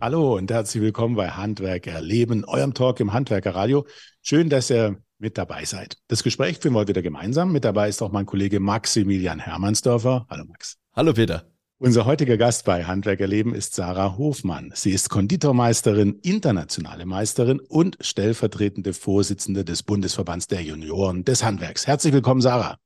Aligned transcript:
Hallo 0.00 0.36
und 0.36 0.48
herzlich 0.48 0.80
willkommen 0.80 1.16
bei 1.16 1.30
Handwerker 1.30 2.00
Leben, 2.00 2.44
eurem 2.44 2.72
Talk 2.72 3.00
im 3.00 3.12
Handwerkerradio. 3.12 3.84
Schön, 4.22 4.48
dass 4.48 4.70
ihr 4.70 5.02
mit 5.18 5.36
dabei 5.36 5.64
seid. 5.64 5.98
Das 6.06 6.22
Gespräch 6.22 6.58
führen 6.58 6.74
wir 6.74 6.86
wieder 6.86 7.02
gemeinsam. 7.02 7.50
Mit 7.50 7.64
dabei 7.64 7.88
ist 7.88 8.00
auch 8.00 8.12
mein 8.12 8.24
Kollege 8.24 8.60
Maximilian 8.60 9.40
Hermannsdörfer. 9.40 10.24
Hallo 10.30 10.44
Max. 10.46 10.76
Hallo 10.94 11.12
Peter. 11.14 11.50
Unser 11.78 12.04
heutiger 12.04 12.36
Gast 12.36 12.64
bei 12.64 12.84
Handwerkerleben 12.84 13.52
ist 13.52 13.74
Sarah 13.74 14.16
Hofmann. 14.16 14.70
Sie 14.72 14.92
ist 14.92 15.10
Konditormeisterin, 15.10 16.20
internationale 16.22 17.04
Meisterin 17.04 17.58
und 17.58 17.98
stellvertretende 18.00 18.92
Vorsitzende 18.92 19.64
des 19.64 19.82
Bundesverbands 19.82 20.46
der 20.46 20.62
Junioren 20.62 21.24
des 21.24 21.42
Handwerks. 21.42 21.88
Herzlich 21.88 22.12
willkommen, 22.12 22.40
Sarah. 22.40 22.78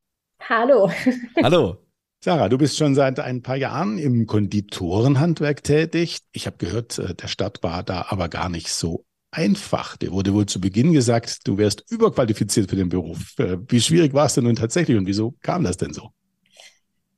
Hallo. 0.49 0.91
Hallo. 1.43 1.77
Sarah, 2.25 2.49
du 2.49 2.57
bist 2.57 2.79
schon 2.79 2.94
seit 2.94 3.18
ein 3.18 3.43
paar 3.43 3.57
Jahren 3.57 3.99
im 3.99 4.29
Konditorenhandwerk 4.29 5.64
tätig. 5.64 6.21
Ich 6.30 6.46
habe 6.46 6.57
gehört, 6.57 6.96
äh, 7.00 7.17
der 7.17 7.26
Start 7.26 7.64
war 7.64 7.82
da 7.82 8.07
aber 8.11 8.29
gar 8.29 8.49
nicht 8.49 8.68
so 8.68 9.04
einfach. 9.32 9.96
Dir 9.96 10.13
wurde 10.13 10.32
wohl 10.32 10.46
zu 10.46 10.61
Beginn 10.61 10.93
gesagt, 10.93 11.49
du 11.49 11.58
wärst 11.58 11.85
überqualifiziert 11.90 12.71
für 12.71 12.77
den 12.77 12.90
Beruf. 12.90 13.36
Äh, 13.40 13.57
wie 13.66 13.80
schwierig 13.80 14.14
war 14.14 14.27
es 14.27 14.35
denn 14.35 14.44
nun 14.44 14.54
tatsächlich 14.54 14.96
und 14.96 15.08
wieso 15.08 15.35
kam 15.43 15.64
das 15.64 15.79
denn 15.79 15.93
so? 15.93 16.11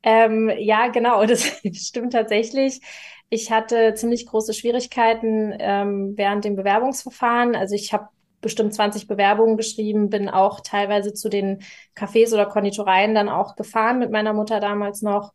Ähm, 0.03 0.51
ja, 0.57 0.89
genau, 0.89 1.27
das 1.27 1.53
stimmt 1.75 2.15
tatsächlich. 2.15 2.81
Ich 3.29 3.51
hatte 3.51 3.93
ziemlich 3.97 4.25
große 4.25 4.55
Schwierigkeiten 4.55 5.53
ähm, 5.59 6.15
während 6.17 6.47
dem 6.47 6.57
Bewerbungsverfahren. 6.57 7.55
Also 7.55 7.75
ich 7.75 7.93
habe 7.93 8.09
bestimmt 8.45 8.73
20 8.73 9.09
Bewerbungen 9.09 9.57
geschrieben, 9.57 10.11
bin 10.11 10.29
auch 10.29 10.61
teilweise 10.61 11.13
zu 11.13 11.29
den 11.29 11.63
Cafés 11.97 12.33
oder 12.33 12.47
Konditoreien 12.47 13.15
dann 13.15 13.29
auch 13.29 13.57
gefahren 13.57 13.99
mit 13.99 14.13
meiner 14.13 14.33
Mutter 14.33 14.61
damals 14.61 15.03
noch 15.03 15.33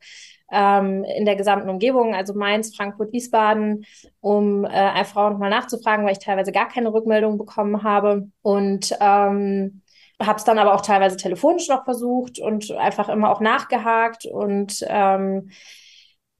ähm, 0.51 1.03
in 1.03 1.25
der 1.25 1.35
gesamten 1.35 1.69
Umgebung, 1.69 2.15
also 2.15 2.33
Mainz, 2.33 2.75
Frankfurt, 2.75 3.11
Wiesbaden, 3.11 3.85
um 4.21 4.65
äh, 4.65 4.69
einfach 4.69 5.29
nochmal 5.29 5.49
nachzufragen, 5.49 6.05
weil 6.05 6.13
ich 6.13 6.19
teilweise 6.19 6.51
gar 6.51 6.67
keine 6.67 6.93
Rückmeldung 6.93 7.37
bekommen 7.37 7.83
habe. 7.83 8.29
Und 8.41 8.95
ähm, 8.99 9.81
habe 10.21 10.37
es 10.37 10.43
dann 10.43 10.59
aber 10.59 10.73
auch 10.73 10.81
teilweise 10.81 11.17
telefonisch 11.17 11.69
noch 11.69 11.85
versucht 11.85 12.39
und 12.39 12.71
einfach 12.71 13.09
immer 13.09 13.31
auch 13.31 13.41
nachgehakt. 13.41 14.25
Und 14.25 14.83
ähm, 14.87 15.49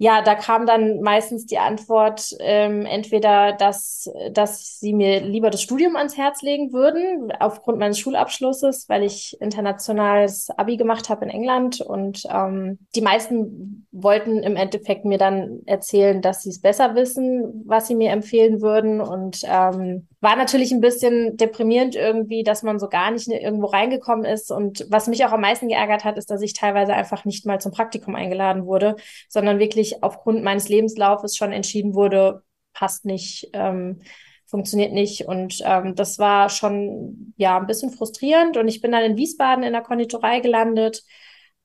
ja, 0.02 0.22
da 0.22 0.34
kam 0.36 0.66
dann 0.66 1.02
meistens 1.02 1.46
die 1.46 1.58
Antwort, 1.58 2.34
ähm, 2.40 2.86
entweder, 2.86 3.52
dass, 3.52 4.10
dass 4.32 4.80
sie 4.80 4.94
mir 4.94 5.20
lieber 5.20 5.50
das 5.50 5.62
Studium 5.62 5.98
ans 5.98 6.16
Herz 6.16 6.42
legen 6.42 6.72
würden, 6.72 7.34
aufgrund 7.38 7.80
meines 7.80 8.00
Schulabschlusses, 8.00 8.88
weil 8.88 9.04
ich 9.04 9.36
internationales 9.42 10.52
Abi 10.52 10.78
gemacht 10.78 11.10
habe 11.10 11.26
in 11.26 11.32
England. 11.32 11.82
Und 11.82 12.24
ähm, 12.34 12.80
die 12.96 13.02
meisten 13.02 13.88
wollten 13.92 14.42
im 14.42 14.56
Endeffekt 14.56 15.04
mir 15.04 15.18
dann 15.18 15.64
erzählen, 15.66 16.22
dass 16.22 16.44
sie 16.44 16.52
es 16.52 16.62
besser 16.62 16.96
wissen, 16.96 17.64
was 17.66 17.88
sie 17.88 17.96
mir 17.96 18.12
empfehlen 18.12 18.62
würden. 18.62 19.02
Und 19.02 19.42
ähm, 19.44 20.08
war 20.22 20.36
natürlich 20.36 20.72
ein 20.72 20.82
bisschen 20.82 21.38
deprimierend 21.38 21.96
irgendwie, 21.96 22.44
dass 22.44 22.64
man 22.64 22.78
so 22.78 22.90
gar 22.90 23.12
nicht 23.12 23.28
irgendwo 23.28 23.68
reingekommen 23.68 24.26
ist. 24.26 24.52
Und 24.52 24.86
was 24.90 25.08
mich 25.08 25.26
auch 25.26 25.32
am 25.32 25.42
meisten 25.42 25.70
geärgert 25.70 26.04
hat, 26.04 26.18
ist, 26.18 26.30
dass 26.30 26.42
ich 26.42 26.54
teilweise 26.54 26.94
einfach 26.94 27.24
nicht 27.24 27.46
mal 27.46 27.62
zum 27.62 27.72
Praktikum 27.72 28.16
eingeladen 28.16 28.66
wurde, 28.66 28.98
sondern 29.30 29.60
wirklich 29.60 30.04
aufgrund 30.04 30.44
meines 30.44 30.68
Lebenslaufes 30.68 31.38
schon 31.38 31.54
entschieden 31.54 31.94
wurde, 31.94 32.44
passt 32.74 33.06
nicht, 33.06 33.50
ähm, 33.54 34.02
funktioniert 34.46 34.92
nicht. 34.92 35.26
Und 35.26 35.62
ähm, 35.64 35.96
das 35.96 36.20
war 36.20 36.50
schon 36.50 37.34
ja 37.38 37.58
ein 37.58 37.68
bisschen 37.68 37.92
frustrierend. 37.92 38.58
Und 38.58 38.68
ich 38.68 38.82
bin 38.82 38.92
dann 38.92 39.04
in 39.04 39.16
Wiesbaden 39.16 39.64
in 39.64 39.74
der 39.74 39.84
Konditorei 39.84 40.42
gelandet. 40.42 41.04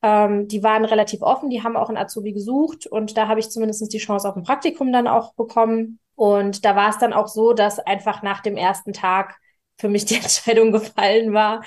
Ähm, 0.03 0.47
die 0.49 0.63
waren 0.63 0.85
relativ 0.85 1.23
offen, 1.23 1.51
die 1.51 1.63
haben 1.63 1.77
auch 1.77 1.89
einen 1.89 1.97
Azubi 1.97 2.35
gesucht 2.35 2.87
und 2.87 3.17
da 3.17 3.27
habe 3.27 3.41
ich 3.41 3.49
zumindest 3.49 3.91
die 3.91 3.99
Chance 3.99 4.29
auf 4.29 4.37
ein 4.37 4.43
Praktikum 4.43 4.93
dann 4.93 5.09
auch 5.09 5.33
bekommen. 5.35 5.99
Und 6.15 6.65
da 6.65 6.77
war 6.77 6.91
es 6.91 6.99
dann 6.99 7.13
auch 7.13 7.29
so, 7.29 7.53
dass 7.53 7.79
einfach 7.79 8.23
nach 8.23 8.41
dem 8.41 8.57
ersten 8.57 8.93
Tag 8.93 9.37
für 9.79 9.89
mich 9.89 10.05
die 10.07 10.17
Entscheidung 10.17 10.73
gefallen 10.73 11.33
war. 11.33 11.65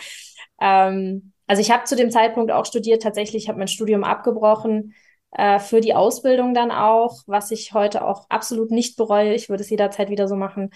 Ähm, 0.62 1.34
also 1.47 1.62
ich 1.62 1.72
habe 1.72 1.85
zu 1.85 1.96
dem 1.96 2.12
Zeitpunkt 2.12 2.52
auch 2.52 2.66
studiert, 2.66 3.02
tatsächlich 3.03 3.47
habe 3.47 3.59
mein 3.59 3.68
Studium 3.68 4.03
abgebrochen 4.03 4.94
äh, 5.31 5.59
für 5.59 5.81
die 5.81 5.94
Ausbildung 5.96 6.53
dann 6.53 6.72
auch, 6.72 7.22
was 7.25 7.52
ich 7.52 7.74
heute 7.74 8.06
auch 8.06 8.30
absolut 8.30 8.72
nicht 8.72 8.97
bereue. 8.97 9.34
Ich 9.34 9.50
würde 9.50 9.63
es 9.63 9.69
jederzeit 9.69 10.09
wieder 10.09 10.28
so 10.28 10.36
machen. 10.36 10.72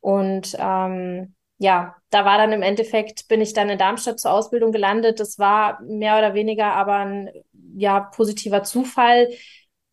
Und 0.00 0.56
ähm, 0.58 1.34
ja, 1.58 1.96
da 2.10 2.24
war 2.24 2.38
dann 2.38 2.52
im 2.52 2.62
Endeffekt, 2.62 3.28
bin 3.28 3.40
ich 3.40 3.52
dann 3.52 3.68
in 3.70 3.78
Darmstadt 3.78 4.20
zur 4.20 4.32
Ausbildung 4.32 4.72
gelandet. 4.72 5.20
Das 5.20 5.38
war 5.38 5.80
mehr 5.82 6.18
oder 6.18 6.34
weniger 6.34 6.74
aber 6.74 6.96
ein 6.96 7.30
ja, 7.76 8.00
positiver 8.00 8.62
Zufall 8.62 9.28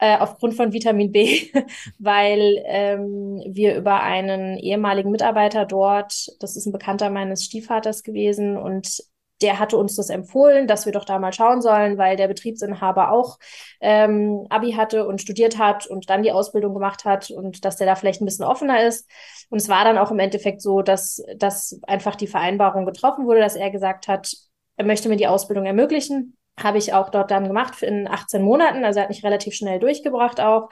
äh, 0.03 0.17
aufgrund 0.17 0.55
von 0.55 0.73
Vitamin 0.73 1.13
B, 1.13 1.49
weil 1.97 2.61
ähm, 2.65 3.41
wir 3.47 3.73
über 3.77 4.01
einen 4.03 4.57
ehemaligen 4.57 5.11
Mitarbeiter 5.11 5.65
dort, 5.65 6.27
das 6.41 6.57
ist 6.57 6.65
ein 6.65 6.73
Bekannter 6.73 7.09
meines 7.09 7.45
Stiefvaters 7.45 8.03
gewesen 8.03 8.57
und 8.57 9.01
der 9.41 9.59
hatte 9.59 9.77
uns 9.77 9.95
das 9.95 10.09
empfohlen, 10.09 10.67
dass 10.67 10.85
wir 10.85 10.91
doch 10.91 11.05
da 11.05 11.19
mal 11.19 11.31
schauen 11.31 11.61
sollen, 11.61 11.97
weil 11.97 12.17
der 12.17 12.27
Betriebsinhaber 12.27 13.13
auch 13.13 13.37
ähm, 13.79 14.45
Abi 14.49 14.73
hatte 14.73 15.07
und 15.07 15.21
studiert 15.21 15.57
hat 15.57 15.87
und 15.87 16.09
dann 16.09 16.23
die 16.23 16.33
Ausbildung 16.33 16.73
gemacht 16.73 17.05
hat 17.05 17.31
und 17.31 17.63
dass 17.63 17.77
der 17.77 17.87
da 17.87 17.95
vielleicht 17.95 18.21
ein 18.21 18.25
bisschen 18.25 18.45
offener 18.45 18.85
ist. 18.85 19.09
Und 19.49 19.61
es 19.61 19.69
war 19.69 19.85
dann 19.85 19.97
auch 19.97 20.11
im 20.11 20.19
Endeffekt 20.19 20.61
so, 20.61 20.81
dass, 20.81 21.23
dass 21.37 21.79
einfach 21.83 22.17
die 22.17 22.27
Vereinbarung 22.27 22.85
getroffen 22.85 23.25
wurde, 23.25 23.39
dass 23.39 23.55
er 23.55 23.71
gesagt 23.71 24.09
hat, 24.09 24.33
er 24.75 24.85
möchte 24.85 25.07
mir 25.07 25.17
die 25.17 25.27
Ausbildung 25.27 25.65
ermöglichen 25.65 26.35
habe 26.57 26.77
ich 26.77 26.93
auch 26.93 27.09
dort 27.09 27.31
dann 27.31 27.47
gemacht 27.47 27.81
in 27.81 28.07
18 28.07 28.41
Monaten. 28.41 28.85
Also 28.85 28.99
er 28.99 29.03
hat 29.03 29.09
mich 29.09 29.23
relativ 29.23 29.53
schnell 29.53 29.79
durchgebracht 29.79 30.39
auch, 30.39 30.69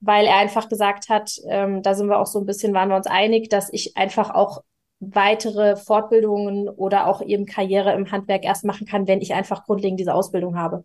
weil 0.00 0.26
er 0.26 0.38
einfach 0.38 0.68
gesagt 0.68 1.08
hat, 1.08 1.32
ähm, 1.48 1.82
da 1.82 1.94
sind 1.94 2.08
wir 2.08 2.18
auch 2.18 2.26
so 2.26 2.40
ein 2.40 2.46
bisschen, 2.46 2.74
waren 2.74 2.88
wir 2.88 2.96
uns 2.96 3.06
einig, 3.06 3.48
dass 3.48 3.72
ich 3.72 3.96
einfach 3.96 4.30
auch 4.30 4.62
weitere 5.00 5.76
Fortbildungen 5.76 6.68
oder 6.68 7.06
auch 7.06 7.22
eben 7.22 7.46
Karriere 7.46 7.94
im 7.94 8.10
Handwerk 8.10 8.44
erst 8.44 8.64
machen 8.64 8.86
kann, 8.86 9.08
wenn 9.08 9.20
ich 9.20 9.32
einfach 9.32 9.64
grundlegend 9.64 9.98
diese 9.98 10.14
Ausbildung 10.14 10.56
habe. 10.56 10.84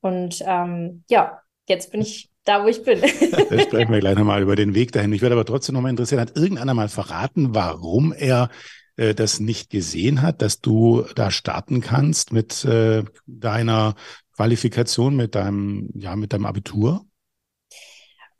Und 0.00 0.42
ähm, 0.46 1.04
ja, 1.08 1.40
jetzt 1.68 1.92
bin 1.92 2.00
ich 2.00 2.30
da, 2.44 2.64
wo 2.64 2.68
ich 2.68 2.82
bin. 2.82 3.00
da 3.50 3.60
sprechen 3.60 3.92
wir 3.92 4.00
gleich 4.00 4.16
nochmal 4.16 4.42
über 4.42 4.56
den 4.56 4.74
Weg 4.74 4.92
dahin. 4.92 5.10
Mich 5.10 5.22
würde 5.22 5.34
aber 5.34 5.44
trotzdem 5.44 5.74
nochmal 5.74 5.90
interessieren, 5.90 6.20
hat 6.20 6.36
irgendeiner 6.36 6.74
mal 6.74 6.88
verraten, 6.88 7.54
warum 7.54 8.12
er 8.12 8.50
äh, 8.96 9.14
das 9.14 9.40
nicht 9.40 9.70
gesehen 9.70 10.22
hat, 10.22 10.42
dass 10.42 10.60
du 10.60 11.04
da 11.14 11.30
starten 11.30 11.80
kannst 11.80 12.32
mit 12.32 12.64
äh, 12.64 13.04
deiner 13.26 13.94
Qualifikation, 14.34 15.16
mit 15.16 15.34
deinem, 15.34 15.90
ja, 15.94 16.16
mit 16.16 16.32
deinem 16.32 16.46
Abitur? 16.46 17.06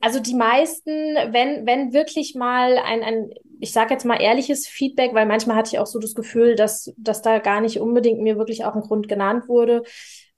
Also 0.01 0.21
die 0.21 0.35
meisten, 0.35 0.91
wenn, 0.91 1.67
wenn 1.67 1.93
wirklich 1.93 2.35
mal 2.35 2.79
ein, 2.79 3.03
ein 3.03 3.31
ich 3.59 3.73
sage 3.73 3.95
jetzt 3.95 4.05
mal 4.05 4.21
ehrliches 4.21 4.69
Feedback, 4.69 5.15
weil 5.15 5.27
manchmal 5.27 5.57
hatte 5.57 5.71
ich 5.73 5.79
auch 5.79 5.87
so 5.87 5.99
das 5.99 6.15
Gefühl, 6.15 6.55
dass, 6.55 6.93
dass 6.99 7.23
da 7.23 7.39
gar 7.39 7.61
nicht 7.61 7.81
unbedingt 7.81 8.21
mir 8.21 8.37
wirklich 8.37 8.65
auch 8.65 8.75
ein 8.75 8.83
Grund 8.83 9.09
genannt 9.09 9.49
wurde 9.49 9.83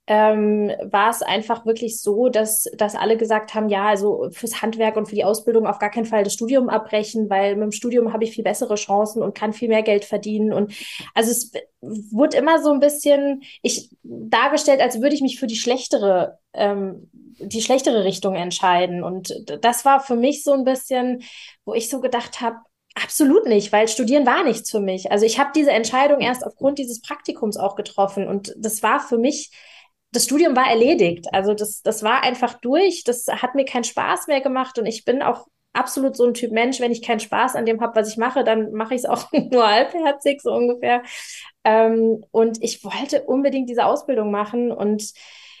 ähm, 0.09 0.71
war 0.81 1.11
es 1.11 1.21
einfach 1.21 1.67
wirklich 1.67 2.01
so, 2.01 2.29
dass, 2.29 2.63
dass 2.75 2.95
alle 2.95 3.15
gesagt 3.15 3.53
haben, 3.53 3.69
ja, 3.69 3.85
also 3.85 4.27
fürs 4.31 4.59
Handwerk 4.63 4.97
und 4.97 5.05
für 5.05 5.13
die 5.13 5.23
Ausbildung 5.23 5.67
auf 5.67 5.77
gar 5.77 5.91
keinen 5.91 6.07
Fall 6.07 6.23
das 6.23 6.33
Studium 6.33 6.67
abbrechen, 6.67 7.29
weil 7.29 7.55
mit 7.55 7.65
dem 7.65 7.71
Studium 7.71 8.11
habe 8.11 8.23
ich 8.23 8.31
viel 8.31 8.43
bessere 8.43 8.73
Chancen 8.73 9.21
und 9.21 9.35
kann 9.35 9.53
viel 9.53 9.69
mehr 9.69 9.83
Geld 9.83 10.05
verdienen. 10.05 10.51
Und 10.51 10.73
also 11.13 11.29
es 11.29 11.51
wurde 11.81 12.37
immer 12.37 12.59
so 12.59 12.71
ein 12.71 12.79
bisschen 12.79 13.43
ich 13.61 13.91
dargestellt, 14.01 14.81
als 14.81 14.99
würde 14.99 15.13
ich 15.13 15.21
mich 15.21 15.39
für 15.39 15.45
die 15.45 15.55
schlechtere, 15.55 16.39
ähm, 16.53 17.11
die 17.39 17.61
schlechtere 17.61 18.03
Richtung 18.03 18.33
entscheiden. 18.33 19.03
Und 19.03 19.31
das 19.61 19.85
war 19.85 19.99
für 19.99 20.15
mich 20.15 20.43
so 20.43 20.53
ein 20.53 20.63
bisschen, 20.63 21.21
wo 21.65 21.75
ich 21.75 21.87
so 21.87 22.01
gedacht 22.01 22.41
habe, 22.41 22.57
Absolut 22.95 23.45
nicht, 23.45 23.71
weil 23.71 23.87
Studieren 23.87 24.25
war 24.25 24.43
nichts 24.43 24.71
für 24.71 24.81
mich. 24.81 25.11
Also 25.11 25.23
ich 25.25 25.39
habe 25.39 25.51
diese 25.55 25.71
Entscheidung 25.71 26.19
erst 26.19 26.43
aufgrund 26.45 26.79
dieses 26.79 27.01
Praktikums 27.01 27.55
auch 27.55 27.75
getroffen 27.75 28.27
und 28.27 28.53
das 28.57 28.83
war 28.83 28.99
für 28.99 29.17
mich 29.17 29.51
das 30.11 30.25
Studium 30.25 30.55
war 30.55 30.69
erledigt. 30.69 31.27
Also 31.31 31.53
das, 31.53 31.81
das 31.81 32.03
war 32.03 32.23
einfach 32.23 32.55
durch. 32.55 33.03
Das 33.03 33.27
hat 33.27 33.55
mir 33.55 33.65
keinen 33.65 33.83
Spaß 33.83 34.27
mehr 34.27 34.41
gemacht 34.41 34.79
und 34.79 34.85
ich 34.85 35.05
bin 35.05 35.21
auch 35.21 35.47
absolut 35.73 36.15
so 36.15 36.25
ein 36.25 36.33
Typ 36.33 36.51
Mensch, 36.51 36.79
wenn 36.79 36.91
ich 36.91 37.01
keinen 37.01 37.19
Spaß 37.19 37.55
an 37.55 37.65
dem 37.65 37.79
habe, 37.81 37.95
was 37.95 38.09
ich 38.09 38.17
mache, 38.17 38.43
dann 38.43 38.71
mache 38.71 38.95
ich 38.95 39.01
es 39.01 39.05
auch 39.05 39.31
nur 39.51 39.67
halbherzig, 39.67 40.41
so 40.41 40.51
ungefähr. 40.51 41.03
Ähm, 41.63 42.23
und 42.31 42.61
ich 42.61 42.83
wollte 42.83 43.23
unbedingt 43.23 43.69
diese 43.69 43.85
Ausbildung 43.85 44.31
machen. 44.31 44.71
Und 44.71 45.13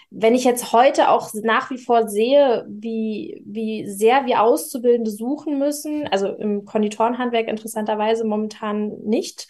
wenn 0.09 0.33
ich 0.33 0.43
jetzt 0.43 0.73
heute 0.73 1.09
auch 1.09 1.29
nach 1.43 1.69
wie 1.69 1.77
vor 1.77 2.07
sehe, 2.07 2.65
wie, 2.67 3.43
wie 3.45 3.87
sehr 3.87 4.25
wir 4.25 4.41
Auszubildende 4.41 5.11
suchen 5.11 5.59
müssen, 5.59 6.07
also 6.07 6.29
im 6.29 6.65
Konditorenhandwerk 6.65 7.47
interessanterweise 7.47 8.25
momentan 8.25 8.97
nicht, 9.03 9.47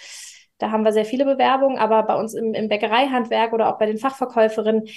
da 0.59 0.71
haben 0.71 0.83
wir 0.83 0.93
sehr 0.93 1.05
viele 1.05 1.25
Bewerbungen, 1.25 1.77
aber 1.77 2.03
bei 2.03 2.15
uns 2.15 2.33
im, 2.33 2.53
im 2.53 2.69
Bäckereihandwerk 2.69 3.53
oder 3.53 3.73
auch 3.73 3.79
bei 3.79 3.85
den 3.85 3.97
Fachverkäuferinnen, 3.97 4.87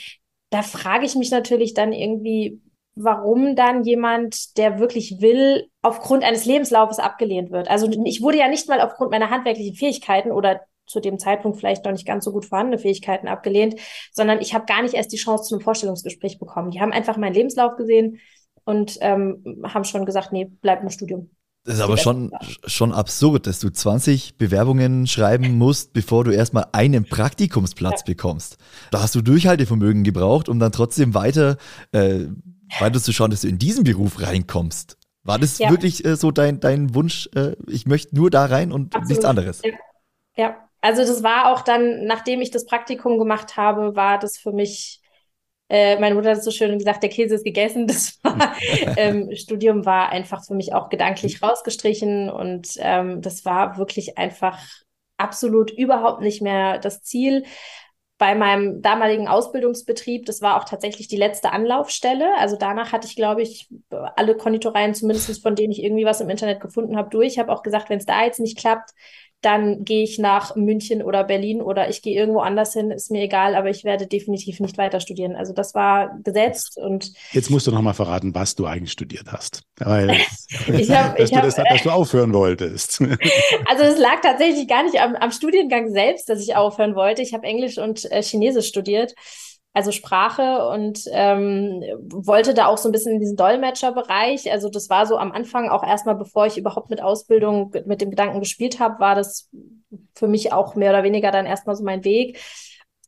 da 0.50 0.62
frage 0.62 1.06
ich 1.06 1.14
mich 1.14 1.31
natürlich 1.31 1.73
dann 1.73 1.93
irgendwie, 1.93 2.61
warum 2.94 3.56
dann 3.56 3.85
jemand, 3.85 4.59
der 4.59 4.79
wirklich 4.79 5.20
will, 5.20 5.69
aufgrund 5.81 6.25
eines 6.25 6.44
Lebenslaufes 6.44 6.99
abgelehnt 6.99 7.50
wird. 7.50 7.70
Also 7.70 7.88
ich 8.05 8.20
wurde 8.20 8.38
ja 8.38 8.49
nicht 8.49 8.69
mal 8.69 8.81
aufgrund 8.81 9.11
meiner 9.11 9.31
handwerklichen 9.31 9.75
Fähigkeiten 9.75 10.31
oder 10.31 10.61
zu 10.87 11.00
dem 11.00 11.19
Zeitpunkt 11.19 11.59
vielleicht 11.59 11.85
noch 11.85 11.93
nicht 11.93 12.06
ganz 12.06 12.25
so 12.25 12.32
gut 12.32 12.44
vorhandene 12.44 12.79
Fähigkeiten 12.79 13.29
abgelehnt, 13.29 13.81
sondern 14.12 14.41
ich 14.41 14.53
habe 14.53 14.67
gar 14.67 14.82
nicht 14.82 14.94
erst 14.94 15.12
die 15.12 15.17
Chance 15.17 15.44
zu 15.44 15.55
einem 15.55 15.62
Vorstellungsgespräch 15.62 16.38
bekommen. 16.38 16.70
Die 16.70 16.81
haben 16.81 16.93
einfach 16.93 17.17
meinen 17.17 17.35
Lebenslauf 17.35 17.76
gesehen 17.76 18.19
und 18.65 18.99
ähm, 19.00 19.62
haben 19.65 19.85
schon 19.85 20.05
gesagt, 20.05 20.32
nee, 20.32 20.50
bleib 20.61 20.82
im 20.82 20.91
Studium. 20.91 21.31
Das 21.64 21.76
ist 21.76 21.81
aber 21.81 21.97
schon, 21.97 22.32
schon 22.67 22.93
absurd, 22.93 23.47
dass 23.47 23.61
du 23.61 23.70
20 23.70 24.37
Bewerbungen 24.37 25.06
schreiben 25.06 25.59
musst, 25.59 25.93
bevor 25.93 26.25
du 26.25 26.32
erstmal 26.32 26.67
einen 26.73 27.05
Praktikumsplatz 27.05 28.00
ja. 28.00 28.05
bekommst. 28.06 28.56
Da 28.91 29.00
hast 29.00 29.14
du 29.14 29.23
Durchhaltevermögen 29.23 30.03
gebraucht, 30.03 30.49
um 30.49 30.59
dann 30.59 30.73
trotzdem 30.73 31.14
weiter, 31.14 31.59
äh, 31.93 32.26
weiter 32.81 33.00
zu 33.00 33.12
schauen, 33.12 33.31
dass 33.31 33.43
du 33.43 33.49
in 33.49 33.59
diesen 33.59 33.85
Beruf 33.85 34.20
reinkommst. 34.20 34.97
War 35.23 35.38
das 35.38 35.59
ja. 35.59 35.70
wirklich 35.70 36.05
äh, 36.05 36.17
so 36.17 36.32
dein, 36.32 36.59
dein 36.59 36.97
Wunsch, 36.97 37.29
äh, 37.37 37.55
ich 37.69 37.87
möchte 37.87 38.17
nur 38.17 38.29
da 38.29 38.47
rein 38.47 38.73
und 38.73 38.97
Absolut. 38.97 39.08
nichts 39.08 39.25
anderes? 39.25 39.62
Ja. 39.62 39.70
ja, 40.37 40.56
also 40.81 41.03
das 41.03 41.23
war 41.23 41.53
auch 41.53 41.62
dann, 41.62 42.06
nachdem 42.06 42.41
ich 42.41 42.50
das 42.50 42.67
Praktikum 42.67 43.19
gemacht 43.19 43.56
habe, 43.56 43.94
war 43.94 44.19
das 44.19 44.37
für 44.37 44.53
mich 44.53 45.01
äh, 45.72 45.98
meine 45.98 46.14
Mutter 46.14 46.32
hat 46.32 46.44
so 46.44 46.50
schön 46.50 46.78
gesagt, 46.78 47.02
der 47.02 47.08
Käse 47.08 47.36
ist 47.36 47.44
gegessen. 47.44 47.86
Das 47.86 48.19
war, 48.22 48.54
ähm, 48.98 49.34
Studium 49.34 49.86
war 49.86 50.10
einfach 50.10 50.44
für 50.44 50.54
mich 50.54 50.74
auch 50.74 50.90
gedanklich 50.90 51.42
rausgestrichen 51.42 52.28
und 52.28 52.74
ähm, 52.78 53.22
das 53.22 53.46
war 53.46 53.78
wirklich 53.78 54.19
einfach 54.19 54.58
absolut 55.16 55.70
überhaupt 55.70 56.20
nicht 56.20 56.42
mehr 56.42 56.78
das 56.78 57.02
Ziel. 57.02 57.44
Bei 58.19 58.34
meinem 58.34 58.82
damaligen 58.82 59.28
Ausbildungsbetrieb, 59.28 60.26
das 60.26 60.42
war 60.42 60.60
auch 60.60 60.64
tatsächlich 60.64 61.08
die 61.08 61.16
letzte 61.16 61.52
Anlaufstelle. 61.52 62.36
Also 62.36 62.56
danach 62.56 62.92
hatte 62.92 63.08
ich, 63.08 63.16
glaube 63.16 63.40
ich, 63.40 63.70
alle 63.88 64.36
Konditoreien, 64.36 64.94
zumindest 64.94 65.42
von 65.42 65.54
denen 65.54 65.72
ich 65.72 65.82
irgendwie 65.82 66.04
was 66.04 66.20
im 66.20 66.28
Internet 66.28 66.60
gefunden 66.60 66.98
habe, 66.98 67.08
durch. 67.08 67.28
Ich 67.28 67.38
habe 67.38 67.50
auch 67.50 67.62
gesagt, 67.62 67.88
wenn 67.88 67.98
es 67.98 68.06
da 68.06 68.22
jetzt 68.22 68.40
nicht 68.40 68.58
klappt, 68.58 68.90
dann 69.43 69.85
gehe 69.85 70.05
ich 70.05 70.19
nach 70.19 70.56
München 70.56 71.03
oder 71.03 71.25
Berlin 71.25 71.61
oder 71.61 71.89
ich 71.89 72.00
gehe 72.00 72.17
irgendwo 72.17 72.41
anders 72.41 72.73
hin, 72.73 72.91
ist 72.91 73.11
mir 73.11 73.23
egal, 73.23 73.55
aber 73.55 73.69
ich 73.69 73.85
werde 73.85 74.06
definitiv 74.06 74.61
nicht 74.61 74.79
weiter 74.79 75.00
studieren. 75.00 75.37
Also 75.37 75.53
das 75.53 75.75
war 75.75 76.19
gesetzt 76.23 76.79
und 76.79 77.12
jetzt 77.33 77.50
musst 77.50 77.67
du 77.67 77.73
noch 77.73 77.83
mal 77.83 77.93
verraten, 77.93 78.35
was 78.35 78.55
du 78.55 78.67
eigentlich 78.67 78.93
studiert 78.93 79.33
hast, 79.33 79.62
weil 79.79 80.11
ich 80.69 80.91
hab, 80.91 81.17
dass, 81.17 81.25
ich 81.25 81.31
du 81.31 81.37
hab, 81.37 81.44
das, 81.44 81.56
dass 81.56 81.83
du 81.83 81.91
aufhören 81.91 82.33
wolltest. 82.33 83.00
also 83.67 83.83
es 83.85 83.99
lag 83.99 84.21
tatsächlich 84.23 84.69
gar 84.69 84.85
nicht 84.85 85.00
am, 85.00 85.17
am 85.17 85.33
Studiengang 85.33 85.93
selbst, 85.93 86.29
dass 86.29 86.41
ich 86.41 86.56
aufhören 86.56 86.94
wollte. 86.94 87.23
Ich 87.23 87.35
habe 87.35 87.47
Englisch 87.47 87.79
und 87.79 88.11
äh, 88.11 88.23
Chinesisch 88.23 88.69
studiert 88.69 89.15
also 89.74 89.90
Sprache 89.90 90.69
und 90.69 91.04
ähm, 91.12 91.82
wollte 92.10 92.52
da 92.52 92.66
auch 92.66 92.76
so 92.76 92.88
ein 92.88 92.92
bisschen 92.92 93.14
in 93.14 93.20
diesen 93.20 93.36
Dolmetscherbereich. 93.36 94.52
Also 94.52 94.69
das 94.69 94.90
war 94.90 95.06
so 95.06 95.16
am 95.16 95.32
Anfang 95.32 95.70
auch 95.70 95.82
erstmal, 95.82 96.14
bevor 96.14 96.46
ich 96.46 96.58
überhaupt 96.58 96.90
mit 96.90 97.02
Ausbildung 97.02 97.72
mit 97.86 98.00
dem 98.02 98.10
Gedanken 98.10 98.40
gespielt 98.40 98.80
habe, 98.80 99.00
war 99.00 99.14
das 99.14 99.48
für 100.14 100.28
mich 100.28 100.52
auch 100.52 100.74
mehr 100.74 100.90
oder 100.90 101.02
weniger 101.02 101.30
dann 101.30 101.46
erstmal 101.46 101.74
so 101.76 101.84
mein 101.84 102.04
Weg. 102.04 102.38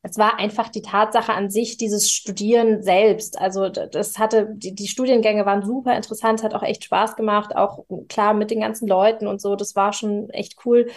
Es 0.03 0.19
war 0.19 0.39
einfach 0.39 0.69
die 0.69 0.83
Tatsache 0.83 1.33
an 1.33 1.51
sich, 1.51 1.79
dieses 1.79 2.11
Studieren 2.11 2.83
selbst. 2.83 3.39
Also 3.39 3.69
das 3.69 4.19
hatte, 4.19 4.49
die, 4.55 4.75
die 4.75 4.89
Studiengänge 4.89 5.47
waren 5.47 5.65
super 5.65 5.97
interessant, 5.97 6.43
hat 6.43 6.55
auch 6.55 6.63
echt 6.63 6.85
Spaß 6.85 7.17
gemacht, 7.17 7.57
auch 7.57 7.85
klar 8.09 8.35
mit 8.35 8.51
den 8.51 8.61
ganzen 8.61 8.87
Leuten 8.87 9.27
und 9.27 9.41
so. 9.41 9.57
Das 9.57 9.75
war 9.77 9.93
schon 9.93 10.29
echt 10.31 10.57
cool. 10.67 10.91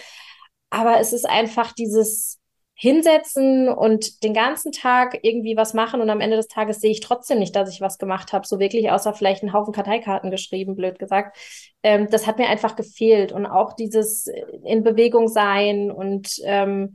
Aber 0.69 0.99
es 0.99 1.13
ist 1.13 1.27
einfach 1.27 1.71
dieses, 1.71 2.36
hinsetzen 2.79 3.69
und 3.69 4.23
den 4.23 4.35
ganzen 4.35 4.71
Tag 4.71 5.17
irgendwie 5.23 5.57
was 5.57 5.73
machen 5.73 5.99
und 5.99 6.11
am 6.11 6.21
Ende 6.21 6.37
des 6.37 6.47
Tages 6.47 6.79
sehe 6.79 6.91
ich 6.91 6.99
trotzdem 6.99 7.39
nicht, 7.39 7.55
dass 7.55 7.73
ich 7.73 7.81
was 7.81 7.97
gemacht 7.97 8.33
habe, 8.33 8.45
so 8.45 8.59
wirklich, 8.59 8.91
außer 8.91 9.13
vielleicht 9.13 9.41
einen 9.41 9.51
Haufen 9.51 9.73
Karteikarten 9.73 10.29
geschrieben, 10.29 10.75
blöd 10.75 10.99
gesagt. 10.99 11.37
Ähm, 11.81 12.07
das 12.11 12.27
hat 12.27 12.37
mir 12.37 12.47
einfach 12.47 12.75
gefehlt 12.75 13.31
und 13.31 13.47
auch 13.47 13.73
dieses 13.73 14.27
in 14.63 14.83
Bewegung 14.83 15.27
sein 15.27 15.89
und 15.89 16.39
ähm, 16.43 16.93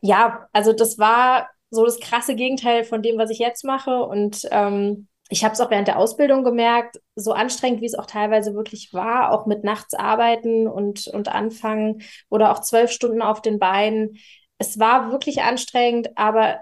ja, 0.00 0.48
also 0.54 0.72
das 0.72 0.98
war 0.98 1.50
so 1.68 1.84
das 1.84 2.00
krasse 2.00 2.34
Gegenteil 2.34 2.82
von 2.84 3.02
dem, 3.02 3.18
was 3.18 3.28
ich 3.28 3.38
jetzt 3.38 3.64
mache 3.64 4.02
und 4.02 4.48
ähm, 4.50 5.08
ich 5.28 5.44
habe 5.44 5.52
es 5.52 5.60
auch 5.60 5.70
während 5.70 5.88
der 5.88 5.98
Ausbildung 5.98 6.42
gemerkt, 6.42 7.00
so 7.16 7.32
anstrengend, 7.32 7.82
wie 7.82 7.86
es 7.86 7.96
auch 7.96 8.06
teilweise 8.06 8.54
wirklich 8.54 8.94
war, 8.94 9.32
auch 9.32 9.44
mit 9.44 9.62
nachts 9.62 9.92
arbeiten 9.92 10.68
und, 10.68 11.06
und 11.08 11.28
anfangen 11.28 12.02
oder 12.30 12.52
auch 12.52 12.60
zwölf 12.60 12.92
Stunden 12.92 13.20
auf 13.20 13.42
den 13.42 13.58
Beinen 13.58 14.18
es 14.58 14.78
war 14.78 15.10
wirklich 15.10 15.42
anstrengend, 15.42 16.16
aber 16.16 16.60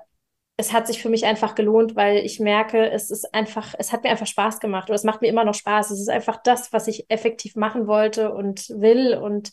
es 0.56 0.72
hat 0.72 0.86
sich 0.86 1.02
für 1.02 1.08
mich 1.08 1.24
einfach 1.24 1.54
gelohnt, 1.54 1.96
weil 1.96 2.18
ich 2.18 2.38
merke, 2.38 2.90
es 2.90 3.10
ist 3.10 3.34
einfach, 3.34 3.74
es 3.78 3.92
hat 3.92 4.04
mir 4.04 4.10
einfach 4.10 4.26
Spaß 4.26 4.60
gemacht 4.60 4.88
oder 4.88 4.94
es 4.94 5.04
macht 5.04 5.20
mir 5.20 5.28
immer 5.28 5.44
noch 5.44 5.54
Spaß. 5.54 5.90
Es 5.90 6.00
ist 6.00 6.10
einfach 6.10 6.40
das, 6.42 6.72
was 6.72 6.86
ich 6.86 7.10
effektiv 7.10 7.56
machen 7.56 7.86
wollte 7.86 8.32
und 8.32 8.68
will 8.68 9.16
und 9.16 9.50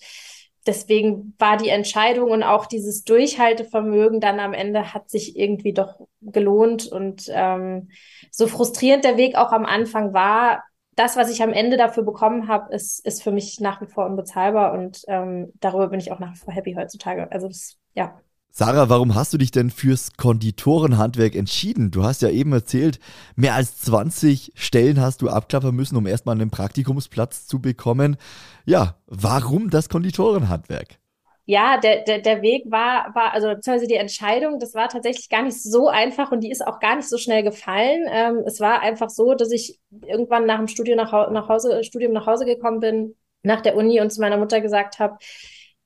deswegen 0.68 1.34
war 1.40 1.58
die 1.58 1.70
Entscheidung 1.70 2.30
und 2.30 2.44
auch 2.44 2.68
dieses 2.68 3.04
Durchhaltevermögen 3.04 4.20
dann 4.20 4.40
am 4.40 4.54
Ende 4.54 4.94
hat 4.94 5.10
sich 5.10 5.36
irgendwie 5.36 5.74
doch 5.74 6.00
gelohnt 6.22 6.88
und 6.88 7.26
ähm, 7.30 7.90
so 8.30 8.48
frustrierend 8.48 9.04
der 9.04 9.18
Weg 9.18 9.36
auch 9.36 9.52
am 9.52 9.66
Anfang 9.66 10.14
war, 10.14 10.64
das, 10.96 11.16
was 11.16 11.32
ich 11.32 11.42
am 11.42 11.54
Ende 11.54 11.78
dafür 11.78 12.04
bekommen 12.04 12.48
habe, 12.48 12.74
ist, 12.76 13.04
ist 13.06 13.24
für 13.24 13.32
mich 13.32 13.60
nach 13.60 13.82
wie 13.82 13.88
vor 13.88 14.06
unbezahlbar 14.06 14.74
und 14.74 15.02
ähm, 15.08 15.52
darüber 15.60 15.88
bin 15.88 16.00
ich 16.00 16.12
auch 16.12 16.20
nach 16.20 16.34
wie 16.34 16.38
vor 16.38 16.54
happy 16.54 16.74
heutzutage. 16.74 17.32
Also 17.32 17.48
das, 17.48 17.78
ja. 17.94 18.22
Sarah, 18.54 18.90
warum 18.90 19.16
hast 19.16 19.34
du 19.34 19.38
dich 19.38 19.52
denn 19.52 19.70
fürs 19.70 20.18
Konditorenhandwerk 20.18 21.36
entschieden? 21.36 21.90
Du 21.90 22.04
hast 22.04 22.22
ja 22.22 22.30
eben 22.30 22.52
erzählt, 22.52 23.00
mehr 23.38 23.56
als 23.56 23.78
20 23.78 24.52
Stellen 24.56 25.00
hast 25.00 25.22
du 25.22 25.30
abklappern 25.30 25.74
müssen, 25.74 25.96
um 25.96 26.06
erstmal 26.06 26.36
einen 26.36 26.52
Praktikumsplatz 26.52 27.48
zu 27.48 27.62
bekommen. 27.62 28.18
Ja, 28.66 28.98
warum 29.08 29.70
das 29.70 29.88
Konditorenhandwerk? 29.88 31.00
Ja, 31.46 31.78
der, 31.78 32.04
der, 32.04 32.20
der 32.20 32.42
Weg 32.42 32.70
war, 32.70 33.16
war, 33.16 33.34
also 33.34 33.48
beziehungsweise 33.48 33.88
die 33.88 33.96
Entscheidung, 33.96 34.60
das 34.60 34.76
war 34.76 34.90
tatsächlich 34.90 35.30
gar 35.30 35.44
nicht 35.44 35.62
so 35.62 35.88
einfach 35.88 36.34
und 36.34 36.42
die 36.42 36.52
ist 36.52 36.66
auch 36.66 36.82
gar 36.82 36.98
nicht 36.98 37.08
so 37.08 37.18
schnell 37.18 37.44
gefallen. 37.44 38.06
Ähm, 38.10 38.44
es 38.46 38.60
war 38.60 38.82
einfach 38.82 39.10
so, 39.10 39.34
dass 39.34 39.52
ich 39.52 39.80
irgendwann 40.06 40.46
nach 40.46 40.58
dem 40.58 40.68
Studium 40.68 40.98
nach, 40.98 41.32
nach 41.32 41.48
Hause, 41.48 41.86
Studium 41.86 42.12
nach 42.12 42.28
Hause 42.28 42.44
gekommen 42.44 42.82
bin, 42.82 43.16
nach 43.44 43.62
der 43.62 43.78
Uni 43.78 44.02
und 44.02 44.12
zu 44.12 44.20
meiner 44.20 44.38
Mutter 44.38 44.60
gesagt 44.60 45.00
habe, 45.00 45.18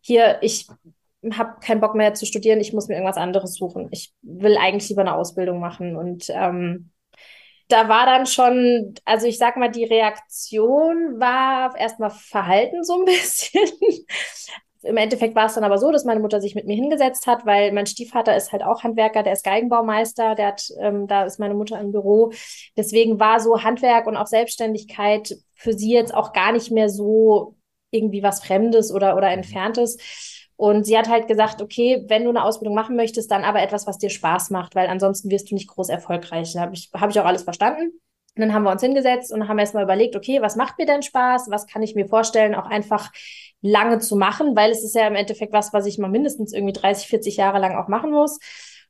hier, 0.01 0.38
ich 0.41 0.68
habe 1.33 1.60
keinen 1.60 1.81
Bock 1.81 1.95
mehr 1.95 2.13
zu 2.13 2.25
studieren, 2.25 2.60
ich 2.60 2.74
muss 2.74 2.88
mir 2.88 2.95
irgendwas 2.95 3.18
anderes 3.18 3.56
suchen. 3.56 3.88
Ich 3.92 4.13
will 4.22 4.57
eigentlich 4.57 4.89
lieber 4.89 5.01
eine 5.01 5.16
Ausbildung 5.16 5.60
machen. 5.60 5.95
Und 5.95 6.30
ähm, 6.30 6.92
da 7.68 7.89
war 7.89 8.06
dann 8.06 8.25
schon, 8.25 8.94
also 9.06 9.27
ich 9.27 9.38
sag 9.38 9.57
mal, 9.57 9.72
die 9.72 9.86
Reaktion 9.86 11.19
war 11.19 11.75
erstmal 11.77 12.12
verhalten 12.12 12.83
so 12.83 13.00
ein 13.00 13.06
bisschen. 13.06 13.68
Im 14.83 14.98
Endeffekt 14.98 15.36
war 15.36 15.48
es 15.48 15.56
dann 15.56 15.63
aber 15.63 15.80
so, 15.80 15.92
dass 15.92 16.06
meine 16.06 16.19
Mutter 16.19 16.39
sich 16.39 16.54
mit 16.54 16.68
mir 16.68 16.75
hingesetzt 16.75 17.25
hat, 17.25 17.44
weil 17.48 17.71
mein 17.71 17.88
Stiefvater 17.88 18.36
ist 18.38 18.51
halt 18.51 18.62
auch 18.62 18.83
Handwerker, 18.83 19.24
der 19.24 19.33
ist 19.33 19.44
Geigenbaumeister, 19.44 20.36
der 20.36 20.48
hat, 20.48 20.68
ähm, 20.80 21.07
da 21.07 21.24
ist 21.24 21.39
meine 21.39 21.56
Mutter 21.56 21.80
im 21.80 21.92
Büro. 21.92 22.31
Deswegen 22.78 23.19
war 23.19 23.39
so 23.39 23.64
Handwerk 23.64 24.06
und 24.06 24.16
auch 24.16 24.28
Selbstständigkeit 24.28 25.35
für 25.56 25.73
sie 25.73 25.92
jetzt 25.92 26.14
auch 26.14 26.33
gar 26.33 26.52
nicht 26.52 26.69
mehr 26.69 26.90
so 26.90 27.56
irgendwie 27.90 28.21
was 28.21 28.44
Fremdes 28.44 28.92
oder, 28.92 29.18
oder 29.18 29.31
Entferntes. 29.31 29.97
Und 30.57 30.85
sie 30.85 30.97
hat 30.97 31.09
halt 31.09 31.28
gesagt, 31.28 31.62
okay, 31.62 32.06
wenn 32.07 32.24
du 32.24 32.30
eine 32.30 32.44
Ausbildung 32.44 32.76
machen 32.76 32.95
möchtest, 32.95 33.30
dann 33.30 33.44
aber 33.44 33.62
etwas, 33.62 33.88
was 33.88 33.97
dir 33.97 34.09
Spaß 34.09 34.52
macht, 34.52 34.76
weil 34.76 34.88
ansonsten 34.88 35.30
wirst 35.30 35.52
du 35.52 35.56
nicht 35.56 35.68
groß 35.68 35.90
erfolgreich. 35.90 36.54
Da 36.54 36.62
habe 36.62 36.76
ich, 36.76 36.90
hab 36.94 37.09
ich 37.09 37.19
auch 37.19 37.26
alles 37.26 37.44
verstanden. 37.44 37.92
Und 38.35 38.42
dann 38.42 38.54
haben 38.54 38.64
wir 38.64 38.71
uns 38.71 38.81
hingesetzt 38.81 39.31
und 39.31 39.47
haben 39.47 39.59
erstmal 39.59 39.83
überlegt, 39.83 40.16
okay, 40.16 40.42
was 40.42 40.56
macht 40.56 40.78
mir 40.78 40.85
denn 40.85 41.04
Spaß? 41.04 41.50
Was 41.50 41.68
kann 41.68 41.81
ich 41.83 41.95
mir 41.95 42.07
vorstellen, 42.07 42.56
auch 42.56 42.66
einfach 42.66 43.12
lange 43.62 44.00
zu 44.00 44.16
machen? 44.18 44.56
Weil 44.56 44.71
es 44.71 44.83
ist 44.83 44.95
ja 44.95 45.07
im 45.07 45.16
Endeffekt 45.16 45.54
was, 45.54 45.71
was 45.71 45.85
ich 45.85 45.97
mal 45.97 46.09
mindestens 46.09 46.54
irgendwie 46.54 46.74
30, 46.74 47.07
40 47.07 47.38
Jahre 47.38 47.59
lang 47.59 47.78
auch 47.78 47.88
machen 47.88 48.12
muss. 48.12 48.40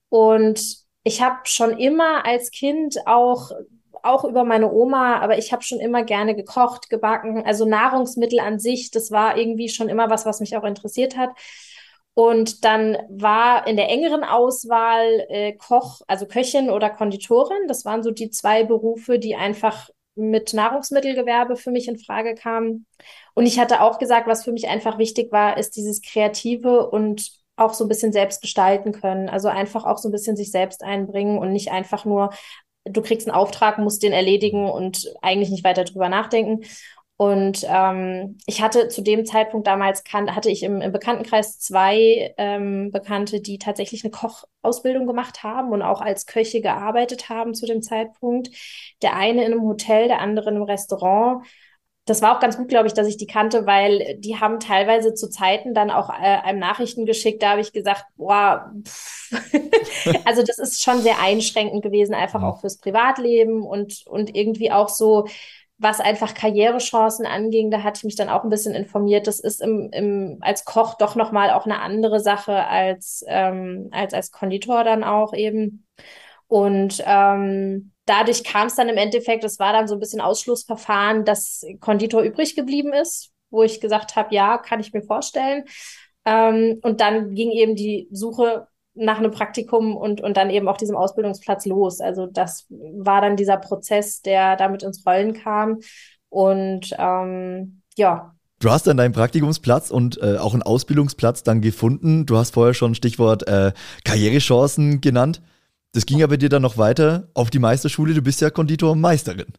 Und 0.10 0.60
ich 1.03 1.22
habe 1.22 1.38
schon 1.43 1.77
immer 1.77 2.25
als 2.25 2.50
Kind 2.50 2.98
auch 3.05 3.51
auch 4.05 4.24
über 4.24 4.43
meine 4.43 4.71
Oma, 4.71 5.19
aber 5.19 5.38
ich 5.38 5.51
habe 5.51 5.63
schon 5.63 5.79
immer 5.79 6.03
gerne 6.03 6.35
gekocht, 6.35 6.89
gebacken. 6.89 7.43
Also 7.45 7.65
Nahrungsmittel 7.65 8.39
an 8.39 8.59
sich, 8.59 8.91
das 8.91 9.12
war 9.12 9.38
irgendwie 9.38 9.69
schon 9.69 9.89
immer 9.89 10.09
was, 10.09 10.25
was 10.25 10.39
mich 10.39 10.55
auch 10.57 10.63
interessiert 10.63 11.17
hat. 11.17 11.29
Und 12.13 12.63
dann 12.63 12.97
war 13.09 13.67
in 13.67 13.75
der 13.75 13.89
engeren 13.89 14.24
Auswahl 14.24 15.25
äh, 15.27 15.53
Koch, 15.53 16.01
also 16.07 16.25
Köchin 16.25 16.69
oder 16.69 16.89
Konditorin. 16.89 17.67
Das 17.67 17.83
waren 17.83 18.03
so 18.03 18.12
die 18.12 18.29
zwei 18.29 18.63
Berufe, 18.63 19.19
die 19.19 19.35
einfach 19.35 19.89
mit 20.15 20.53
Nahrungsmittelgewerbe 20.53 21.57
für 21.57 21.71
mich 21.71 21.89
in 21.89 22.00
Frage 22.00 22.35
kamen. 22.35 22.85
Und 23.33 23.45
ich 23.45 23.59
hatte 23.59 23.81
auch 23.81 24.00
gesagt, 24.00 24.27
was 24.27 24.45
für 24.45 24.53
mich 24.53 24.67
einfach 24.69 24.97
wichtig 24.97 25.31
war, 25.33 25.57
ist 25.57 25.75
dieses 25.75 26.01
Kreative 26.01 26.89
und 26.89 27.31
auch 27.57 27.74
so 27.74 27.85
ein 27.85 27.89
bisschen 27.89 28.13
selbst 28.13 28.41
gestalten 28.41 28.93
können. 28.93 29.29
Also 29.29 29.50
einfach 29.50 29.85
auch 29.85 29.97
so 29.97 30.09
ein 30.09 30.12
bisschen 30.12 30.35
sich 30.35 30.51
selbst 30.51 30.83
einbringen 30.83 31.38
und 31.38 31.51
nicht 31.51 31.71
einfach 31.71 32.05
nur 32.05 32.31
du 32.85 33.01
kriegst 33.01 33.27
einen 33.27 33.35
Auftrag, 33.35 33.77
musst 33.77 34.03
den 34.03 34.13
erledigen 34.13 34.63
mhm. 34.63 34.69
und 34.69 35.13
eigentlich 35.21 35.49
nicht 35.49 35.63
weiter 35.63 35.83
drüber 35.83 36.09
nachdenken. 36.09 36.65
Und 37.17 37.65
ähm, 37.69 38.37
ich 38.45 38.61
hatte 38.61 38.89
zu 38.89 39.01
dem 39.01 39.25
Zeitpunkt 39.25 39.67
damals 39.67 40.03
kan 40.03 40.35
hatte 40.35 40.49
ich 40.51 40.63
im, 40.63 40.81
im 40.81 40.91
Bekanntenkreis 40.91 41.59
zwei 41.59 42.33
ähm, 42.37 42.91
Bekannte, 42.91 43.39
die 43.39 43.57
tatsächlich 43.57 44.03
eine 44.03 44.11
Kochausbildung 44.11 45.07
gemacht 45.07 45.41
haben 45.41 45.71
und 45.71 45.81
auch 45.81 46.01
als 46.01 46.25
Köche 46.25 46.59
gearbeitet 46.59 47.29
haben 47.29 47.53
zu 47.53 47.65
dem 47.65 47.81
Zeitpunkt. 47.81 48.49
Der 49.01 49.15
eine 49.15 49.45
in 49.45 49.53
einem 49.53 49.61
Hotel, 49.61 50.09
der 50.09 50.19
andere 50.19 50.49
in 50.49 50.57
einem 50.57 50.65
Restaurant 50.65 51.45
das 52.05 52.21
war 52.21 52.35
auch 52.35 52.39
ganz 52.39 52.55
gut, 52.55 52.67
glaube 52.67 52.88
ich, 52.88 52.93
dass 52.93 53.07
ich 53.07 53.17
die 53.17 53.25
kannte, 53.25 53.65
weil 53.65 54.17
die 54.19 54.39
haben 54.39 54.59
teilweise 54.59 55.15
zu 55.15 55.27
Zeiten 55.27 55.74
dann 55.74 55.89
auch 55.89 56.09
äh, 56.09 56.13
einem 56.43 56.59
Nachrichten 56.59 57.07
geschickt. 57.07 57.41
Da 57.41 57.51
habe 57.51 57.62
ich 57.62 57.74
gesagt, 57.74 58.05
boah, 58.15 58.71
also 60.25 60.43
das 60.43 60.59
ist 60.59 60.83
schon 60.83 61.01
sehr 61.01 61.19
einschränkend 61.19 61.83
gewesen, 61.83 62.13
einfach 62.13 62.43
auch 62.43 62.62
fürs 62.62 62.77
Privatleben 62.77 63.63
und, 63.63 64.05
und 64.05 64.35
irgendwie 64.35 64.71
auch 64.71 64.89
so, 64.89 65.25
was 65.77 66.00
einfach 66.00 66.35
Karrierechancen 66.35 67.25
anging, 67.25 67.71
da 67.71 67.83
hatte 67.83 67.97
ich 67.97 68.03
mich 68.05 68.15
dann 68.15 68.29
auch 68.29 68.43
ein 68.43 68.50
bisschen 68.50 68.75
informiert. 68.75 69.25
Das 69.27 69.39
ist 69.39 69.62
im, 69.62 69.89
im, 69.91 70.38
als 70.41 70.63
Koch 70.63 70.93
doch 70.93 71.15
nochmal 71.15 71.50
auch 71.51 71.65
eine 71.65 71.81
andere 71.81 72.19
Sache 72.19 72.65
als, 72.67 73.25
ähm, 73.27 73.89
als 73.91 74.13
als 74.13 74.31
Konditor 74.31 74.83
dann 74.83 75.03
auch 75.03 75.33
eben. 75.33 75.85
Und 76.47 77.03
ähm, 77.05 77.91
dadurch 78.05 78.43
kam 78.43 78.67
es 78.67 78.75
dann 78.75 78.89
im 78.89 78.97
Endeffekt, 78.97 79.43
es 79.43 79.59
war 79.59 79.74
dann 79.74 79.88
so 79.88 79.95
ein 79.95 80.00
bisschen 80.00 80.21
Ausschlussverfahren, 80.21 81.25
dass 81.25 81.65
Konditor 81.79 82.21
übrig 82.21 82.55
geblieben 82.55 82.93
ist, 82.93 83.31
wo 83.50 83.63
ich 83.63 83.81
gesagt 83.81 84.15
habe, 84.15 84.33
ja, 84.33 84.57
kann 84.57 84.79
ich 84.79 84.93
mir 84.93 85.01
vorstellen. 85.01 85.65
Ähm, 86.25 86.79
und 86.81 87.01
dann 87.01 87.33
ging 87.33 87.51
eben 87.51 87.75
die 87.75 88.07
Suche 88.12 88.67
nach 88.95 89.17
einem 89.17 89.31
Praktikum 89.31 89.95
und, 89.95 90.21
und 90.21 90.38
dann 90.38 90.50
eben 90.50 90.67
auch 90.67 90.77
diesem 90.77 90.95
Ausbildungsplatz 90.95 91.65
los. 91.65 92.00
Also 92.00 92.27
das 92.27 92.65
war 92.69 93.21
dann 93.21 93.35
dieser 93.35 93.57
Prozess, 93.57 94.21
der 94.21 94.55
damit 94.55 94.83
ins 94.83 95.05
Rollen 95.05 95.33
kam. 95.33 95.79
Und 96.29 96.95
ähm, 96.97 97.81
ja. 97.97 98.33
Du 98.59 98.71
hast 98.71 98.88
dann 98.88 98.97
deinen 98.97 99.12
Praktikumsplatz 99.12 99.91
und 99.91 100.21
äh, 100.21 100.38
auch 100.38 100.53
einen 100.53 100.63
Ausbildungsplatz 100.63 101.43
dann 101.43 101.62
gefunden. 101.62 102.25
Du 102.25 102.38
hast 102.38 102.53
vorher 102.53 102.74
schon 102.74 102.95
Stichwort 102.95 103.47
äh, 103.47 103.74
Karrierechancen 104.05 105.01
genannt. 105.01 105.41
Das 105.95 106.05
ging 106.05 106.19
ja 106.19 106.27
bei 106.27 106.37
dir 106.37 106.49
dann 106.49 106.61
noch 106.61 106.77
weiter 106.77 107.29
auf 107.33 107.49
die 107.49 107.59
Meisterschule. 107.59 108.13
Du 108.13 108.21
bist 108.21 108.41
ja 108.41 108.49
Konditormeisterin. 108.49 109.53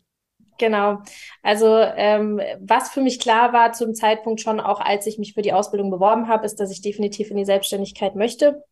Genau. 0.58 1.02
Also 1.42 1.66
ähm, 1.78 2.40
was 2.60 2.90
für 2.90 3.00
mich 3.00 3.18
klar 3.18 3.52
war 3.52 3.72
zum 3.72 3.94
Zeitpunkt 3.94 4.40
schon, 4.40 4.60
auch 4.60 4.80
als 4.80 5.06
ich 5.06 5.18
mich 5.18 5.34
für 5.34 5.42
die 5.42 5.52
Ausbildung 5.52 5.90
beworben 5.90 6.28
habe, 6.28 6.46
ist, 6.46 6.60
dass 6.60 6.70
ich 6.70 6.80
definitiv 6.80 7.30
in 7.30 7.36
die 7.36 7.44
Selbstständigkeit 7.44 8.14
möchte 8.14 8.62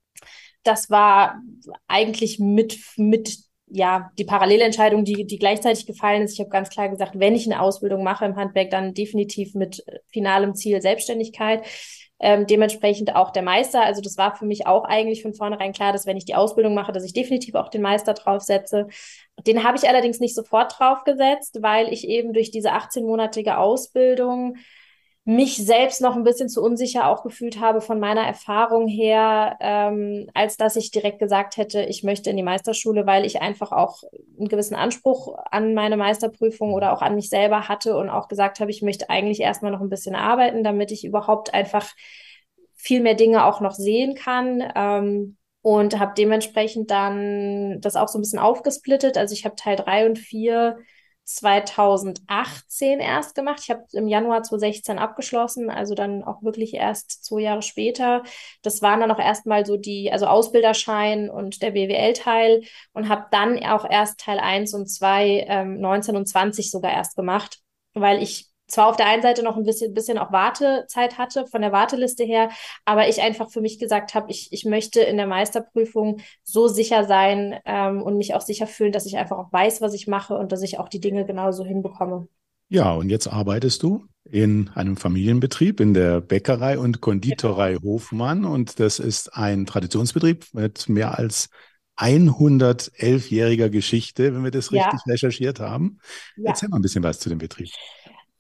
das 0.65 0.91
war 0.91 1.41
eigentlich 1.87 2.41
mit, 2.41 2.79
mit 2.97 3.39
ja, 3.67 4.11
die 4.19 4.25
Parallelentscheidung, 4.25 5.05
die, 5.05 5.27
die 5.27 5.39
gleichzeitig 5.39 5.87
gefallen 5.87 6.23
ist. 6.23 6.33
Ich 6.33 6.41
habe 6.41 6.51
ganz 6.51 6.71
klar 6.71 6.89
gesagt, 6.89 7.19
wenn 7.19 7.35
ich 7.35 7.47
eine 7.47 7.61
Ausbildung 7.61 8.03
mache 8.03 8.25
im 8.25 8.37
Handwerk, 8.37 8.71
dann 8.71 8.95
definitiv 8.95 9.55
mit 9.55 9.85
finalem 10.11 10.55
Ziel 10.55 10.81
Selbstständigkeit. 10.81 11.65
Ähm, 12.21 12.47
dementsprechend 12.47 13.17
auch 13.17 13.31
der 13.33 13.43
Meister. 13.43 13.83
Also 13.83 14.01
das 14.01 14.17
war 14.17 14.37
für 14.37 14.47
mich 14.47 14.67
auch 14.67 14.85
eigentlich 14.85 15.23
von 15.23 15.35
vornherein 15.35 15.73
klar, 15.73 15.93
dass 15.93 16.07
wenn 16.07 16.17
ich 16.17 16.25
die 16.25 16.37
Ausbildung 16.37 16.75
mache, 16.75 16.93
dass 16.93 17.05
ich 17.05 17.13
definitiv 17.13 17.55
auch 17.57 17.69
den 17.69 17.83
Meister 17.83 18.15
draufsetze. 18.15 18.87
Den 19.47 19.65
habe 19.65 19.77
ich 19.77 19.89
allerdings 19.89 20.21
nicht 20.21 20.35
sofort 20.35 20.79
draufgesetzt, 20.79 21.59
weil 21.61 21.93
ich 21.93 22.07
eben 22.07 22.33
durch 22.33 22.51
diese 22.51 22.73
18-monatige 22.73 23.57
Ausbildung 23.57 24.57
mich 25.27 25.57
selbst 25.57 26.03
noch 26.03 26.17
ein 26.17 26.25
bisschen 26.25 26.51
zu 26.51 26.63
unsicher 26.63 27.09
auch 27.09 27.23
gefühlt 27.23 27.59
habe 27.59 27.81
von 27.81 27.99
meiner 27.99 28.21
Erfahrung 28.21 28.87
her, 28.87 29.57
ähm, 29.61 30.29
als 30.35 30.59
dass 30.59 30.77
ich 30.77 30.91
direkt 30.91 31.19
gesagt 31.19 31.57
hätte, 31.57 31.83
ich 31.83 32.03
möchte 32.03 32.29
in 32.29 32.37
die 32.37 32.43
Meisterschule, 32.43 33.07
weil 33.07 33.25
ich 33.25 33.41
einfach 33.41 33.73
auch 33.73 34.03
einen 34.39 34.49
gewissen 34.49 34.75
Anspruch 34.75 35.39
an 35.51 35.73
meine 35.73 35.97
Meisterprüfung 35.97 36.75
oder 36.75 36.93
auch 36.93 37.01
an 37.01 37.15
mich 37.15 37.31
selber 37.31 37.69
hatte 37.69 37.97
und 37.97 38.11
auch 38.11 38.29
gesagt 38.29 38.61
habe, 38.61 38.71
ich 38.71 38.83
möchte 38.83 39.09
eigentlich 39.09 39.41
erstmal 39.41 39.73
noch 39.73 39.81
ein 39.81 39.89
bisschen 39.89 40.15
arbeiten, 40.15 40.63
damit 40.63 40.91
ich 40.93 41.05
überhaupt 41.07 41.55
einfach 41.55 41.91
viel 42.75 43.01
mehr 43.01 43.15
Dinge 43.15 43.47
auch 43.47 43.63
noch 43.63 43.73
sehen 43.73 44.15
kann. 44.15 44.63
Ähm, 44.77 45.39
und 45.63 45.99
habe 45.99 46.13
dementsprechend 46.15 46.91
dann 46.91 47.81
das 47.81 47.97
auch 47.97 48.09
so 48.09 48.19
ein 48.19 48.21
bisschen 48.21 48.39
aufgesplittet. 48.39 49.17
Also 49.17 49.33
ich 49.33 49.47
habe 49.47 49.55
Teil 49.57 49.77
drei 49.77 50.05
und 50.05 50.19
vier 50.19 50.77
2018 51.25 53.01
erst 53.01 53.35
gemacht. 53.35 53.61
Ich 53.63 53.71
habe 53.71 53.85
im 53.93 54.09
Januar 54.09 54.43
2016 54.43 54.99
abgeschlossen, 54.99 55.71
also 55.71 55.95
dann 55.95 56.23
auch 56.23 56.43
wirklich 56.43 56.75
erst 56.75 57.25
zwei 57.25 57.41
Jahre 57.41 57.63
später. 57.63 58.23
Das 58.63 58.83
waren 58.83 59.01
dann 59.01 59.11
auch 59.11 59.19
erstmal 59.19 59.65
so 59.67 59.77
die, 59.77 60.13
also 60.13 60.27
Ausbilderschein 60.27 61.31
und 61.31 61.63
der 61.63 61.73
BWL-Teil 61.73 62.63
und 62.93 63.09
habe 63.09 63.27
dann 63.31 63.63
auch 63.65 63.89
erst 63.89 64.21
Teil 64.21 64.39
1 64.39 64.75
und 64.75 64.87
2 64.87 65.47
ähm, 65.49 65.81
19 65.81 66.17
und 66.17 66.27
20 66.27 66.71
sogar 66.71 66.93
erst 66.93 67.17
gemacht, 67.17 67.61
weil 67.95 68.23
ich 68.23 68.54
zwar 68.75 68.89
auf 68.89 68.97
der 68.97 69.07
einen 69.07 69.23
Seite 69.23 69.43
noch 69.43 69.57
ein 69.57 69.65
bisschen, 69.65 69.95
bisschen 69.95 70.19
auch 70.19 70.33
Wartezeit 70.33 71.17
hatte 71.17 71.47
von 71.47 71.63
der 71.63 71.73
Warteliste 71.73 72.25
her, 72.25 72.51
aber 72.85 73.09
ich 73.09 73.23
einfach 73.23 73.51
für 73.51 73.61
mich 73.61 73.79
gesagt 73.79 74.15
habe, 74.15 74.31
ich, 74.31 74.49
ich 74.53 74.65
möchte 74.65 75.01
in 75.01 75.17
der 75.17 75.27
Meisterprüfung 75.27 76.21
so 76.43 76.69
sicher 76.69 77.05
sein 77.05 77.59
ähm, 77.65 78.03
und 78.03 78.17
mich 78.17 78.35
auch 78.35 78.41
sicher 78.41 78.67
fühlen, 78.67 78.93
dass 78.93 79.07
ich 79.07 79.17
einfach 79.17 79.39
auch 79.39 79.53
weiß, 79.53 79.81
was 79.81 79.95
ich 79.95 80.07
mache 80.07 80.37
und 80.37 80.53
dass 80.53 80.63
ich 80.63 80.79
auch 80.79 80.89
die 80.89 81.01
Dinge 81.01 81.25
genauso 81.25 81.65
hinbekomme. 81.65 82.29
Ja, 82.69 82.93
und 82.93 83.11
jetzt 83.11 83.29
arbeitest 83.29 83.83
du 83.83 84.07
in 84.25 84.71
einem 84.75 84.97
Familienbetrieb 84.97 85.81
in 85.81 85.95
der 85.95 86.21
Bäckerei 86.21 86.79
und 86.79 87.01
Konditorei. 87.01 87.77
Hofmann 87.77 88.45
und 88.45 88.81
das 88.81 88.99
ist 88.99 89.37
ein 89.37 89.67
Traditionsbetrieb 89.67 90.47
mit 90.53 90.89
mehr 90.89 91.19
als 91.19 91.51
111-jähriger 91.97 93.69
Geschichte, 93.69 94.35
wenn 94.35 94.43
wir 94.43 94.51
das 94.51 94.73
richtig 94.73 95.01
ja. 95.07 95.13
recherchiert 95.13 95.61
haben. 95.61 96.01
Ja. 96.37 96.51
Erzähl 96.51 96.69
mal 96.69 96.77
ein 96.79 96.83
bisschen 96.83 97.05
was 97.05 97.21
zu 97.21 97.29
dem 97.29 97.39
Betrieb. 97.39 97.69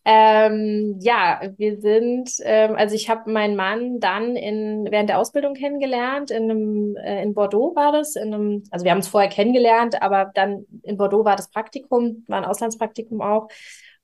Ähm, 0.07 0.99
ja, 1.01 1.41
wir 1.57 1.81
sind, 1.81 2.31
ähm, 2.43 2.75
also 2.77 2.95
ich 2.95 3.09
habe 3.09 3.31
meinen 3.31 3.57
Mann 3.57 4.01
dann 4.01 4.37
in, 4.37 4.87
während 4.91 5.09
der 5.09 5.19
Ausbildung 5.19 5.55
kennengelernt, 5.55 6.31
in, 6.31 6.51
einem, 6.51 6.97
äh, 6.97 7.23
in 7.23 7.33
Bordeaux 7.33 7.75
war 7.75 7.91
das, 7.91 8.15
in 8.15 8.35
einem, 8.35 8.65
also 8.71 8.85
wir 8.85 8.91
haben 8.91 8.99
uns 8.99 9.09
vorher 9.09 9.31
kennengelernt, 9.31 10.03
aber 10.03 10.31
dann 10.35 10.67
in 10.83 10.99
Bordeaux 10.99 11.25
war 11.25 11.37
das 11.37 11.51
Praktikum, 11.51 12.25
war 12.29 12.39
ein 12.39 12.45
Auslandspraktikum 12.45 13.23
auch. 13.23 13.49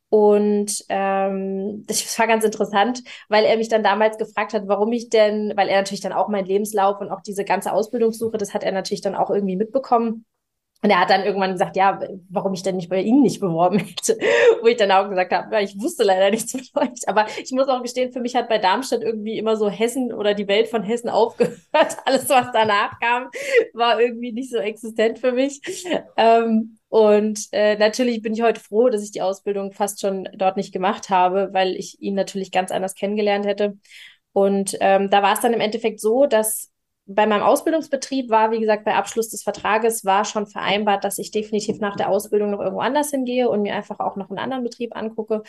Und 0.09 0.85
ähm, 0.89 1.85
das 1.87 2.19
war 2.19 2.27
ganz 2.27 2.45
interessant, 2.45 3.03
weil 3.29 3.45
er 3.45 3.59
mich 3.59 3.69
dann 3.69 3.85
damals 3.85 4.19
gefragt 4.19 4.55
hat, 4.55 4.67
warum 4.67 4.91
ich 4.93 5.11
denn, 5.11 5.53
weil 5.55 5.69
er 5.69 5.77
natürlich 5.79 6.01
dann 6.01 6.13
auch 6.13 6.29
meinen 6.29 6.47
Lebenslauf 6.47 7.01
und 7.01 7.11
auch 7.11 7.21
diese 7.21 7.45
ganze 7.45 7.73
Ausbildungssuche, 7.73 8.39
das 8.39 8.55
hat 8.55 8.65
er 8.65 8.73
natürlich 8.73 9.03
dann 9.03 9.15
auch 9.15 9.31
irgendwie 9.31 9.57
mitbekommen. 9.57 10.25
Und 10.83 10.91
er 10.91 11.01
hat 11.01 11.11
dann 11.11 11.25
irgendwann 11.25 11.53
gesagt, 11.53 11.77
ja, 11.77 12.01
warum 12.31 12.55
ich 12.55 12.63
denn 12.63 12.77
nicht 12.77 12.89
bei 12.89 13.03
Ihnen 13.03 13.21
nicht 13.21 13.41
beworben 13.41 13.79
hätte. 13.79 14.17
Wo 14.63 14.67
ich 14.67 14.79
dann 14.79 14.91
auch 14.91 15.09
gesagt 15.11 15.33
habe, 15.33 15.55
ja, 15.55 15.61
ich 15.61 15.79
wusste 15.79 16.05
leider 16.05 16.31
nichts 16.31 16.53
von 16.53 16.83
euch. 16.83 17.07
Aber 17.07 17.27
ich 17.43 17.51
muss 17.53 17.69
auch 17.69 17.83
gestehen, 17.83 18.13
für 18.13 18.21
mich 18.21 18.35
hat 18.35 18.49
bei 18.49 18.59
Darmstadt 18.59 19.03
irgendwie 19.03 19.39
immer 19.39 19.57
so 19.57 19.69
Hessen 19.69 20.13
oder 20.13 20.33
die 20.33 20.49
Welt 20.49 20.69
von 20.69 20.83
Hessen 20.83 21.09
aufgehört. 21.11 21.59
Alles, 22.07 22.29
was 22.31 22.47
danach 22.53 22.99
kam, 22.99 23.29
war 23.75 24.01
irgendwie 24.01 24.33
nicht 24.33 24.51
so 24.51 24.57
existent 24.57 25.19
für 25.19 25.33
mich. 25.33 25.61
Ähm, 26.17 26.79
und 26.89 27.49
äh, 27.53 27.77
natürlich 27.77 28.23
bin 28.23 28.33
ich 28.33 28.43
heute 28.43 28.61
froh, 28.61 28.89
dass 28.89 29.05
ich 29.05 29.13
die 29.13 29.23
Ausbildung 29.23 29.73
fast 29.73 30.01
schon 30.01 30.29
dort 30.35 30.57
nicht 30.57 30.73
gemacht 30.73 31.11
habe, 31.11 31.51
weil 31.53 31.77
ich 31.77 32.01
ihn 32.01 32.15
natürlich 32.15 32.51
ganz 32.53 32.71
anders 32.71 32.95
kennengelernt 32.95 33.47
hätte. 33.47 33.77
Und 34.33 34.77
ähm, 34.81 35.11
da 35.11 35.23
war 35.23 35.35
es 35.35 35.41
dann 35.41 35.53
im 35.53 35.61
Endeffekt 35.61 36.01
so, 36.01 36.27
dass 36.27 36.71
bei 37.07 37.27
meinem 37.27 37.43
Ausbildungsbetrieb 37.43 38.31
war, 38.31 38.53
wie 38.53 38.61
gesagt, 38.61 38.85
bei 38.85 38.95
Abschluss 38.95 39.31
des 39.31 39.43
Vertrages 39.43 40.05
war 40.05 40.25
schon 40.25 40.47
vereinbart, 40.47 41.05
dass 41.05 41.19
ich 41.19 41.31
definitiv 41.31 41.81
nach 41.81 41.97
der 41.97 42.09
Ausbildung 42.09 42.51
noch 42.51 42.61
irgendwo 42.61 42.81
anders 42.81 43.11
hingehe 43.11 43.49
und 43.49 43.63
mir 43.63 43.75
einfach 43.75 43.99
auch 43.99 44.17
noch 44.17 44.31
einen 44.31 44.39
anderen 44.39 44.63
Betrieb 44.63 44.95
angucke. 44.97 45.43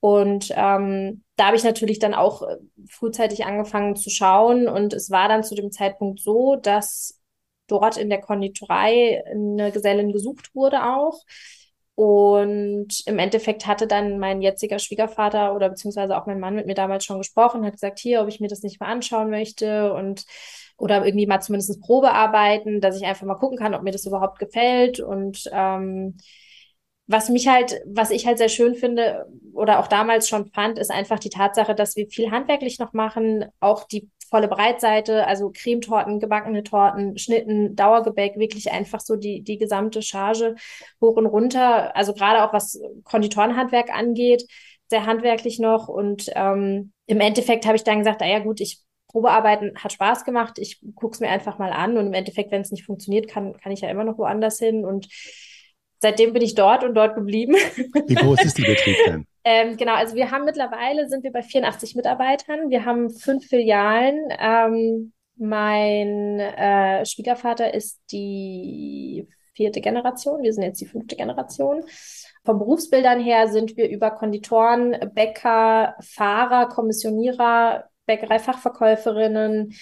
Und 0.00 0.50
ähm, 0.56 1.24
da 1.36 1.46
habe 1.46 1.56
ich 1.56 1.64
natürlich 1.64 1.98
dann 1.98 2.14
auch 2.14 2.42
äh, 2.42 2.56
frühzeitig 2.88 3.44
angefangen 3.44 3.96
zu 3.96 4.10
schauen. 4.10 4.66
Und 4.66 4.94
es 4.94 5.10
war 5.10 5.28
dann 5.28 5.44
zu 5.44 5.54
dem 5.54 5.70
Zeitpunkt 5.72 6.20
so, 6.20 6.56
dass 6.56 7.20
dort 7.66 7.96
in 7.96 8.10
der 8.10 8.20
Konditorei 8.20 9.22
eine 9.30 9.70
Gesellin 9.72 10.12
gesucht 10.12 10.54
wurde 10.54 10.84
auch. 10.84 11.20
Und 11.94 13.06
im 13.06 13.18
Endeffekt 13.18 13.66
hatte 13.66 13.86
dann 13.86 14.18
mein 14.18 14.40
jetziger 14.40 14.78
Schwiegervater 14.78 15.54
oder 15.54 15.68
beziehungsweise 15.68 16.16
auch 16.16 16.26
mein 16.26 16.40
Mann 16.40 16.54
mit 16.54 16.64
mir 16.64 16.74
damals 16.74 17.04
schon 17.04 17.18
gesprochen, 17.18 17.64
hat 17.64 17.74
gesagt, 17.74 17.98
hier, 17.98 18.22
ob 18.22 18.28
ich 18.28 18.40
mir 18.40 18.48
das 18.48 18.62
nicht 18.62 18.80
mal 18.80 18.86
anschauen 18.86 19.28
möchte 19.28 19.92
und 19.92 20.24
oder 20.80 21.04
irgendwie 21.04 21.26
mal 21.26 21.40
zumindest 21.40 21.80
Probearbeiten, 21.82 22.80
dass 22.80 22.96
ich 22.96 23.04
einfach 23.04 23.26
mal 23.26 23.34
gucken 23.34 23.58
kann, 23.58 23.74
ob 23.74 23.82
mir 23.82 23.92
das 23.92 24.06
überhaupt 24.06 24.38
gefällt. 24.38 24.98
Und 25.00 25.48
ähm, 25.52 26.16
was 27.06 27.28
mich 27.28 27.48
halt, 27.48 27.80
was 27.86 28.10
ich 28.10 28.26
halt 28.26 28.38
sehr 28.38 28.48
schön 28.48 28.74
finde 28.74 29.26
oder 29.52 29.80
auch 29.80 29.88
damals 29.88 30.28
schon 30.28 30.46
fand, 30.46 30.78
ist 30.78 30.90
einfach 30.90 31.18
die 31.18 31.28
Tatsache, 31.28 31.74
dass 31.74 31.96
wir 31.96 32.08
viel 32.08 32.30
handwerklich 32.30 32.78
noch 32.78 32.92
machen, 32.92 33.44
auch 33.60 33.84
die 33.84 34.08
volle 34.30 34.48
Breitseite, 34.48 35.26
also 35.26 35.50
Cremetorten, 35.52 36.20
gebackene 36.20 36.62
Torten, 36.62 37.18
Schnitten, 37.18 37.74
Dauergebäck, 37.74 38.38
wirklich 38.38 38.70
einfach 38.70 39.00
so 39.00 39.16
die, 39.16 39.42
die 39.42 39.58
gesamte 39.58 40.02
Charge 40.02 40.54
hoch 41.00 41.16
und 41.16 41.26
runter. 41.26 41.94
Also 41.96 42.14
gerade 42.14 42.44
auch 42.44 42.52
was 42.52 42.80
Konditorenhandwerk 43.02 43.90
angeht, 43.92 44.44
sehr 44.88 45.04
handwerklich 45.04 45.58
noch. 45.58 45.88
Und 45.88 46.30
ähm, 46.36 46.92
im 47.06 47.20
Endeffekt 47.20 47.66
habe 47.66 47.76
ich 47.76 47.84
dann 47.84 47.98
gesagt, 47.98 48.20
naja 48.20 48.38
gut, 48.38 48.60
ich 48.60 48.80
Probearbeiten 49.10 49.72
hat 49.76 49.92
Spaß 49.92 50.24
gemacht. 50.24 50.58
Ich 50.58 50.80
gucke 50.94 51.14
es 51.14 51.20
mir 51.20 51.28
einfach 51.28 51.58
mal 51.58 51.72
an 51.72 51.96
und 51.96 52.06
im 52.06 52.14
Endeffekt, 52.14 52.52
wenn 52.52 52.62
es 52.62 52.70
nicht 52.70 52.84
funktioniert, 52.84 53.28
kann, 53.28 53.56
kann 53.60 53.72
ich 53.72 53.80
ja 53.80 53.90
immer 53.90 54.04
noch 54.04 54.18
woanders 54.18 54.58
hin. 54.58 54.84
Und 54.84 55.08
seitdem 55.98 56.32
bin 56.32 56.42
ich 56.42 56.54
dort 56.54 56.84
und 56.84 56.94
dort 56.94 57.16
geblieben. 57.16 57.54
Wie 58.06 58.14
groß 58.14 58.44
ist 58.44 58.58
die 58.58 58.62
Betrieb 58.62 58.96
denn? 59.06 59.26
ähm, 59.44 59.76
genau, 59.76 59.94
also 59.94 60.14
wir 60.14 60.30
haben 60.30 60.44
mittlerweile 60.44 61.08
sind 61.08 61.24
wir 61.24 61.32
bei 61.32 61.42
84 61.42 61.96
Mitarbeitern. 61.96 62.70
Wir 62.70 62.84
haben 62.84 63.10
fünf 63.10 63.46
Filialen. 63.46 64.28
Ähm, 64.38 65.12
mein 65.36 66.38
äh, 66.38 67.04
Schwiegervater 67.04 67.74
ist 67.74 68.00
die 68.12 69.26
vierte 69.54 69.80
Generation. 69.80 70.42
Wir 70.42 70.52
sind 70.52 70.62
jetzt 70.62 70.80
die 70.80 70.86
fünfte 70.86 71.16
Generation. 71.16 71.82
Vom 72.44 72.58
Berufsbildern 72.58 73.20
her 73.20 73.48
sind 73.48 73.76
wir 73.76 73.90
über 73.90 74.12
Konditoren, 74.12 74.96
Bäcker, 75.14 75.96
Fahrer, 76.00 76.68
Kommissionierer, 76.68 77.89
Bäckereifachverkäuferinnen, 78.10 79.72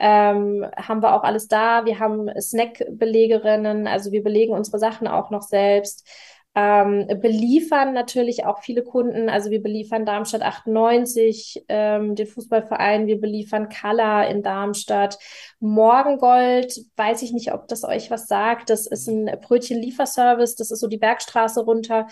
ähm, 0.00 0.66
haben 0.76 1.02
wir 1.02 1.14
auch 1.14 1.22
alles 1.22 1.46
da. 1.48 1.84
Wir 1.84 1.98
haben 2.00 2.28
Snackbelegerinnen, 2.40 3.86
also 3.86 4.10
wir 4.10 4.22
belegen 4.22 4.52
unsere 4.52 4.78
Sachen 4.78 5.06
auch 5.06 5.30
noch 5.30 5.42
selbst. 5.42 6.08
ähm, 6.54 7.06
beliefern 7.20 7.92
natürlich 7.92 8.44
auch 8.44 8.62
viele 8.62 8.82
Kunden. 8.82 9.28
Also 9.28 9.50
wir 9.50 9.62
beliefern 9.62 10.04
Darmstadt 10.04 10.42
98, 10.42 11.64
ähm, 11.68 12.16
den 12.16 12.26
Fußballverein, 12.26 13.06
wir 13.06 13.20
beliefern 13.20 13.68
Kalla 13.68 14.24
in 14.24 14.42
Darmstadt. 14.42 15.18
Morgengold, 15.60 16.80
weiß 16.96 17.22
ich 17.22 17.32
nicht, 17.32 17.52
ob 17.52 17.68
das 17.68 17.84
euch 17.84 18.10
was 18.10 18.26
sagt. 18.26 18.70
Das 18.70 18.88
ist 18.88 19.06
ein 19.08 19.26
Brötchenlieferservice, 19.40 20.56
das 20.56 20.72
ist 20.72 20.80
so 20.80 20.88
die 20.88 20.98
Bergstraße 20.98 21.60
runter. 21.60 22.08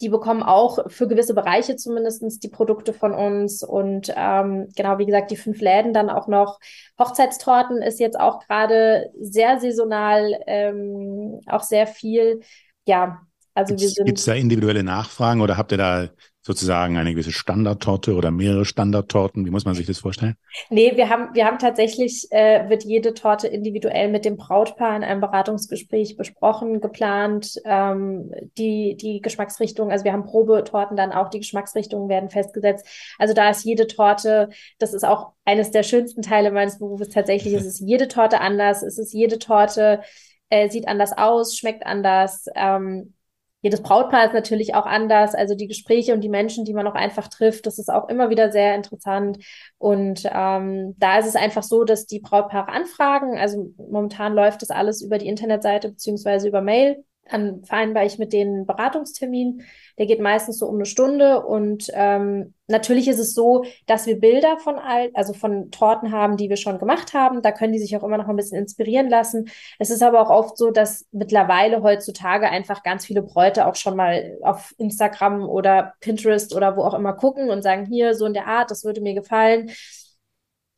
Die 0.00 0.08
bekommen 0.08 0.42
auch 0.42 0.90
für 0.90 1.08
gewisse 1.08 1.34
Bereiche 1.34 1.76
zumindestens 1.76 2.38
die 2.38 2.48
Produkte 2.48 2.92
von 2.92 3.12
uns. 3.12 3.62
Und 3.62 4.12
ähm, 4.16 4.68
genau, 4.74 4.98
wie 4.98 5.06
gesagt, 5.06 5.30
die 5.30 5.36
fünf 5.36 5.60
Läden 5.60 5.92
dann 5.92 6.10
auch 6.10 6.26
noch. 6.26 6.58
Hochzeitstorten 6.98 7.82
ist 7.82 8.00
jetzt 8.00 8.18
auch 8.18 8.40
gerade 8.46 9.10
sehr 9.20 9.60
saisonal, 9.60 10.40
ähm, 10.46 11.40
auch 11.46 11.62
sehr 11.62 11.86
viel. 11.86 12.40
Ja, 12.86 13.20
also 13.54 13.78
wir 13.78 13.88
sind. 13.88 14.06
Gibt 14.06 14.18
es 14.18 14.24
da 14.24 14.34
individuelle 14.34 14.82
Nachfragen 14.82 15.40
oder 15.40 15.56
habt 15.56 15.72
ihr 15.72 15.78
da 15.78 16.08
sozusagen 16.42 16.96
eine 16.96 17.10
gewisse 17.10 17.32
Standardtorte 17.32 18.14
oder 18.14 18.30
mehrere 18.30 18.64
Standardtorten? 18.64 19.44
Wie 19.44 19.50
muss 19.50 19.66
man 19.66 19.74
sich 19.74 19.86
das 19.86 19.98
vorstellen? 19.98 20.36
Nee, 20.70 20.96
wir 20.96 21.10
haben, 21.10 21.34
wir 21.34 21.44
haben 21.44 21.58
tatsächlich, 21.58 22.26
äh, 22.30 22.68
wird 22.70 22.84
jede 22.84 23.12
Torte 23.12 23.46
individuell 23.46 24.08
mit 24.08 24.24
dem 24.24 24.36
Brautpaar 24.36 24.96
in 24.96 25.04
einem 25.04 25.20
Beratungsgespräch 25.20 26.16
besprochen, 26.16 26.80
geplant, 26.80 27.60
ähm, 27.64 28.32
die, 28.56 28.96
die 28.96 29.20
Geschmacksrichtung, 29.20 29.90
also 29.90 30.04
wir 30.04 30.12
haben 30.12 30.24
Probetorten 30.24 30.96
dann 30.96 31.12
auch, 31.12 31.28
die 31.28 31.40
Geschmacksrichtungen 31.40 32.08
werden 32.08 32.30
festgesetzt. 32.30 32.86
Also 33.18 33.34
da 33.34 33.50
ist 33.50 33.64
jede 33.64 33.86
Torte, 33.86 34.48
das 34.78 34.94
ist 34.94 35.04
auch 35.04 35.32
eines 35.44 35.70
der 35.70 35.82
schönsten 35.82 36.22
Teile 36.22 36.50
meines 36.50 36.78
Berufes 36.78 37.10
tatsächlich, 37.10 37.52
es 37.52 37.66
ist 37.66 37.80
jede 37.80 38.08
Torte 38.08 38.40
anders, 38.40 38.82
es 38.82 38.98
ist 38.98 39.12
jede 39.12 39.38
Torte, 39.38 40.00
äh, 40.48 40.70
sieht 40.70 40.88
anders 40.88 41.16
aus, 41.16 41.56
schmeckt 41.56 41.84
anders, 41.84 42.46
ähm, 42.54 43.14
jedes 43.62 43.82
Brautpaar 43.82 44.26
ist 44.26 44.34
natürlich 44.34 44.74
auch 44.74 44.86
anders. 44.86 45.34
Also 45.34 45.54
die 45.54 45.66
Gespräche 45.66 46.14
und 46.14 46.22
die 46.22 46.28
Menschen, 46.28 46.64
die 46.64 46.72
man 46.72 46.86
auch 46.86 46.94
einfach 46.94 47.28
trifft, 47.28 47.66
das 47.66 47.78
ist 47.78 47.90
auch 47.90 48.08
immer 48.08 48.30
wieder 48.30 48.50
sehr 48.50 48.74
interessant. 48.74 49.38
Und 49.78 50.22
ähm, 50.32 50.94
da 50.98 51.18
ist 51.18 51.26
es 51.26 51.36
einfach 51.36 51.62
so, 51.62 51.84
dass 51.84 52.06
die 52.06 52.20
Brautpaare 52.20 52.68
anfragen. 52.68 53.38
Also 53.38 53.72
momentan 53.76 54.34
läuft 54.34 54.62
das 54.62 54.70
alles 54.70 55.02
über 55.02 55.18
die 55.18 55.28
Internetseite 55.28 55.90
beziehungsweise 55.90 56.48
über 56.48 56.62
Mail. 56.62 57.04
Dann 57.30 57.64
vereinbare 57.64 58.06
ich 58.06 58.18
mit 58.18 58.32
denen 58.32 58.56
einen 58.56 58.66
Beratungstermin. 58.66 59.62
Der 59.98 60.06
geht 60.06 60.20
meistens 60.20 60.58
so 60.58 60.66
um 60.66 60.76
eine 60.76 60.86
Stunde. 60.86 61.44
Und 61.44 61.90
ähm, 61.94 62.54
natürlich 62.66 63.08
ist 63.08 63.18
es 63.18 63.34
so, 63.34 63.64
dass 63.86 64.06
wir 64.06 64.18
Bilder 64.18 64.58
von 64.58 64.78
all, 64.78 65.10
also 65.14 65.32
von 65.32 65.70
Torten 65.70 66.12
haben, 66.12 66.36
die 66.36 66.48
wir 66.48 66.56
schon 66.56 66.78
gemacht 66.78 67.14
haben. 67.14 67.42
Da 67.42 67.52
können 67.52 67.72
die 67.72 67.78
sich 67.78 67.96
auch 67.96 68.02
immer 68.02 68.18
noch 68.18 68.28
ein 68.28 68.36
bisschen 68.36 68.58
inspirieren 68.58 69.08
lassen. 69.08 69.48
Es 69.78 69.90
ist 69.90 70.02
aber 70.02 70.20
auch 70.20 70.30
oft 70.30 70.56
so, 70.56 70.70
dass 70.70 71.06
mittlerweile 71.12 71.82
heutzutage 71.82 72.48
einfach 72.48 72.82
ganz 72.82 73.06
viele 73.06 73.22
Bräute 73.22 73.66
auch 73.66 73.76
schon 73.76 73.96
mal 73.96 74.38
auf 74.42 74.74
Instagram 74.78 75.48
oder 75.48 75.94
Pinterest 76.00 76.54
oder 76.54 76.76
wo 76.76 76.82
auch 76.82 76.94
immer 76.94 77.12
gucken 77.12 77.50
und 77.50 77.62
sagen, 77.62 77.86
hier, 77.86 78.14
so 78.14 78.26
in 78.26 78.34
der 78.34 78.46
Art, 78.46 78.70
das 78.70 78.84
würde 78.84 79.00
mir 79.00 79.14
gefallen. 79.14 79.70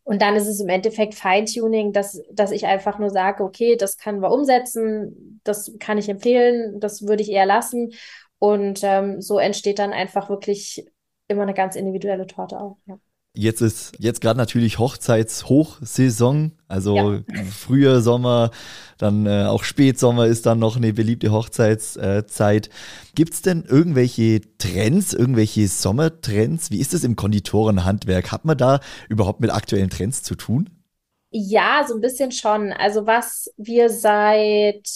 Und 0.04 0.21
dann 0.21 0.35
ist 0.35 0.49
es 0.49 0.61
im 0.61 0.68
Endeffekt 0.68 1.14
Feintuning, 1.14 1.92
dass, 1.92 2.21
dass 2.32 2.50
ich 2.50 2.66
einfach 2.66 2.99
nur 2.99 3.11
sage, 3.11 3.44
okay, 3.44 3.76
das 3.76 3.99
können 3.99 4.21
wir 4.21 4.32
umsetzen, 4.32 5.40
das 5.44 5.73
kann 5.78 5.99
ich 5.99 6.09
empfehlen, 6.09 6.80
das 6.80 7.06
würde 7.06 7.23
ich 7.23 7.30
eher 7.30 7.47
lassen. 7.47 7.92
Und 8.38 8.80
ähm, 8.82 9.21
so 9.21 9.38
entsteht 9.38 9.78
dann 9.78 9.92
einfach 9.92 10.28
wirklich 10.28 10.85
immer 11.28 11.42
eine 11.42 11.54
ganz 11.54 11.76
individuelle 11.76 12.26
Torte 12.26 12.61
auch. 12.61 12.78
Ja. 12.87 12.99
Jetzt 13.34 13.62
ist 13.62 13.94
jetzt 13.98 14.20
gerade 14.20 14.36
natürlich 14.36 14.78
Hochzeitshochsaison, 14.78 16.52
also 16.68 16.96
ja. 17.12 17.22
früher 17.50 18.02
Sommer, 18.02 18.50
dann 18.98 19.24
äh, 19.24 19.44
auch 19.44 19.64
Spätsommer 19.64 20.26
ist 20.26 20.44
dann 20.44 20.58
noch 20.58 20.76
eine 20.76 20.92
beliebte 20.92 21.32
Hochzeitszeit. 21.32 22.66
Äh, 22.66 22.70
Gibt 23.14 23.32
es 23.32 23.40
denn 23.40 23.64
irgendwelche 23.64 24.42
Trends, 24.58 25.14
irgendwelche 25.14 25.66
Sommertrends? 25.66 26.71
Wie 26.71 26.78
ist 26.78 26.92
es 26.92 27.04
im 27.04 27.16
Konditorenhandwerk? 27.16 28.32
Hat 28.32 28.45
man 28.45 28.58
da 28.58 28.80
überhaupt 29.08 29.40
mit 29.40 29.50
aktuellen 29.50 29.88
Trends 29.88 30.23
zu 30.23 30.34
tun? 30.34 30.68
Ja, 31.30 31.86
so 31.88 31.95
ein 31.95 32.02
bisschen 32.02 32.32
schon. 32.32 32.71
Also 32.71 33.06
was 33.06 33.50
wir 33.56 33.88
seit 33.88 34.86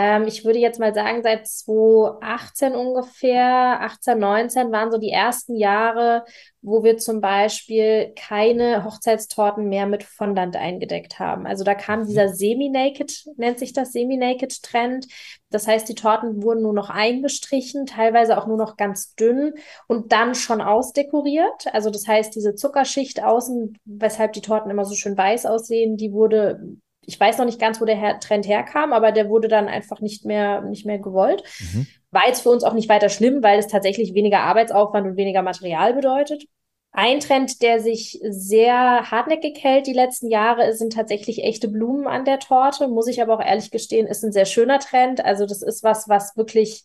ähm, 0.00 0.28
ich 0.28 0.44
würde 0.44 0.60
jetzt 0.60 0.78
mal 0.78 0.94
sagen, 0.94 1.24
seit 1.24 1.48
2018 1.48 2.76
ungefähr, 2.76 3.80
18, 3.80 4.16
19 4.16 4.70
waren 4.70 4.92
so 4.92 4.98
die 4.98 5.10
ersten 5.10 5.56
Jahre, 5.56 6.24
wo 6.62 6.84
wir 6.84 6.98
zum 6.98 7.20
Beispiel 7.20 8.12
keine 8.14 8.84
Hochzeitstorten 8.84 9.68
mehr 9.68 9.86
mit 9.86 10.04
Fondant 10.04 10.54
eingedeckt 10.54 11.18
haben. 11.18 11.48
Also 11.48 11.64
da 11.64 11.74
kam 11.74 12.06
dieser 12.06 12.28
mhm. 12.28 12.34
Semi-Naked, 12.34 13.24
nennt 13.38 13.58
sich 13.58 13.72
das 13.72 13.90
Semi-Naked-Trend. 13.90 15.08
Das 15.50 15.66
heißt, 15.66 15.88
die 15.88 15.96
Torten 15.96 16.44
wurden 16.44 16.62
nur 16.62 16.74
noch 16.74 16.90
eingestrichen, 16.90 17.84
teilweise 17.84 18.38
auch 18.38 18.46
nur 18.46 18.56
noch 18.56 18.76
ganz 18.76 19.16
dünn 19.16 19.54
und 19.88 20.12
dann 20.12 20.36
schon 20.36 20.60
ausdekoriert. 20.60 21.66
Also 21.72 21.90
das 21.90 22.06
heißt, 22.06 22.36
diese 22.36 22.54
Zuckerschicht 22.54 23.24
außen, 23.24 23.76
weshalb 23.84 24.32
die 24.34 24.42
Torten 24.42 24.70
immer 24.70 24.84
so 24.84 24.94
schön 24.94 25.18
weiß 25.18 25.44
aussehen, 25.46 25.96
die 25.96 26.12
wurde 26.12 26.78
ich 27.08 27.18
weiß 27.18 27.38
noch 27.38 27.46
nicht 27.46 27.58
ganz, 27.58 27.80
wo 27.80 27.86
der 27.86 27.96
Her 27.96 28.20
Trend 28.20 28.46
herkam, 28.46 28.92
aber 28.92 29.12
der 29.12 29.30
wurde 29.30 29.48
dann 29.48 29.66
einfach 29.66 30.02
nicht 30.02 30.26
mehr, 30.26 30.60
nicht 30.60 30.84
mehr 30.84 30.98
gewollt. 30.98 31.42
Mhm. 31.58 31.86
War 32.10 32.26
jetzt 32.26 32.42
für 32.42 32.50
uns 32.50 32.64
auch 32.64 32.74
nicht 32.74 32.90
weiter 32.90 33.08
schlimm, 33.08 33.42
weil 33.42 33.58
es 33.58 33.66
tatsächlich 33.66 34.12
weniger 34.12 34.40
Arbeitsaufwand 34.40 35.06
und 35.06 35.16
weniger 35.16 35.40
Material 35.40 35.94
bedeutet. 35.94 36.44
Ein 36.92 37.20
Trend, 37.20 37.62
der 37.62 37.80
sich 37.80 38.20
sehr 38.28 39.10
hartnäckig 39.10 39.56
hält 39.64 39.86
die 39.86 39.94
letzten 39.94 40.28
Jahre, 40.28 40.74
sind 40.74 40.92
tatsächlich 40.92 41.44
echte 41.44 41.68
Blumen 41.68 42.06
an 42.06 42.26
der 42.26 42.40
Torte. 42.40 42.88
Muss 42.88 43.08
ich 43.08 43.22
aber 43.22 43.36
auch 43.36 43.44
ehrlich 43.44 43.70
gestehen, 43.70 44.06
ist 44.06 44.22
ein 44.22 44.32
sehr 44.32 44.46
schöner 44.46 44.78
Trend. 44.78 45.24
Also 45.24 45.46
das 45.46 45.62
ist 45.62 45.82
was, 45.82 46.10
was 46.10 46.36
wirklich 46.36 46.84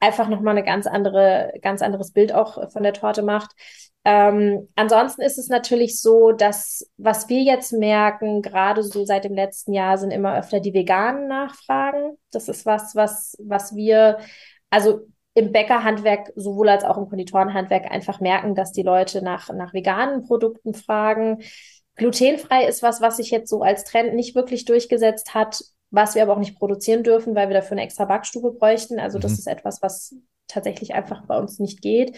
einfach 0.00 0.28
nochmal 0.28 0.56
eine 0.56 0.64
ganz 0.64 0.86
andere, 0.86 1.52
ganz 1.62 1.82
anderes 1.82 2.12
Bild 2.12 2.32
auch 2.32 2.70
von 2.70 2.82
der 2.82 2.92
Torte 2.92 3.22
macht. 3.22 3.52
Ähm, 4.04 4.68
ansonsten 4.76 5.22
ist 5.22 5.38
es 5.38 5.48
natürlich 5.48 5.98
so, 5.98 6.32
dass 6.32 6.86
was 6.98 7.28
wir 7.30 7.42
jetzt 7.42 7.72
merken, 7.72 8.42
gerade 8.42 8.82
so 8.82 9.06
seit 9.06 9.24
dem 9.24 9.34
letzten 9.34 9.72
Jahr, 9.72 9.96
sind 9.96 10.10
immer 10.10 10.36
öfter 10.38 10.60
die 10.60 10.74
veganen 10.74 11.26
Nachfragen. 11.26 12.18
Das 12.30 12.48
ist 12.48 12.66
was, 12.66 12.94
was, 12.94 13.36
was 13.42 13.74
wir, 13.74 14.18
also 14.68 15.06
im 15.32 15.52
Bäckerhandwerk 15.52 16.32
sowohl 16.36 16.68
als 16.68 16.84
auch 16.84 16.98
im 16.98 17.08
Konditorenhandwerk 17.08 17.90
einfach 17.90 18.20
merken, 18.20 18.54
dass 18.54 18.72
die 18.72 18.82
Leute 18.82 19.22
nach, 19.22 19.48
nach 19.52 19.72
veganen 19.72 20.26
Produkten 20.26 20.74
fragen. 20.74 21.42
Glutenfrei 21.96 22.66
ist 22.66 22.82
was, 22.82 23.00
was 23.00 23.16
sich 23.16 23.30
jetzt 23.30 23.48
so 23.48 23.62
als 23.62 23.84
Trend 23.84 24.14
nicht 24.14 24.34
wirklich 24.34 24.64
durchgesetzt 24.64 25.34
hat, 25.34 25.64
was 25.94 26.14
wir 26.14 26.22
aber 26.22 26.34
auch 26.34 26.38
nicht 26.38 26.58
produzieren 26.58 27.02
dürfen, 27.02 27.34
weil 27.34 27.48
wir 27.48 27.54
dafür 27.54 27.72
eine 27.72 27.82
extra 27.84 28.04
Backstube 28.04 28.52
bräuchten. 28.52 28.98
Also 28.98 29.18
mhm. 29.18 29.22
das 29.22 29.32
ist 29.32 29.46
etwas, 29.46 29.82
was 29.82 30.14
tatsächlich 30.48 30.94
einfach 30.94 31.26
bei 31.26 31.38
uns 31.38 31.58
nicht 31.58 31.80
geht. 31.82 32.16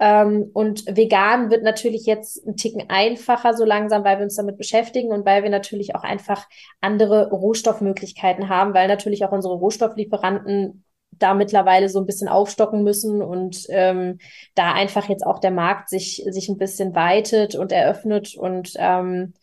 Ähm, 0.00 0.50
und 0.54 0.84
vegan 0.86 1.50
wird 1.50 1.62
natürlich 1.62 2.06
jetzt 2.06 2.46
ein 2.46 2.56
Ticken 2.56 2.88
einfacher 2.88 3.52
so 3.54 3.66
langsam, 3.66 4.02
weil 4.02 4.18
wir 4.18 4.24
uns 4.24 4.36
damit 4.36 4.56
beschäftigen 4.56 5.12
und 5.12 5.26
weil 5.26 5.42
wir 5.42 5.50
natürlich 5.50 5.94
auch 5.94 6.04
einfach 6.04 6.48
andere 6.80 7.28
Rohstoffmöglichkeiten 7.30 8.48
haben, 8.48 8.72
weil 8.72 8.88
natürlich 8.88 9.24
auch 9.24 9.32
unsere 9.32 9.54
Rohstofflieferanten 9.54 10.84
da 11.12 11.34
mittlerweile 11.34 11.90
so 11.90 12.00
ein 12.00 12.06
bisschen 12.06 12.28
aufstocken 12.28 12.82
müssen 12.82 13.20
und 13.20 13.66
ähm, 13.68 14.18
da 14.54 14.72
einfach 14.72 15.08
jetzt 15.10 15.26
auch 15.26 15.38
der 15.38 15.50
Markt 15.50 15.90
sich, 15.90 16.24
sich 16.30 16.48
ein 16.48 16.56
bisschen 16.56 16.94
weitet 16.94 17.54
und 17.54 17.72
eröffnet 17.72 18.36
und 18.36 18.72
ähm, 18.78 19.34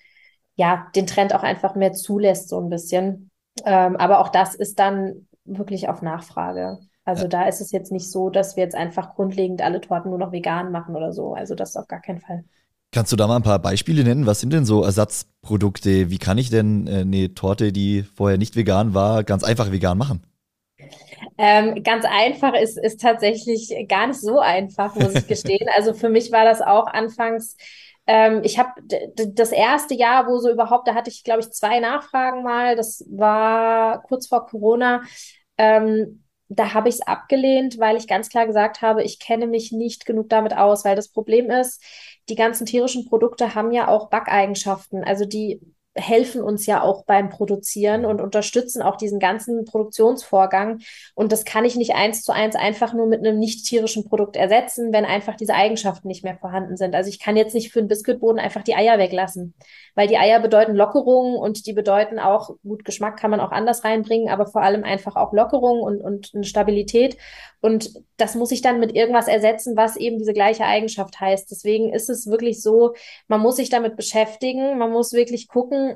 ja, 0.56 0.88
den 0.96 1.06
Trend 1.06 1.36
auch 1.36 1.44
einfach 1.44 1.76
mehr 1.76 1.94
zulässt, 1.94 2.50
so 2.50 2.60
ein 2.60 2.70
bisschen. 2.70 3.30
Ähm, 3.66 3.96
aber 3.96 4.20
auch 4.20 4.30
das 4.30 4.56
ist 4.56 4.80
dann 4.80 5.28
wirklich 5.46 5.90
auf 5.90 6.02
Nachfrage. 6.02 6.80
Also 7.06 7.24
ja. 7.24 7.30
da 7.30 7.48
ist 7.48 7.62
es 7.62 7.72
jetzt 7.72 7.92
nicht 7.92 8.12
so, 8.12 8.30
dass 8.30 8.56
wir 8.58 8.64
jetzt 8.64 8.76
einfach 8.76 9.16
grundlegend 9.16 9.62
alle 9.62 9.80
Torten 9.80 10.10
nur 10.10 10.20
noch 10.20 10.32
vegan 10.32 10.72
machen 10.72 10.96
oder 10.96 11.14
so. 11.14 11.34
Also 11.34 11.56
das 11.56 11.76
auf 11.76 11.88
gar 11.88 12.02
keinen 12.02 12.20
Fall. 12.20 12.44
Kannst 12.92 13.12
du 13.12 13.16
da 13.16 13.28
mal 13.28 13.38
ein 13.38 13.44
paar 13.44 13.60
Beispiele 13.60 14.04
nennen? 14.04 14.26
Was 14.26 14.40
sind 14.40 14.54
denn 14.54 14.66
so 14.66 14.84
Ersatzprodukte? 14.84 16.10
Wie 16.10 16.18
kann 16.20 16.38
ich 16.38 16.50
denn 16.50 16.88
äh, 16.88 17.02
eine 17.02 17.34
Torte, 17.34 17.72
die 17.72 18.04
vorher 18.04 18.38
nicht 18.38 18.56
vegan 18.56 18.94
war, 18.94 19.24
ganz 19.24 19.44
einfach 19.44 19.72
vegan 19.72 19.98
machen? 19.98 20.24
Ähm, 21.38 21.84
ganz 21.84 22.06
einfach 22.06 22.54
ist, 22.54 22.78
ist 22.78 23.02
tatsächlich 23.02 23.74
gar 23.88 24.08
nicht 24.08 24.20
so 24.20 24.40
einfach, 24.40 24.96
muss 24.96 25.16
ich 25.16 25.28
gestehen. 25.28 25.68
Also 25.76 25.94
für 25.94 26.10
mich 26.10 26.32
war 26.32 26.46
das 26.46 26.62
auch 26.62 26.88
anfangs 26.88 27.56
ähm, 28.08 28.42
ich 28.44 28.58
habe 28.58 28.72
das 29.36 29.52
erste 29.52 29.94
Jahr, 29.94 30.28
wo 30.28 30.40
so 30.40 30.50
überhaupt, 30.50 30.88
da 30.88 30.96
hatte 30.96 31.10
ich, 31.10 31.24
glaube 31.24 31.42
ich, 31.42 31.52
zwei 31.52 31.80
Nachfragen 31.80 32.44
mal. 32.44 32.76
Das 32.76 33.06
war 33.10 34.02
kurz 34.04 34.28
vor 34.28 34.46
Corona. 34.48 35.04
Ähm, 35.58 36.24
da 36.50 36.74
habe 36.74 36.88
ich 36.90 36.96
es 36.96 37.02
abgelehnt, 37.02 37.78
weil 37.78 37.98
ich 37.98 38.08
ganz 38.08 38.30
klar 38.30 38.48
gesagt 38.48 38.82
habe, 38.82 39.04
ich 39.04 39.20
kenne 39.20 39.48
mich 39.48 39.74
nicht 39.74 40.06
genug 40.06 40.30
damit 40.30 40.56
aus, 40.56 40.86
weil 40.86 40.96
das 40.96 41.10
Problem 41.10 41.52
ist, 41.52 41.84
die 42.30 42.36
ganzen 42.36 42.66
tierischen 42.66 43.06
Produkte 43.06 43.54
haben 43.56 43.72
ja 43.72 43.90
auch 43.90 44.10
Backeigenschaften. 44.10 45.04
Also 45.04 45.26
die 45.26 45.60
helfen 45.98 46.42
uns 46.42 46.66
ja 46.66 46.82
auch 46.82 47.04
beim 47.06 47.30
Produzieren 47.30 48.06
und 48.06 48.22
unterstützen 48.22 48.82
auch 48.82 48.96
diesen 48.96 49.20
ganzen 49.20 49.66
Produktionsvorgang. 49.66 50.80
Und 51.16 51.32
das 51.32 51.46
kann 51.46 51.66
ich 51.66 51.76
nicht 51.76 51.96
eins 51.96 52.24
zu 52.24 52.32
eins 52.32 52.56
einfach 52.56 52.94
nur 52.94 53.08
mit 53.08 53.20
einem 53.20 53.40
nicht 53.40 53.66
tierischen 53.66 54.06
Produkt 54.06 54.36
ersetzen, 54.36 54.94
wenn 54.94 55.06
einfach 55.06 55.36
diese 55.36 55.54
Eigenschaften 55.54 56.08
nicht 56.08 56.24
mehr 56.24 56.38
vorhanden 56.38 56.78
sind. 56.78 56.96
Also 56.96 57.10
ich 57.10 57.20
kann 57.20 57.36
jetzt 57.36 57.54
nicht 57.54 57.72
für 57.72 57.80
einen 57.80 57.88
Biskuitboden 57.88 58.40
einfach 58.40 58.64
die 58.64 58.76
Eier 58.76 58.98
weglassen, 58.98 59.54
weil 59.96 60.08
die 60.08 60.18
Eier 60.18 60.40
bedeuten 60.40 60.76
Lockerung 60.76 61.36
und 61.36 61.66
die 61.66 61.74
bedeuten 61.74 62.20
auch, 62.20 62.56
gut, 62.64 62.86
Geschmack 62.86 63.20
kann 63.20 63.32
man 63.32 63.40
auch 63.40 63.52
anders 63.52 63.84
reinbringen, 63.84 64.30
aber 64.30 64.48
vor 64.48 64.62
allem 64.62 64.84
einfach 64.84 65.16
auch 65.16 65.34
Lockerung 65.34 65.82
und, 65.82 66.02
und 66.02 66.32
eine 66.34 66.44
Stabilität. 66.44 67.18
Und 67.60 67.92
das 68.18 68.36
muss 68.36 68.52
ich 68.52 68.62
dann 68.62 68.80
mit 68.80 68.96
irgendwas 68.96 69.28
ersetzen, 69.28 69.76
was 69.76 69.96
eben 69.96 70.20
diese 70.20 70.34
gleiche 70.34 70.66
Eigenschaft 70.66 71.20
heißt. 71.20 71.50
Deswegen 71.50 71.92
ist 71.92 72.10
es 72.10 72.28
wirklich 72.28 72.62
so, 72.62 72.94
man 73.28 73.42
muss 73.42 73.56
sich 73.56 73.70
damit 73.70 73.96
beschäftigen, 73.96 74.78
man 74.78 74.92
muss 74.92 75.14
wirklich 75.14 75.48
gucken, 75.48 75.87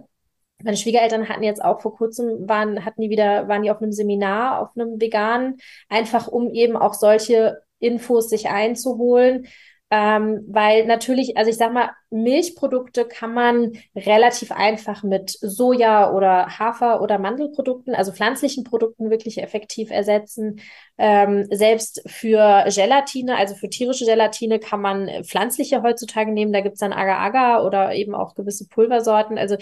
meine 0.63 0.77
Schwiegereltern 0.77 1.27
hatten 1.29 1.43
jetzt 1.43 1.63
auch 1.63 1.81
vor 1.81 1.95
kurzem, 1.95 2.47
waren, 2.47 2.85
hatten 2.85 3.01
die 3.01 3.09
wieder, 3.09 3.47
waren 3.47 3.63
die 3.63 3.71
auf 3.71 3.81
einem 3.81 3.91
Seminar, 3.91 4.61
auf 4.61 4.69
einem 4.75 4.99
veganen, 5.01 5.57
einfach 5.89 6.27
um 6.27 6.49
eben 6.51 6.75
auch 6.77 6.93
solche 6.93 7.61
Infos 7.79 8.29
sich 8.29 8.49
einzuholen. 8.49 9.47
Ähm, 9.93 10.45
weil 10.47 10.85
natürlich, 10.85 11.35
also 11.35 11.51
ich 11.51 11.57
sag 11.57 11.73
mal, 11.73 11.89
Milchprodukte 12.13 13.05
kann 13.05 13.33
man 13.33 13.73
relativ 13.95 14.51
einfach 14.51 15.03
mit 15.03 15.31
Soja 15.41 16.11
oder 16.13 16.59
Hafer 16.59 17.01
oder 17.01 17.19
Mandelprodukten, 17.19 17.95
also 17.95 18.11
pflanzlichen 18.11 18.63
Produkten 18.63 19.09
wirklich 19.09 19.41
effektiv 19.41 19.91
ersetzen. 19.91 20.61
Ähm, 20.97 21.47
selbst 21.51 22.03
für 22.05 22.65
Gelatine, 22.67 23.37
also 23.37 23.55
für 23.55 23.69
tierische 23.69 24.05
Gelatine, 24.05 24.59
kann 24.59 24.81
man 24.81 25.09
pflanzliche 25.23 25.83
heutzutage 25.83 26.31
nehmen. 26.31 26.53
Da 26.53 26.61
gibt's 26.61 26.79
dann 26.79 26.93
Agar-Agar 26.93 27.65
oder 27.65 27.93
eben 27.93 28.13
auch 28.13 28.35
gewisse 28.35 28.67
Pulversorten. 28.67 29.37
Also 29.37 29.55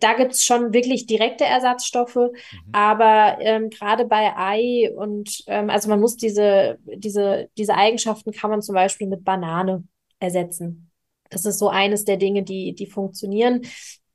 da 0.00 0.14
gibt's 0.14 0.44
schon 0.44 0.72
wirklich 0.72 1.06
direkte 1.06 1.44
Ersatzstoffe. 1.44 2.14
Mhm. 2.16 2.32
Aber 2.72 3.38
ähm, 3.40 3.70
gerade 3.70 4.06
bei 4.06 4.32
Ei 4.36 4.92
und 4.94 5.42
ähm, 5.46 5.68
also 5.68 5.88
man 5.88 6.00
muss 6.00 6.16
diese, 6.16 6.78
diese, 6.84 7.48
diese 7.58 7.74
Eigenschaften 7.74 8.32
kann 8.32 8.50
man 8.50 8.62
zum 8.62 8.74
Beispiel 8.74 9.08
mit 9.08 9.24
Banane 9.24 9.67
ersetzen. 10.20 10.90
Das 11.30 11.44
ist 11.44 11.58
so 11.58 11.68
eines 11.68 12.04
der 12.04 12.16
Dinge, 12.16 12.42
die, 12.42 12.74
die 12.74 12.86
funktionieren. 12.86 13.62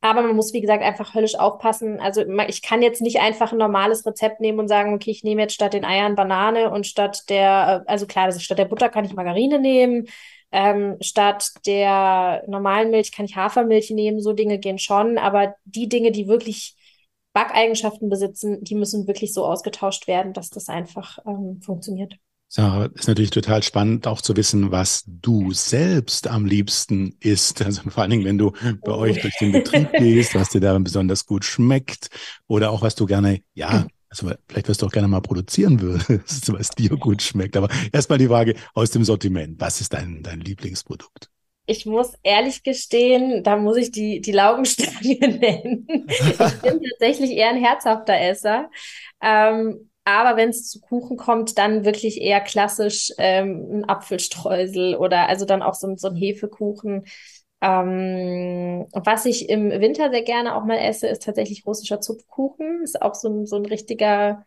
Aber 0.01 0.21
man 0.21 0.35
muss, 0.35 0.51
wie 0.51 0.59
gesagt, 0.59 0.83
einfach 0.83 1.13
höllisch 1.13 1.35
aufpassen. 1.35 2.01
Also 2.01 2.25
ich 2.47 2.61
kann 2.61 2.81
jetzt 2.81 3.01
nicht 3.01 3.21
einfach 3.21 3.53
ein 3.53 3.57
normales 3.57 4.05
Rezept 4.05 4.41
nehmen 4.41 4.59
und 4.59 4.67
sagen, 4.67 4.93
okay, 4.93 5.11
ich 5.11 5.23
nehme 5.23 5.43
jetzt 5.43 5.53
statt 5.53 5.73
den 5.73 5.85
Eiern 5.85 6.15
Banane 6.15 6.71
und 6.71 6.85
statt 6.85 7.29
der, 7.29 7.85
also 7.87 8.05
klar, 8.05 8.25
also 8.25 8.39
statt 8.41 8.59
der 8.59 8.65
Butter 8.65 8.89
kann 8.89 9.05
ich 9.05 9.13
Margarine 9.13 9.59
nehmen. 9.59 10.07
Ähm, 10.51 10.97
statt 10.99 11.51
der 11.65 12.43
normalen 12.47 12.91
Milch 12.91 13.13
kann 13.13 13.25
ich 13.25 13.37
Hafermilch 13.37 13.91
nehmen. 13.91 14.19
So 14.19 14.33
Dinge 14.33 14.59
gehen 14.59 14.77
schon. 14.77 15.17
Aber 15.17 15.55
die 15.63 15.87
Dinge, 15.87 16.11
die 16.11 16.27
wirklich 16.27 16.75
Backeigenschaften 17.31 18.09
besitzen, 18.09 18.61
die 18.61 18.75
müssen 18.75 19.07
wirklich 19.07 19.33
so 19.33 19.45
ausgetauscht 19.45 20.07
werden, 20.07 20.33
dass 20.33 20.49
das 20.49 20.67
einfach 20.67 21.17
ähm, 21.25 21.61
funktioniert. 21.61 22.15
Sarah, 22.55 22.85
ist 22.93 23.07
natürlich 23.07 23.31
total 23.31 23.63
spannend, 23.63 24.05
auch 24.05 24.21
zu 24.21 24.37
wissen, 24.37 24.71
was 24.71 25.05
du 25.07 25.53
selbst 25.53 26.27
am 26.27 26.45
liebsten 26.45 27.17
isst. 27.19 27.65
Also 27.65 27.81
vor 27.89 28.03
allen 28.03 28.11
Dingen, 28.11 28.25
wenn 28.25 28.37
du 28.37 28.51
bei 28.61 28.91
oh. 28.91 28.97
euch 28.97 29.19
durch 29.21 29.35
den 29.39 29.53
Betrieb 29.53 29.91
gehst, 29.97 30.35
was 30.35 30.49
dir 30.49 30.61
da 30.61 30.77
besonders 30.77 31.25
gut 31.25 31.45
schmeckt 31.45 32.09
oder 32.45 32.69
auch 32.69 32.83
was 32.83 32.93
du 32.93 33.07
gerne, 33.07 33.41
ja, 33.55 33.87
also 34.07 34.31
vielleicht 34.47 34.67
wirst 34.67 34.83
du 34.83 34.85
auch 34.85 34.91
gerne 34.91 35.07
mal 35.07 35.21
produzieren 35.21 35.81
würdest, 35.81 36.53
was 36.53 36.69
dir 36.69 36.89
gut 36.89 37.23
schmeckt. 37.23 37.57
Aber 37.57 37.69
erstmal 37.91 38.19
die 38.19 38.27
Frage 38.27 38.53
aus 38.75 38.91
dem 38.91 39.03
Sortiment. 39.03 39.59
Was 39.59 39.81
ist 39.81 39.91
dein, 39.91 40.21
dein 40.21 40.39
Lieblingsprodukt? 40.39 41.31
Ich 41.65 41.87
muss 41.87 42.13
ehrlich 42.21 42.61
gestehen, 42.61 43.43
da 43.43 43.57
muss 43.57 43.77
ich 43.77 43.89
die, 43.89 44.21
die 44.21 44.31
Laugenstange 44.31 45.17
nennen. 45.39 45.87
ich 46.07 46.61
bin 46.61 46.83
tatsächlich 46.91 47.31
eher 47.31 47.49
ein 47.49 47.63
herzhafter 47.63 48.13
Esser. 48.13 48.69
Ähm, 49.23 49.89
aber 50.05 50.37
wenn 50.37 50.49
es 50.49 50.69
zu 50.69 50.81
Kuchen 50.81 51.17
kommt, 51.17 51.57
dann 51.57 51.85
wirklich 51.85 52.21
eher 52.21 52.41
klassisch 52.41 53.11
ähm, 53.17 53.67
ein 53.71 53.85
Apfelstreusel 53.89 54.95
oder 54.95 55.29
also 55.29 55.45
dann 55.45 55.61
auch 55.61 55.73
so, 55.73 55.95
so 55.95 56.09
ein 56.09 56.15
Hefekuchen. 56.15 57.05
Ähm, 57.61 58.85
was 58.91 59.25
ich 59.25 59.47
im 59.49 59.69
Winter 59.69 60.11
sehr 60.11 60.23
gerne 60.23 60.55
auch 60.55 60.65
mal 60.65 60.77
esse, 60.77 61.07
ist 61.07 61.23
tatsächlich 61.23 61.65
russischer 61.65 62.01
Zupfkuchen. 62.01 62.83
Ist 62.83 63.01
auch 63.01 63.15
so 63.15 63.29
ein, 63.29 63.45
so 63.45 63.55
ein 63.55 63.65
richtiger, 63.65 64.43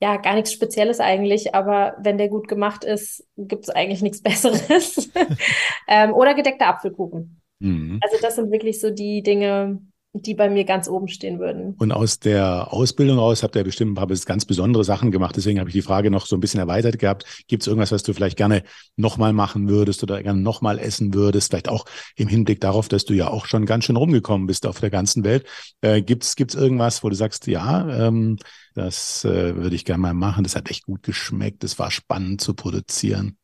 ja, 0.00 0.16
gar 0.16 0.34
nichts 0.34 0.52
Spezielles 0.52 1.00
eigentlich, 1.00 1.54
aber 1.54 1.96
wenn 2.00 2.16
der 2.16 2.28
gut 2.28 2.48
gemacht 2.48 2.84
ist, 2.84 3.26
gibt 3.36 3.64
es 3.64 3.70
eigentlich 3.70 4.00
nichts 4.00 4.22
Besseres. 4.24 5.10
ähm, 5.88 6.14
oder 6.14 6.34
gedeckter 6.34 6.68
Apfelkuchen. 6.68 7.42
Mhm. 7.58 8.00
Also 8.02 8.16
das 8.22 8.36
sind 8.36 8.50
wirklich 8.50 8.80
so 8.80 8.90
die 8.90 9.22
Dinge, 9.22 9.80
die 10.22 10.34
bei 10.34 10.48
mir 10.48 10.64
ganz 10.64 10.88
oben 10.88 11.08
stehen 11.08 11.38
würden. 11.38 11.74
Und 11.78 11.92
aus 11.92 12.18
der 12.18 12.72
Ausbildung 12.72 13.18
aus 13.18 13.42
habt 13.42 13.56
ihr 13.56 13.64
bestimmt 13.64 13.92
ein 13.92 13.94
paar 13.94 14.06
ganz 14.06 14.44
besondere 14.44 14.84
Sachen 14.84 15.10
gemacht. 15.10 15.36
Deswegen 15.36 15.58
habe 15.58 15.68
ich 15.68 15.74
die 15.74 15.82
Frage 15.82 16.10
noch 16.10 16.26
so 16.26 16.36
ein 16.36 16.40
bisschen 16.40 16.60
erweitert 16.60 16.98
gehabt. 16.98 17.24
Gibt 17.48 17.62
es 17.62 17.66
irgendwas, 17.66 17.92
was 17.92 18.02
du 18.02 18.12
vielleicht 18.12 18.36
gerne 18.36 18.62
nochmal 18.96 19.32
machen 19.32 19.68
würdest 19.68 20.02
oder 20.02 20.22
gerne 20.22 20.40
nochmal 20.40 20.78
essen 20.78 21.14
würdest? 21.14 21.50
Vielleicht 21.50 21.68
auch 21.68 21.84
im 22.16 22.28
Hinblick 22.28 22.60
darauf, 22.60 22.88
dass 22.88 23.04
du 23.04 23.14
ja 23.14 23.28
auch 23.28 23.46
schon 23.46 23.66
ganz 23.66 23.84
schön 23.84 23.96
rumgekommen 23.96 24.46
bist 24.46 24.66
auf 24.66 24.80
der 24.80 24.90
ganzen 24.90 25.24
Welt. 25.24 25.46
Äh, 25.80 26.02
Gibt 26.02 26.24
es 26.24 26.54
irgendwas, 26.54 27.02
wo 27.02 27.08
du 27.08 27.14
sagst, 27.14 27.46
ja, 27.46 28.06
ähm, 28.06 28.38
das 28.74 29.24
äh, 29.24 29.56
würde 29.56 29.74
ich 29.74 29.84
gerne 29.84 30.02
mal 30.02 30.14
machen. 30.14 30.44
Das 30.44 30.56
hat 30.56 30.70
echt 30.70 30.84
gut 30.84 31.02
geschmeckt. 31.02 31.64
Das 31.64 31.78
war 31.78 31.90
spannend 31.90 32.40
zu 32.40 32.54
produzieren. 32.54 33.38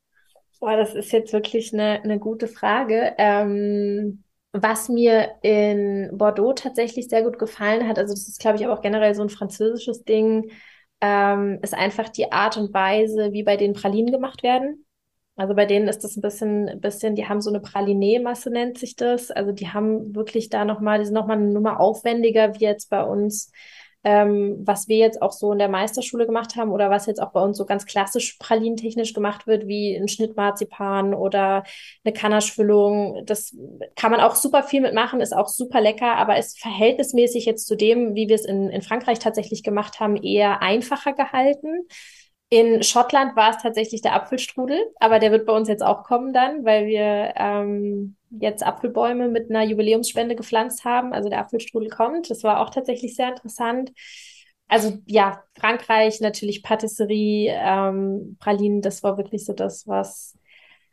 Boah, 0.60 0.76
das 0.76 0.94
ist 0.94 1.10
jetzt 1.10 1.32
wirklich 1.32 1.72
eine, 1.72 2.02
eine 2.02 2.18
gute 2.18 2.46
Frage. 2.46 3.14
Ähm 3.18 4.22
was 4.52 4.88
mir 4.88 5.32
in 5.42 6.10
Bordeaux 6.12 6.52
tatsächlich 6.52 7.08
sehr 7.08 7.22
gut 7.22 7.38
gefallen 7.38 7.88
hat, 7.88 7.98
also 7.98 8.12
das 8.12 8.28
ist, 8.28 8.40
glaube 8.40 8.56
ich, 8.58 8.64
aber 8.64 8.74
auch 8.74 8.82
generell 8.82 9.14
so 9.14 9.22
ein 9.22 9.30
französisches 9.30 10.04
Ding, 10.04 10.50
ähm, 11.00 11.58
ist 11.62 11.74
einfach 11.74 12.08
die 12.08 12.30
Art 12.32 12.56
und 12.56 12.72
Weise, 12.74 13.32
wie 13.32 13.42
bei 13.42 13.56
den 13.56 13.72
Pralinen 13.72 14.12
gemacht 14.12 14.42
werden. 14.42 14.84
Also 15.34 15.54
bei 15.54 15.64
denen 15.64 15.88
ist 15.88 16.04
das 16.04 16.16
ein 16.16 16.20
bisschen, 16.20 16.80
bisschen, 16.80 17.14
die 17.14 17.26
haben 17.26 17.40
so 17.40 17.50
eine 17.50 17.60
Pralinee-Masse, 17.60 18.50
nennt 18.50 18.78
sich 18.78 18.96
das. 18.96 19.30
Also 19.30 19.52
die 19.52 19.68
haben 19.68 20.14
wirklich 20.14 20.50
da 20.50 20.64
nochmal, 20.64 20.98
die 20.98 21.06
sind 21.06 21.14
nochmal 21.14 21.38
eine 21.38 21.52
Nummer 21.52 21.80
aufwendiger, 21.80 22.54
wie 22.54 22.64
jetzt 22.64 22.90
bei 22.90 23.02
uns 23.02 23.50
ähm, 24.04 24.58
was 24.64 24.88
wir 24.88 24.96
jetzt 24.96 25.22
auch 25.22 25.32
so 25.32 25.52
in 25.52 25.58
der 25.58 25.68
Meisterschule 25.68 26.26
gemacht 26.26 26.56
haben 26.56 26.70
oder 26.70 26.90
was 26.90 27.06
jetzt 27.06 27.22
auch 27.22 27.32
bei 27.32 27.40
uns 27.40 27.56
so 27.56 27.64
ganz 27.64 27.86
klassisch 27.86 28.36
pralinentechnisch 28.38 29.14
gemacht 29.14 29.46
wird, 29.46 29.68
wie 29.68 29.94
ein 29.94 30.08
Schnittmarzipan 30.08 31.14
oder 31.14 31.64
eine 32.04 32.12
Kanaschfüllung. 32.12 33.24
Das 33.26 33.56
kann 33.94 34.10
man 34.10 34.20
auch 34.20 34.34
super 34.34 34.62
viel 34.64 34.80
mitmachen, 34.80 35.20
ist 35.20 35.34
auch 35.34 35.48
super 35.48 35.80
lecker, 35.80 36.16
aber 36.16 36.36
ist 36.36 36.60
verhältnismäßig 36.60 37.44
jetzt 37.44 37.66
zu 37.66 37.76
dem, 37.76 38.14
wie 38.14 38.28
wir 38.28 38.34
es 38.34 38.44
in, 38.44 38.70
in 38.70 38.82
Frankreich 38.82 39.20
tatsächlich 39.20 39.62
gemacht 39.62 40.00
haben, 40.00 40.16
eher 40.16 40.62
einfacher 40.62 41.12
gehalten. 41.12 41.86
In 42.48 42.82
Schottland 42.82 43.34
war 43.34 43.50
es 43.50 43.62
tatsächlich 43.62 44.02
der 44.02 44.14
Apfelstrudel, 44.14 44.78
aber 45.00 45.18
der 45.18 45.30
wird 45.30 45.46
bei 45.46 45.54
uns 45.54 45.68
jetzt 45.68 45.82
auch 45.82 46.02
kommen 46.04 46.32
dann, 46.34 46.64
weil 46.64 46.86
wir 46.86 47.32
ähm, 47.36 48.16
jetzt 48.40 48.64
Apfelbäume 48.64 49.28
mit 49.28 49.50
einer 49.50 49.64
Jubiläumsspende 49.64 50.36
gepflanzt 50.36 50.84
haben. 50.84 51.12
Also 51.12 51.28
der 51.28 51.40
Apfelstrudel 51.40 51.90
kommt. 51.90 52.30
Das 52.30 52.42
war 52.42 52.60
auch 52.60 52.70
tatsächlich 52.70 53.14
sehr 53.14 53.28
interessant. 53.28 53.92
Also 54.68 54.98
ja, 55.06 55.42
Frankreich 55.58 56.20
natürlich 56.20 56.62
Patisserie, 56.62 57.52
ähm, 57.54 58.38
Pralinen, 58.40 58.80
das 58.80 59.02
war 59.02 59.18
wirklich 59.18 59.44
so 59.44 59.52
das, 59.52 59.86
was, 59.86 60.38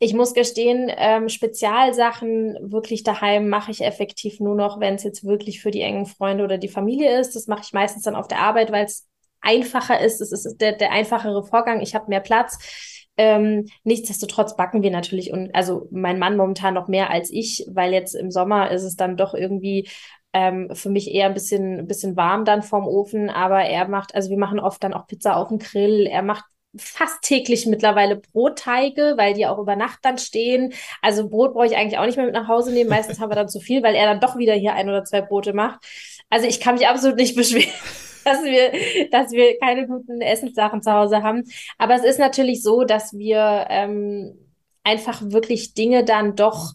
Ich 0.00 0.12
muss 0.12 0.34
gestehen, 0.34 0.90
ähm, 0.94 1.28
Spezialsachen 1.28 2.58
wirklich 2.60 3.04
daheim 3.04 3.48
mache 3.48 3.70
ich 3.70 3.80
effektiv 3.80 4.40
nur 4.40 4.56
noch, 4.56 4.80
wenn 4.80 4.96
es 4.96 5.04
jetzt 5.04 5.24
wirklich 5.24 5.62
für 5.62 5.70
die 5.70 5.80
engen 5.80 6.04
Freunde 6.04 6.44
oder 6.44 6.58
die 6.58 6.68
Familie 6.68 7.18
ist. 7.20 7.36
Das 7.36 7.46
mache 7.46 7.62
ich 7.64 7.72
meistens 7.72 8.02
dann 8.02 8.16
auf 8.16 8.26
der 8.28 8.40
Arbeit, 8.40 8.72
weil 8.72 8.84
es 8.84 9.06
einfacher 9.44 10.00
ist. 10.00 10.20
Es 10.20 10.32
ist 10.32 10.56
der, 10.60 10.72
der 10.72 10.92
einfachere 10.92 11.44
Vorgang. 11.44 11.80
Ich 11.80 11.94
habe 11.94 12.08
mehr 12.08 12.20
Platz. 12.20 12.58
Ähm, 13.16 13.66
nichtsdestotrotz 13.84 14.56
backen 14.56 14.82
wir 14.82 14.90
natürlich 14.90 15.32
und 15.32 15.54
also 15.54 15.86
mein 15.92 16.18
Mann 16.18 16.36
momentan 16.36 16.74
noch 16.74 16.88
mehr 16.88 17.10
als 17.10 17.30
ich, 17.30 17.64
weil 17.70 17.92
jetzt 17.92 18.14
im 18.14 18.32
Sommer 18.32 18.72
ist 18.72 18.82
es 18.82 18.96
dann 18.96 19.16
doch 19.16 19.34
irgendwie 19.34 19.88
ähm, 20.32 20.70
für 20.74 20.90
mich 20.90 21.14
eher 21.14 21.26
ein 21.26 21.34
bisschen, 21.34 21.78
ein 21.78 21.86
bisschen 21.86 22.16
warm 22.16 22.44
dann 22.44 22.62
vorm 22.64 22.88
Ofen, 22.88 23.30
aber 23.30 23.62
er 23.62 23.86
macht, 23.86 24.14
also 24.16 24.30
wir 24.30 24.38
machen 24.38 24.58
oft 24.58 24.82
dann 24.82 24.92
auch 24.92 25.06
Pizza 25.06 25.36
auf 25.36 25.48
dem 25.48 25.58
Grill. 25.60 26.06
Er 26.06 26.22
macht 26.22 26.44
fast 26.76 27.22
täglich 27.22 27.66
mittlerweile 27.66 28.16
Brotteige, 28.16 29.14
weil 29.16 29.34
die 29.34 29.46
auch 29.46 29.58
über 29.58 29.76
Nacht 29.76 30.00
dann 30.02 30.18
stehen. 30.18 30.72
Also 31.02 31.28
Brot 31.28 31.54
brauche 31.54 31.66
ich 31.66 31.76
eigentlich 31.76 31.98
auch 31.98 32.06
nicht 32.06 32.16
mehr 32.16 32.26
mit 32.26 32.34
nach 32.34 32.48
Hause 32.48 32.72
nehmen. 32.72 32.90
Meistens 32.90 33.20
haben 33.20 33.30
wir 33.30 33.36
dann 33.36 33.48
zu 33.48 33.60
viel, 33.60 33.84
weil 33.84 33.94
er 33.94 34.06
dann 34.06 34.20
doch 34.20 34.36
wieder 34.36 34.54
hier 34.54 34.74
ein 34.74 34.88
oder 34.88 35.04
zwei 35.04 35.20
Brote 35.20 35.52
macht. 35.52 35.84
Also 36.30 36.48
ich 36.48 36.58
kann 36.58 36.74
mich 36.74 36.88
absolut 36.88 37.16
nicht 37.16 37.36
beschweren 37.36 37.70
dass 38.24 38.42
wir, 38.44 38.72
dass 39.10 39.32
wir 39.32 39.58
keine 39.58 39.86
guten 39.86 40.20
Essenssachen 40.20 40.82
zu 40.82 40.92
Hause 40.92 41.22
haben. 41.22 41.44
Aber 41.78 41.94
es 41.94 42.04
ist 42.04 42.18
natürlich 42.18 42.62
so, 42.62 42.84
dass 42.84 43.12
wir 43.12 43.66
ähm, 43.68 44.34
einfach 44.82 45.22
wirklich 45.22 45.74
Dinge 45.74 46.04
dann 46.04 46.36
doch 46.36 46.74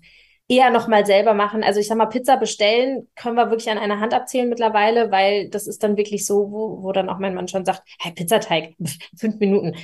eher 0.49 0.71
noch 0.71 0.87
mal 0.87 1.05
selber 1.05 1.33
machen. 1.33 1.63
Also 1.63 1.79
ich 1.79 1.87
sag 1.87 1.97
mal, 1.97 2.07
Pizza 2.07 2.35
bestellen 2.35 3.07
können 3.15 3.35
wir 3.35 3.51
wirklich 3.51 3.69
an 3.69 3.77
einer 3.77 3.99
Hand 3.99 4.13
abzählen 4.13 4.49
mittlerweile, 4.49 5.11
weil 5.11 5.47
das 5.49 5.67
ist 5.67 5.83
dann 5.83 5.95
wirklich 5.95 6.25
so, 6.25 6.51
wo, 6.51 6.81
wo 6.81 6.91
dann 6.91 7.07
auch 7.07 7.19
mein 7.19 7.35
Mann 7.35 7.47
schon 7.47 7.65
sagt, 7.65 7.83
hey, 7.99 8.11
Pizzateig, 8.11 8.75
fünf 9.17 9.39
Minuten. 9.39 9.75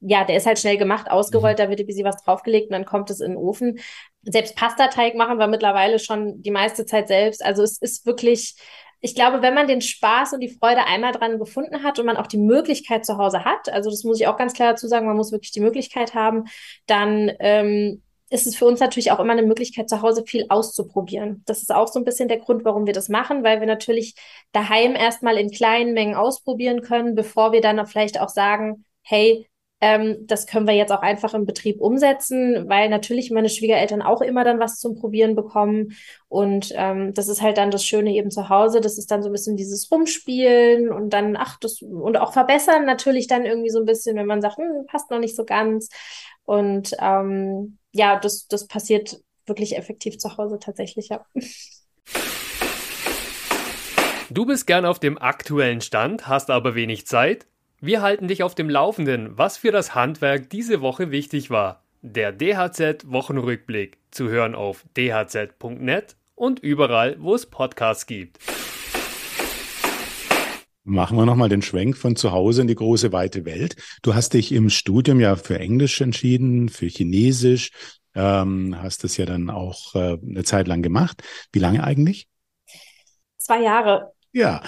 Ja, 0.00 0.24
der 0.24 0.36
ist 0.36 0.46
halt 0.46 0.58
schnell 0.58 0.76
gemacht, 0.76 1.10
ausgerollt, 1.10 1.58
mhm. 1.58 1.62
da 1.62 1.70
wird 1.70 1.80
ein 1.80 1.86
bisschen 1.86 2.04
was 2.04 2.22
draufgelegt 2.22 2.66
und 2.66 2.74
dann 2.74 2.84
kommt 2.84 3.10
es 3.10 3.20
in 3.20 3.32
den 3.32 3.38
Ofen. 3.38 3.80
Selbst 4.22 4.54
Pastateig 4.54 5.14
machen 5.16 5.38
wir 5.38 5.48
mittlerweile 5.48 5.98
schon 5.98 6.40
die 6.42 6.50
meiste 6.50 6.86
Zeit 6.86 7.08
selbst. 7.08 7.44
Also 7.44 7.62
es 7.62 7.78
ist 7.78 8.06
wirklich, 8.06 8.54
ich 9.04 9.14
glaube, 9.14 9.42
wenn 9.42 9.52
man 9.52 9.66
den 9.68 9.82
Spaß 9.82 10.32
und 10.32 10.40
die 10.40 10.48
Freude 10.48 10.86
einmal 10.86 11.12
dran 11.12 11.38
gefunden 11.38 11.82
hat 11.82 11.98
und 11.98 12.06
man 12.06 12.16
auch 12.16 12.26
die 12.26 12.38
Möglichkeit 12.38 13.04
zu 13.04 13.18
Hause 13.18 13.44
hat, 13.44 13.68
also 13.68 13.90
das 13.90 14.02
muss 14.02 14.18
ich 14.18 14.26
auch 14.26 14.38
ganz 14.38 14.54
klar 14.54 14.70
dazu 14.70 14.88
sagen, 14.88 15.06
man 15.06 15.18
muss 15.18 15.30
wirklich 15.30 15.52
die 15.52 15.60
Möglichkeit 15.60 16.14
haben, 16.14 16.44
dann 16.86 17.30
ähm, 17.38 18.02
ist 18.30 18.46
es 18.46 18.56
für 18.56 18.64
uns 18.64 18.80
natürlich 18.80 19.12
auch 19.12 19.20
immer 19.20 19.34
eine 19.34 19.42
Möglichkeit, 19.42 19.90
zu 19.90 20.00
Hause 20.00 20.24
viel 20.26 20.46
auszuprobieren. 20.48 21.42
Das 21.44 21.60
ist 21.60 21.70
auch 21.70 21.88
so 21.88 21.98
ein 21.98 22.06
bisschen 22.06 22.28
der 22.28 22.38
Grund, 22.38 22.64
warum 22.64 22.86
wir 22.86 22.94
das 22.94 23.10
machen, 23.10 23.44
weil 23.44 23.60
wir 23.60 23.66
natürlich 23.66 24.14
daheim 24.52 24.96
erstmal 24.96 25.36
in 25.36 25.50
kleinen 25.50 25.92
Mengen 25.92 26.14
ausprobieren 26.14 26.80
können, 26.80 27.14
bevor 27.14 27.52
wir 27.52 27.60
dann 27.60 27.86
vielleicht 27.86 28.18
auch 28.18 28.30
sagen, 28.30 28.86
hey, 29.02 29.46
ähm, 29.84 30.26
das 30.26 30.46
können 30.46 30.66
wir 30.66 30.72
jetzt 30.74 30.92
auch 30.92 31.02
einfach 31.02 31.34
im 31.34 31.44
Betrieb 31.44 31.78
umsetzen, 31.78 32.70
weil 32.70 32.88
natürlich 32.88 33.30
meine 33.30 33.50
Schwiegereltern 33.50 34.00
auch 34.00 34.22
immer 34.22 34.42
dann 34.42 34.58
was 34.58 34.78
zum 34.78 34.94
Probieren 34.94 35.36
bekommen. 35.36 35.92
Und 36.28 36.72
ähm, 36.74 37.12
das 37.12 37.28
ist 37.28 37.42
halt 37.42 37.58
dann 37.58 37.70
das 37.70 37.84
Schöne 37.84 38.14
eben 38.14 38.30
zu 38.30 38.48
Hause. 38.48 38.80
Das 38.80 38.96
ist 38.96 39.10
dann 39.10 39.22
so 39.22 39.28
ein 39.28 39.32
bisschen 39.32 39.58
dieses 39.58 39.90
Rumspielen 39.90 40.90
und 40.90 41.10
dann, 41.10 41.36
ach, 41.36 41.58
das 41.60 41.82
und 41.82 42.16
auch 42.16 42.32
verbessern 42.32 42.86
natürlich 42.86 43.26
dann 43.26 43.44
irgendwie 43.44 43.68
so 43.68 43.78
ein 43.78 43.84
bisschen, 43.84 44.16
wenn 44.16 44.24
man 44.24 44.40
sagt, 44.40 44.56
hm, 44.56 44.86
passt 44.86 45.10
noch 45.10 45.18
nicht 45.18 45.36
so 45.36 45.44
ganz. 45.44 45.90
Und 46.44 46.92
ähm, 46.98 47.76
ja, 47.92 48.18
das, 48.18 48.48
das 48.48 48.66
passiert 48.66 49.20
wirklich 49.44 49.76
effektiv 49.76 50.16
zu 50.16 50.34
Hause 50.38 50.58
tatsächlich, 50.58 51.10
ja. 51.10 51.26
Du 54.30 54.46
bist 54.46 54.66
gern 54.66 54.86
auf 54.86 54.98
dem 54.98 55.18
aktuellen 55.18 55.82
Stand, 55.82 56.26
hast 56.26 56.48
aber 56.48 56.74
wenig 56.74 57.06
Zeit? 57.06 57.46
Wir 57.86 58.00
halten 58.00 58.28
dich 58.28 58.42
auf 58.42 58.54
dem 58.54 58.70
Laufenden, 58.70 59.36
was 59.36 59.58
für 59.58 59.70
das 59.70 59.94
Handwerk 59.94 60.48
diese 60.48 60.80
Woche 60.80 61.10
wichtig 61.10 61.50
war. 61.50 61.84
Der 62.00 62.32
DHZ 62.32 63.04
Wochenrückblick 63.12 63.98
zu 64.10 64.30
hören 64.30 64.54
auf 64.54 64.86
dhz.net 64.96 66.16
und 66.34 66.60
überall, 66.60 67.16
wo 67.20 67.34
es 67.34 67.44
Podcasts 67.44 68.06
gibt. 68.06 68.38
Machen 70.84 71.18
wir 71.18 71.26
nochmal 71.26 71.50
den 71.50 71.60
Schwenk 71.60 71.98
von 71.98 72.16
zu 72.16 72.32
Hause 72.32 72.62
in 72.62 72.68
die 72.68 72.74
große 72.74 73.12
weite 73.12 73.44
Welt. 73.44 73.76
Du 74.00 74.14
hast 74.14 74.32
dich 74.32 74.52
im 74.52 74.70
Studium 74.70 75.20
ja 75.20 75.36
für 75.36 75.58
Englisch 75.58 76.00
entschieden, 76.00 76.70
für 76.70 76.86
Chinesisch, 76.86 77.70
ähm, 78.14 78.76
hast 78.80 79.04
das 79.04 79.18
ja 79.18 79.26
dann 79.26 79.50
auch 79.50 79.94
äh, 79.94 80.16
eine 80.26 80.44
Zeit 80.44 80.68
lang 80.68 80.80
gemacht. 80.80 81.22
Wie 81.52 81.58
lange 81.58 81.84
eigentlich? 81.84 82.28
Zwei 83.36 83.60
Jahre. 83.60 84.13
Ja, 84.34 84.62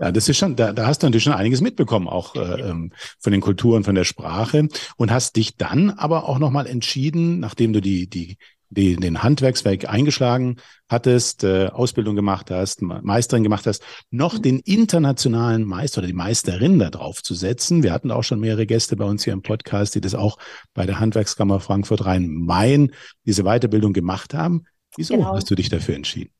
ja, 0.00 0.10
das 0.10 0.28
ist 0.28 0.38
schon, 0.38 0.56
da, 0.56 0.72
da 0.72 0.88
hast 0.88 1.02
du 1.02 1.06
natürlich 1.06 1.22
schon 1.22 1.34
einiges 1.34 1.60
mitbekommen, 1.60 2.08
auch 2.08 2.34
äh, 2.34 2.60
ähm, 2.62 2.92
von 3.20 3.30
den 3.30 3.40
Kulturen, 3.40 3.84
von 3.84 3.94
der 3.94 4.02
Sprache 4.02 4.66
und 4.96 5.12
hast 5.12 5.36
dich 5.36 5.56
dann 5.56 5.90
aber 5.90 6.28
auch 6.28 6.40
nochmal 6.40 6.66
entschieden, 6.66 7.38
nachdem 7.38 7.72
du 7.72 7.80
die, 7.80 8.10
die, 8.10 8.38
die, 8.70 8.96
den 8.96 9.22
Handwerksweg 9.22 9.88
eingeschlagen 9.88 10.56
hattest, 10.88 11.44
äh, 11.44 11.68
Ausbildung 11.68 12.16
gemacht 12.16 12.50
hast, 12.50 12.82
Meisterin 12.82 13.44
gemacht 13.44 13.68
hast, 13.68 13.84
noch 14.10 14.36
den 14.36 14.58
internationalen 14.58 15.62
Meister 15.62 15.98
oder 15.98 16.08
die 16.08 16.12
Meisterin 16.12 16.80
da 16.80 16.90
drauf 16.90 17.22
zu 17.22 17.34
setzen. 17.34 17.84
Wir 17.84 17.92
hatten 17.92 18.10
auch 18.10 18.24
schon 18.24 18.40
mehrere 18.40 18.66
Gäste 18.66 18.96
bei 18.96 19.04
uns 19.04 19.22
hier 19.22 19.32
im 19.32 19.42
Podcast, 19.42 19.94
die 19.94 20.00
das 20.00 20.16
auch 20.16 20.38
bei 20.74 20.86
der 20.86 20.98
Handwerkskammer 20.98 21.60
Frankfurt 21.60 22.04
Rhein-Main 22.04 22.90
diese 23.24 23.44
Weiterbildung 23.44 23.92
gemacht 23.92 24.34
haben. 24.34 24.64
Wieso 24.96 25.14
genau. 25.14 25.36
hast 25.36 25.48
du 25.48 25.54
dich 25.54 25.68
dafür 25.68 25.94
entschieden? 25.94 26.32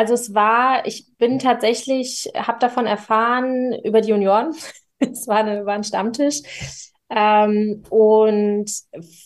Also 0.00 0.14
es 0.14 0.32
war, 0.32 0.86
ich 0.86 1.14
bin 1.18 1.38
tatsächlich, 1.38 2.30
habe 2.34 2.58
davon 2.58 2.86
erfahren 2.86 3.74
über 3.84 4.00
die 4.00 4.08
Junioren. 4.08 4.54
es 4.98 5.28
war, 5.28 5.40
eine, 5.40 5.66
war 5.66 5.74
ein 5.74 5.84
Stammtisch. 5.84 6.40
Ähm, 7.10 7.82
und 7.90 8.70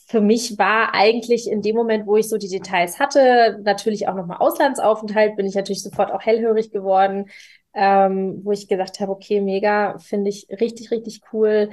für 0.09 0.21
mich 0.21 0.59
war 0.59 0.93
eigentlich 0.93 1.49
in 1.49 1.63
dem 1.63 1.77
Moment, 1.77 2.09
wo 2.09 2.17
ich 2.17 2.29
so 2.29 2.39
die 2.39 2.49
Details 2.49 2.99
hatte, 2.99 3.61
natürlich 3.63 4.09
auch 4.09 4.17
nochmal 4.17 4.39
Auslandsaufenthalt, 4.39 5.37
bin 5.37 5.47
ich 5.47 5.55
natürlich 5.55 5.85
sofort 5.85 6.11
auch 6.11 6.23
hellhörig 6.23 6.73
geworden, 6.73 7.27
ähm, 7.73 8.41
wo 8.43 8.51
ich 8.51 8.67
gesagt 8.67 8.99
habe, 8.99 9.13
okay, 9.13 9.41
mega, 9.41 9.97
finde 9.99 10.31
ich 10.31 10.49
richtig, 10.51 10.91
richtig 10.91 11.21
cool, 11.33 11.71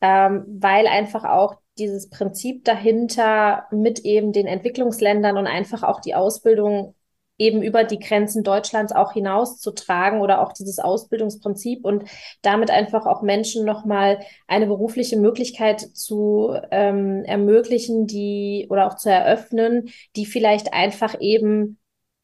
ähm, 0.00 0.44
weil 0.60 0.88
einfach 0.88 1.22
auch 1.22 1.54
dieses 1.78 2.10
Prinzip 2.10 2.64
dahinter 2.64 3.68
mit 3.70 4.00
eben 4.00 4.32
den 4.32 4.48
Entwicklungsländern 4.48 5.38
und 5.38 5.46
einfach 5.46 5.84
auch 5.84 6.00
die 6.00 6.16
Ausbildung 6.16 6.96
eben 7.40 7.62
über 7.62 7.82
die 7.82 7.98
Grenzen 7.98 8.44
Deutschlands 8.44 8.92
auch 8.92 9.12
hinauszutragen 9.12 10.20
oder 10.20 10.42
auch 10.42 10.52
dieses 10.52 10.78
Ausbildungsprinzip 10.78 11.84
und 11.84 12.04
damit 12.42 12.70
einfach 12.70 13.06
auch 13.06 13.22
Menschen 13.22 13.64
nochmal 13.64 14.20
eine 14.46 14.66
berufliche 14.66 15.18
Möglichkeit 15.18 15.80
zu 15.80 16.54
ähm, 16.70 17.24
ermöglichen, 17.24 18.06
die 18.06 18.66
oder 18.68 18.86
auch 18.86 18.96
zu 18.96 19.10
eröffnen, 19.10 19.90
die 20.16 20.26
vielleicht 20.26 20.74
einfach 20.74 21.16
eben 21.18 21.79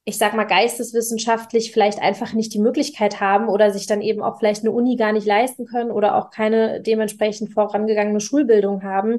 ich 0.09 0.19
sag 0.19 0.35
mal, 0.35 0.45
geisteswissenschaftlich 0.45 1.73
vielleicht 1.73 2.01
einfach 2.01 2.33
nicht 2.33 2.55
die 2.55 2.61
Möglichkeit 2.61 3.21
haben 3.21 3.49
oder 3.49 3.73
sich 3.73 3.89
dann 3.89 4.01
eben 4.01 4.23
auch 4.23 4.39
vielleicht 4.39 4.63
eine 4.63 4.71
Uni 4.71 4.95
gar 4.95 5.13
nicht 5.13 5.27
leisten 5.27 5.67
können 5.67 5.91
oder 5.91 6.15
auch 6.15 6.31
keine 6.31 6.81
dementsprechend 6.81 7.53
vorangegangene 7.53 8.21
Schulbildung 8.21 8.85
haben. 8.85 9.19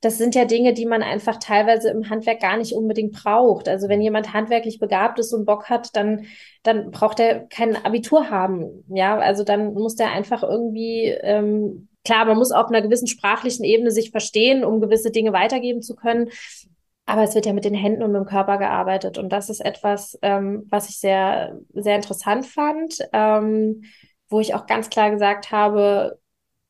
Das 0.00 0.16
sind 0.16 0.36
ja 0.36 0.44
Dinge, 0.44 0.74
die 0.74 0.86
man 0.86 1.02
einfach 1.02 1.40
teilweise 1.40 1.90
im 1.90 2.08
Handwerk 2.08 2.38
gar 2.38 2.56
nicht 2.56 2.72
unbedingt 2.72 3.14
braucht. 3.14 3.68
Also 3.68 3.88
wenn 3.88 4.00
jemand 4.00 4.32
handwerklich 4.32 4.78
begabt 4.78 5.18
ist 5.18 5.32
und 5.32 5.44
Bock 5.44 5.68
hat, 5.68 5.96
dann, 5.96 6.26
dann 6.62 6.92
braucht 6.92 7.18
er 7.18 7.48
kein 7.48 7.74
Abitur 7.74 8.30
haben. 8.30 8.84
Ja, 8.94 9.18
also 9.18 9.42
dann 9.42 9.74
muss 9.74 9.96
der 9.96 10.12
einfach 10.12 10.44
irgendwie, 10.44 11.06
ähm, 11.20 11.88
klar, 12.04 12.26
man 12.26 12.38
muss 12.38 12.52
auf 12.52 12.68
einer 12.68 12.82
gewissen 12.82 13.08
sprachlichen 13.08 13.64
Ebene 13.64 13.90
sich 13.90 14.12
verstehen, 14.12 14.64
um 14.64 14.80
gewisse 14.80 15.10
Dinge 15.10 15.32
weitergeben 15.32 15.82
zu 15.82 15.96
können. 15.96 16.30
Aber 17.08 17.22
es 17.22 17.34
wird 17.34 17.46
ja 17.46 17.54
mit 17.54 17.64
den 17.64 17.72
Händen 17.72 18.02
und 18.02 18.12
mit 18.12 18.20
dem 18.20 18.26
Körper 18.26 18.58
gearbeitet. 18.58 19.16
Und 19.16 19.30
das 19.30 19.48
ist 19.48 19.60
etwas, 19.60 20.18
ähm, 20.20 20.66
was 20.68 20.90
ich 20.90 21.00
sehr, 21.00 21.58
sehr 21.72 21.96
interessant 21.96 22.44
fand, 22.44 22.98
ähm, 23.14 23.84
wo 24.28 24.40
ich 24.40 24.54
auch 24.54 24.66
ganz 24.66 24.90
klar 24.90 25.10
gesagt 25.10 25.50
habe, 25.50 26.18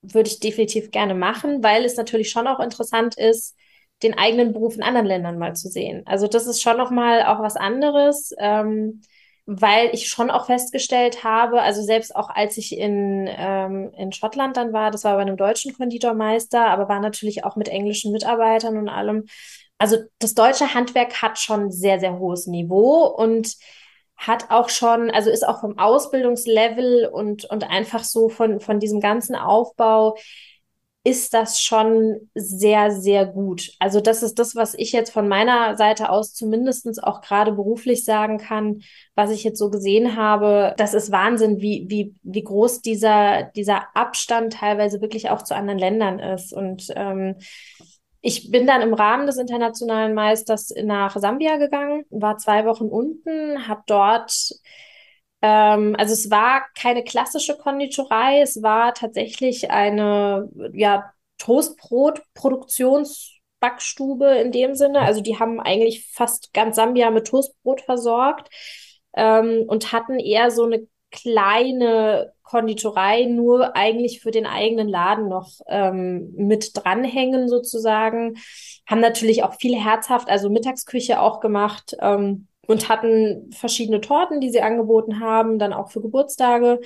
würde 0.01 0.29
ich 0.31 0.38
definitiv 0.38 0.92
gerne 0.92 1.16
machen, 1.16 1.64
weil 1.64 1.85
es 1.85 1.96
natürlich 1.96 2.31
schon 2.31 2.46
auch 2.46 2.61
interessant 2.61 3.18
ist, 3.18 3.57
den 4.05 4.16
eigenen 4.16 4.53
Beruf 4.53 4.77
in 4.77 4.85
anderen 4.85 5.09
Ländern 5.09 5.38
mal 5.38 5.57
zu 5.57 5.68
sehen. 5.68 6.05
Also 6.07 6.29
das 6.29 6.46
ist 6.46 6.62
schon 6.62 6.77
noch 6.77 6.92
mal 6.92 7.24
auch 7.24 7.40
was 7.40 7.57
anderes, 7.57 8.33
ähm, 8.38 9.01
weil 9.44 9.90
ich 9.92 10.07
schon 10.07 10.31
auch 10.31 10.46
festgestellt 10.46 11.24
habe, 11.24 11.62
also 11.62 11.83
selbst 11.83 12.14
auch 12.14 12.29
als 12.31 12.59
ich 12.59 12.79
in, 12.79 13.29
ähm, 13.29 13.90
in 13.96 14.12
Schottland 14.12 14.57
dann 14.57 14.72
war, 14.72 14.92
das 14.92 15.03
war 15.03 15.16
bei 15.16 15.22
einem 15.22 15.37
deutschen 15.37 15.72
Konditormeister, 15.72 16.68
aber 16.68 16.88
war 16.88 17.01
natürlich 17.01 17.42
auch 17.42 17.57
mit 17.57 17.68
englischen 17.68 18.12
Mitarbeitern 18.12 18.77
und 18.77 18.88
allem, 18.88 19.24
also 19.78 19.96
das 20.18 20.34
deutsche 20.34 20.74
Handwerk 20.74 21.22
hat 21.22 21.38
schon 21.38 21.70
sehr, 21.70 22.00
sehr 22.00 22.18
hohes 22.18 22.46
Niveau 22.46 23.06
und 23.06 23.56
hat 24.16 24.50
auch 24.50 24.68
schon, 24.68 25.10
also 25.10 25.30
ist 25.30 25.46
auch 25.46 25.60
vom 25.60 25.78
Ausbildungslevel 25.78 27.06
und, 27.06 27.44
und 27.44 27.64
einfach 27.70 28.02
so 28.02 28.28
von, 28.28 28.60
von 28.60 28.80
diesem 28.80 29.00
ganzen 29.00 29.36
Aufbau 29.36 30.16
ist 31.04 31.32
das 31.32 31.60
schon 31.60 32.28
sehr, 32.34 32.90
sehr 32.90 33.24
gut. 33.24 33.70
Also 33.78 34.00
das 34.00 34.22
ist 34.22 34.38
das, 34.38 34.56
was 34.56 34.74
ich 34.74 34.92
jetzt 34.92 35.10
von 35.10 35.28
meiner 35.28 35.76
Seite 35.76 36.10
aus 36.10 36.34
zumindestens 36.34 36.98
auch 36.98 37.22
gerade 37.22 37.52
beruflich 37.52 38.04
sagen 38.04 38.36
kann, 38.36 38.82
was 39.14 39.30
ich 39.30 39.44
jetzt 39.44 39.58
so 39.58 39.70
gesehen 39.70 40.16
habe. 40.16 40.74
Das 40.76 40.92
ist 40.92 41.12
Wahnsinn, 41.12 41.60
wie, 41.60 41.86
wie, 41.88 42.14
wie 42.24 42.42
groß 42.42 42.82
dieser, 42.82 43.44
dieser 43.54 43.86
Abstand 43.96 44.54
teilweise 44.54 45.00
wirklich 45.00 45.30
auch 45.30 45.42
zu 45.42 45.54
anderen 45.54 45.78
Ländern 45.78 46.18
ist. 46.18 46.52
Und 46.52 46.88
ähm, 46.94 47.36
ich 48.28 48.50
bin 48.50 48.66
dann 48.66 48.82
im 48.82 48.92
Rahmen 48.92 49.26
des 49.26 49.38
internationalen 49.38 50.12
Meisters 50.14 50.74
nach 50.82 51.16
Sambia 51.16 51.56
gegangen, 51.56 52.04
war 52.10 52.36
zwei 52.36 52.66
Wochen 52.66 52.84
unten, 52.84 53.66
habe 53.66 53.82
dort 53.86 54.52
ähm, 55.42 55.96
also 55.98 56.12
es 56.12 56.30
war 56.30 56.66
keine 56.76 57.02
klassische 57.04 57.56
Konditorei, 57.56 58.42
es 58.42 58.62
war 58.62 58.92
tatsächlich 58.94 59.70
eine 59.70 60.50
ja, 60.74 61.10
Toastbrot-Produktionsbackstube 61.38 64.26
in 64.42 64.52
dem 64.52 64.74
Sinne. 64.74 65.00
Also 65.00 65.22
die 65.22 65.38
haben 65.38 65.60
eigentlich 65.60 66.06
fast 66.12 66.52
ganz 66.52 66.76
Sambia 66.76 67.10
mit 67.10 67.26
Toastbrot 67.28 67.80
versorgt 67.82 68.50
ähm, 69.14 69.64
und 69.68 69.92
hatten 69.92 70.18
eher 70.18 70.50
so 70.50 70.64
eine 70.64 70.86
kleine 71.11 72.33
Konditorei 72.42 73.25
nur 73.25 73.77
eigentlich 73.77 74.21
für 74.21 74.31
den 74.31 74.47
eigenen 74.47 74.88
Laden 74.88 75.29
noch 75.29 75.51
ähm, 75.66 76.33
mit 76.35 76.73
dranhängen 76.75 77.49
sozusagen. 77.49 78.37
Haben 78.87 79.01
natürlich 79.01 79.42
auch 79.42 79.55
viel 79.55 79.77
herzhaft, 79.77 80.31
also 80.31 80.49
Mittagsküche 80.49 81.21
auch 81.21 81.40
gemacht 81.40 81.97
ähm, 82.01 82.49
und 82.66 82.88
hatten 82.88 83.51
verschiedene 83.53 84.01
Torten, 84.01 84.40
die 84.40 84.51
sie 84.51 84.62
angeboten 84.62 85.21
haben, 85.21 85.59
dann 85.59 85.73
auch 85.73 85.90
für 85.90 86.01
Geburtstage 86.01 86.81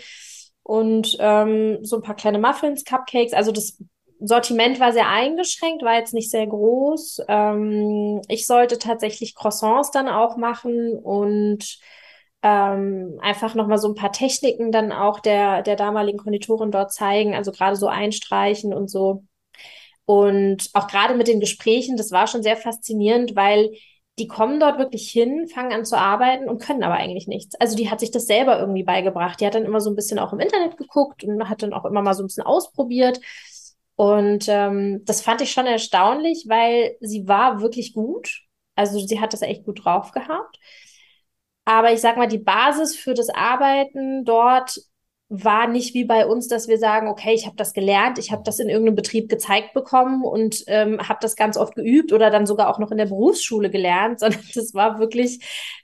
und 0.63 1.17
ähm, 1.21 1.79
so 1.83 1.97
ein 1.97 2.03
paar 2.03 2.17
kleine 2.17 2.39
Muffins, 2.39 2.85
Cupcakes. 2.85 3.33
Also 3.33 3.53
das 3.53 3.79
Sortiment 4.21 4.79
war 4.79 4.93
sehr 4.93 5.09
eingeschränkt, 5.09 5.83
war 5.83 5.97
jetzt 5.97 6.15
nicht 6.15 6.31
sehr 6.31 6.47
groß. 6.47 7.23
Ähm, 7.29 8.21
ich 8.29 8.47
sollte 8.47 8.79
tatsächlich 8.79 9.35
Croissants 9.35 9.91
dann 9.91 10.09
auch 10.09 10.37
machen 10.37 10.97
und 10.97 11.79
ähm, 12.43 13.19
einfach 13.23 13.55
nochmal 13.55 13.79
so 13.79 13.89
ein 13.89 13.95
paar 13.95 14.13
Techniken 14.13 14.73
dann 14.73 14.93
auch 14.93 15.21
der, 15.21 15.63
der 15.63 15.77
damaligen 15.77 16.19
Konditorin 16.19 16.71
dort 16.71 16.93
zeigen, 16.93 17.35
also 17.35 17.53
gerade 17.53 17.77
so 17.77 17.87
einstreichen 17.87 18.75
und 18.75 18.91
so. 18.91 19.25
Und 20.05 20.69
auch 20.75 20.89
gerade 20.89 21.15
mit 21.15 21.29
den 21.29 21.41
Gesprächen, 21.41 21.97
das 21.97 22.11
war 22.11 22.27
schon 22.27 22.43
sehr 22.43 22.57
faszinierend, 22.57 23.37
weil 23.37 23.71
die 24.19 24.27
kommen 24.27 24.61
dort 24.61 24.79
wirklich 24.79 25.11
hin, 25.11 25.49
fangen 25.49 25.73
an 25.73 25.85
zu 25.85 25.97
arbeiten 25.97 26.49
und 26.49 26.61
können 26.61 26.83
aber 26.83 26.95
eigentlich 26.95 27.29
nichts. 27.29 27.55
Also 27.61 27.77
die 27.77 27.91
hat 27.91 28.01
sich 28.01 28.11
das 28.11 28.27
selber 28.27 28.59
irgendwie 28.59 28.83
beigebracht. 28.83 29.41
Die 29.41 29.47
hat 29.47 29.55
dann 29.55 29.65
immer 29.65 29.81
so 29.81 29.91
ein 29.91 29.97
bisschen 29.97 30.19
auch 30.19 30.33
im 30.33 30.41
Internet 30.41 30.77
geguckt 30.77 31.25
und 31.25 31.49
hat 31.49 31.63
dann 31.63 31.73
auch 31.73 31.85
immer 31.87 32.03
mal 32.03 32.15
so 32.15 32.23
ein 32.23 32.27
bisschen 32.27 32.45
ausprobiert. 32.45 33.21
Und 33.97 34.47
ähm, 34.49 35.03
das 35.05 35.23
fand 35.23 35.41
ich 35.41 35.53
schon 35.53 35.67
erstaunlich, 35.67 36.45
weil 36.49 36.97
sie 37.01 37.27
war 37.27 37.61
wirklich 37.61 37.95
gut. 37.95 38.43
Also 38.75 38.99
sie 38.99 39.21
hat 39.21 39.33
das 39.33 39.43
echt 39.43 39.65
gut 39.65 39.85
drauf 39.85 40.13
gehabt. 40.13 40.59
Aber 41.65 41.93
ich 41.93 42.01
sag 42.01 42.17
mal, 42.17 42.27
die 42.29 42.39
Basis 42.39 42.97
für 42.97 43.15
das 43.15 43.29
Arbeiten 43.29 44.25
dort 44.25 44.81
war 45.35 45.67
nicht 45.67 45.95
wie 45.95 46.05
bei 46.05 46.27
uns, 46.27 46.47
dass 46.47 46.69
wir 46.69 46.77
sagen, 46.79 47.09
okay, 47.09 47.33
ich 47.33 47.47
habe 47.47 47.57
das 47.57 47.73
gelernt, 47.73 48.19
ich 48.19 48.33
habe 48.33 48.43
das 48.45 48.59
in 48.59 48.69
irgendeinem 48.69 48.97
Betrieb 48.97 49.31
gezeigt 49.31 49.73
bekommen 49.73 50.25
und 50.25 50.63
ähm, 50.67 51.01
habe 51.09 51.21
das 51.23 51.37
ganz 51.37 51.57
oft 51.57 51.75
geübt 51.75 52.13
oder 52.13 52.29
dann 52.31 52.47
sogar 52.47 52.69
auch 52.69 52.79
noch 52.79 52.91
in 52.91 52.99
der 52.99 53.07
Berufsschule 53.07 53.71
gelernt, 53.71 54.21
sondern 54.21 54.43
das 54.55 54.75
war 54.75 54.99
wirklich, 54.99 55.41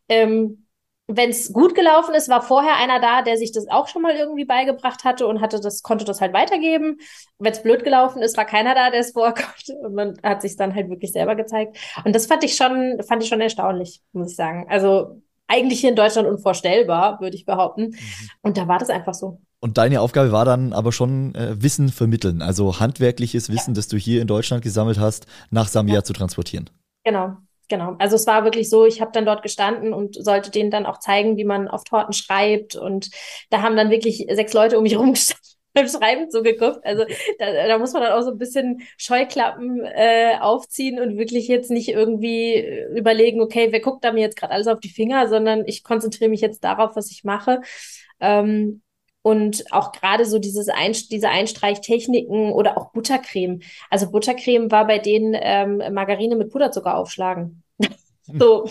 ähm, 0.09 0.67
wenn 1.07 1.31
es 1.31 1.51
gut 1.55 1.75
gelaufen 1.75 2.15
ist, 2.15 2.29
war 2.29 2.43
vorher 2.43 2.77
einer 2.77 3.01
da, 3.01 3.23
der 3.23 3.39
sich 3.39 3.51
das 3.51 3.67
auch 3.69 3.89
schon 3.89 4.03
mal 4.03 4.15
irgendwie 4.15 4.45
beigebracht 4.45 5.05
hatte 5.05 5.27
und 5.27 5.41
hatte 5.41 5.59
das, 5.61 5.83
konnte 5.83 6.05
das 6.05 6.21
halt 6.21 6.35
weitergeben. 6.35 6.99
Wenn 7.39 7.53
es 7.53 7.63
blöd 7.63 7.85
gelaufen 7.85 8.21
ist, 8.21 8.37
war 8.37 8.45
keiner 8.45 8.75
da, 8.75 8.91
der 8.91 9.01
es 9.01 9.13
vorher 9.15 9.33
konnte 9.33 9.73
und 9.81 9.95
man 9.95 10.19
hat 10.23 10.43
sich 10.43 10.57
dann 10.57 10.75
halt 10.75 10.91
wirklich 10.91 11.13
selber 11.13 11.35
gezeigt. 11.37 11.79
Und 12.05 12.15
das 12.15 12.27
fand 12.27 12.45
ich 12.45 12.55
schon, 12.57 13.01
fand 13.03 13.23
ich 13.23 13.31
schon 13.31 13.41
erstaunlich, 13.41 14.03
muss 14.13 14.33
ich 14.33 14.37
sagen. 14.37 14.67
Also 14.69 15.23
eigentlich 15.49 15.81
hier 15.81 15.91
in 15.91 15.97
Deutschland 15.97 16.29
unvorstellbar, 16.29 17.21
würde 17.21 17.37
ich 17.37 17.45
behaupten. 17.45 17.89
Mhm. 17.89 17.97
Und 18.43 18.57
da 18.57 18.69
war 18.69 18.79
das 18.79 18.91
einfach 18.91 19.15
so. 19.15 19.41
Und 19.61 19.77
deine 19.77 20.01
Aufgabe 20.01 20.31
war 20.31 20.45
dann 20.45 20.73
aber 20.73 20.93
schon 20.93 21.35
äh, 21.35 21.61
Wissen 21.61 21.89
vermitteln, 21.89 22.43
also 22.43 22.79
handwerkliches 22.79 23.51
Wissen, 23.51 23.71
ja. 23.73 23.75
das 23.75 23.89
du 23.89 23.97
hier 23.97 24.23
in 24.23 24.29
Deutschland 24.29 24.63
gesammelt 24.63 25.01
hast, 25.01 25.27
nach 25.51 25.67
Sambia 25.67 25.97
ja. 25.97 26.05
zu 26.05 26.13
transportieren. 26.13 26.71
Genau, 27.03 27.37
genau. 27.69 27.97
Also 27.99 28.15
es 28.15 28.27
war 28.29 28.45
wirklich 28.45 28.71
so, 28.71 28.87
ich 28.87 29.01
habe 29.01 29.11
dann 29.13 29.27
dort 29.27 29.43
gestanden 29.43 29.93
und 29.93 30.15
sollte 30.23 30.53
denen 30.53 30.71
dann 30.71 30.87
auch 30.87 31.01
zeigen, 31.01 31.37
wie 31.37 31.45
man 31.45 31.67
auf 31.67 31.83
Torten 31.83 32.13
schreibt. 32.13 32.77
Und 32.77 33.11
da 33.51 33.63
haben 33.63 33.77
dann 33.77 33.91
wirklich 33.91 34.27
sechs 34.31 34.53
Leute 34.53 34.77
um 34.77 34.85
mich 34.85 34.97
rumgestanden 34.99 35.58
beim 35.79 35.89
Schreiben 35.89 36.31
zugeguckt. 36.31 36.85
Also 36.85 37.05
da, 37.39 37.67
da 37.67 37.79
muss 37.79 37.93
man 37.93 38.03
dann 38.03 38.13
auch 38.13 38.23
so 38.23 38.31
ein 38.31 38.39
bisschen 38.39 38.83
Scheuklappen 38.97 39.85
äh, 39.85 40.35
aufziehen 40.41 41.01
und 41.01 41.19
wirklich 41.19 41.49
jetzt 41.49 41.71
nicht 41.71 41.89
irgendwie 41.89 42.65
überlegen, 42.97 43.41
okay, 43.41 43.69
wer 43.71 43.81
guckt 43.81 44.05
da 44.05 44.13
mir 44.13 44.21
jetzt 44.21 44.37
gerade 44.37 44.53
alles 44.53 44.67
auf 44.67 44.81
die 44.81 44.91
Finger, 44.91 45.29
sondern 45.29 45.65
ich 45.67 45.85
konzentriere 45.85 46.31
mich 46.31 46.41
jetzt 46.41 46.65
darauf, 46.65 46.97
was 46.97 47.11
ich 47.11 47.25
mache. 47.25 47.61
Ähm, 48.21 48.83
und 49.23 49.65
auch 49.73 49.93
gerade 49.93 50.25
so 50.25 50.39
dieses 50.39 50.69
Ein 50.69 50.93
diese 50.93 51.29
Einstreichtechniken 51.29 52.53
oder 52.53 52.79
auch 52.79 52.93
Buttercreme. 52.93 53.61
Also 53.91 54.11
Buttercreme 54.11 54.71
war 54.71 54.87
bei 54.87 54.99
denen 54.99 55.37
ähm, 55.39 55.83
Margarine 55.93 56.37
mit 56.37 56.51
Puderzucker 56.51 56.97
aufschlagen. 56.97 57.63
so, 58.23 58.69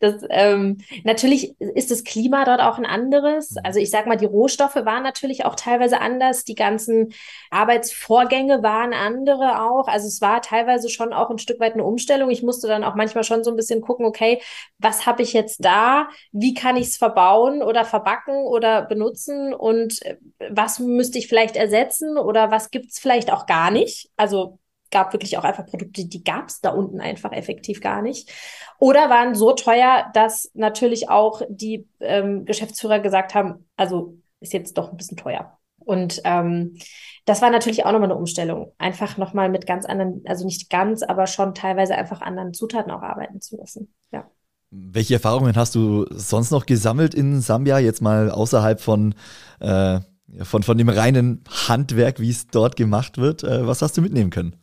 das, 0.00 0.22
ähm, 0.30 0.78
natürlich 1.04 1.58
ist 1.60 1.90
das 1.90 2.04
Klima 2.04 2.44
dort 2.44 2.60
auch 2.60 2.78
ein 2.78 2.86
anderes. 2.86 3.52
Mhm. 3.52 3.60
Also 3.64 3.80
ich 3.80 3.90
sag 3.90 4.06
mal, 4.06 4.16
die 4.16 4.26
Rohstoffe 4.26 4.76
waren 4.76 5.02
natürlich 5.02 5.44
auch 5.44 5.54
teilweise 5.54 6.00
anders. 6.00 6.44
Die 6.44 6.54
ganzen 6.54 7.12
Arbeitsvorgänge 7.50 8.62
waren 8.62 8.92
andere 8.92 9.62
auch. 9.62 9.88
Also 9.88 10.08
es 10.08 10.20
war 10.20 10.42
teilweise 10.42 10.88
schon 10.88 11.12
auch 11.12 11.30
ein 11.30 11.38
Stück 11.38 11.60
weit 11.60 11.74
eine 11.74 11.84
Umstellung. 11.84 12.30
Ich 12.30 12.42
musste 12.42 12.68
dann 12.68 12.84
auch 12.84 12.94
manchmal 12.94 13.24
schon 13.24 13.44
so 13.44 13.50
ein 13.50 13.56
bisschen 13.56 13.80
gucken, 13.80 14.06
okay, 14.06 14.40
was 14.78 15.06
habe 15.06 15.22
ich 15.22 15.32
jetzt 15.32 15.64
da? 15.64 16.08
Wie 16.32 16.54
kann 16.54 16.76
ich 16.76 16.88
es 16.88 16.96
verbauen 16.96 17.62
oder 17.62 17.84
verbacken 17.84 18.46
oder 18.46 18.82
benutzen? 18.82 19.54
Und 19.54 20.04
äh, 20.04 20.16
was 20.50 20.78
müsste 20.78 21.18
ich 21.18 21.28
vielleicht 21.28 21.56
ersetzen 21.56 22.18
oder 22.18 22.50
was 22.50 22.70
gibt 22.70 22.90
es 22.90 22.98
vielleicht 22.98 23.32
auch 23.32 23.46
gar 23.46 23.70
nicht? 23.70 24.10
Also 24.16 24.58
gab 24.90 25.12
wirklich 25.12 25.38
auch 25.38 25.44
einfach 25.44 25.66
Produkte, 25.66 26.06
die 26.06 26.24
gab 26.24 26.48
es 26.48 26.60
da 26.60 26.70
unten 26.70 27.00
einfach 27.00 27.32
effektiv 27.32 27.80
gar 27.80 28.02
nicht. 28.02 28.30
Oder 28.78 29.10
waren 29.10 29.34
so 29.34 29.52
teuer, 29.52 30.10
dass 30.14 30.50
natürlich 30.54 31.08
auch 31.08 31.42
die 31.48 31.88
ähm, 32.00 32.44
Geschäftsführer 32.44 33.00
gesagt 33.00 33.34
haben, 33.34 33.68
also 33.76 34.16
ist 34.40 34.52
jetzt 34.52 34.78
doch 34.78 34.90
ein 34.90 34.96
bisschen 34.96 35.16
teuer. 35.16 35.58
Und 35.78 36.20
ähm, 36.24 36.76
das 37.24 37.42
war 37.42 37.50
natürlich 37.50 37.84
auch 37.84 37.92
nochmal 37.92 38.10
eine 38.10 38.18
Umstellung. 38.18 38.72
Einfach 38.78 39.16
nochmal 39.16 39.48
mit 39.48 39.66
ganz 39.66 39.84
anderen, 39.86 40.22
also 40.26 40.44
nicht 40.44 40.70
ganz, 40.70 41.02
aber 41.02 41.26
schon 41.26 41.54
teilweise 41.54 41.94
einfach 41.94 42.20
anderen 42.20 42.54
Zutaten 42.54 42.90
auch 42.90 43.02
arbeiten 43.02 43.40
zu 43.40 43.56
lassen. 43.56 43.92
Ja. 44.12 44.30
Welche 44.70 45.14
Erfahrungen 45.14 45.56
hast 45.56 45.74
du 45.74 46.06
sonst 46.10 46.50
noch 46.52 46.66
gesammelt 46.66 47.14
in 47.14 47.40
Sambia, 47.40 47.78
jetzt 47.78 48.02
mal 48.02 48.30
außerhalb 48.30 48.80
von, 48.80 49.14
äh, 49.58 50.00
von, 50.42 50.62
von 50.62 50.78
dem 50.78 50.88
reinen 50.88 51.42
Handwerk, 51.68 52.20
wie 52.20 52.30
es 52.30 52.46
dort 52.46 52.76
gemacht 52.76 53.18
wird? 53.18 53.42
Äh, 53.42 53.66
was 53.66 53.82
hast 53.82 53.96
du 53.96 54.02
mitnehmen 54.02 54.30
können? 54.30 54.56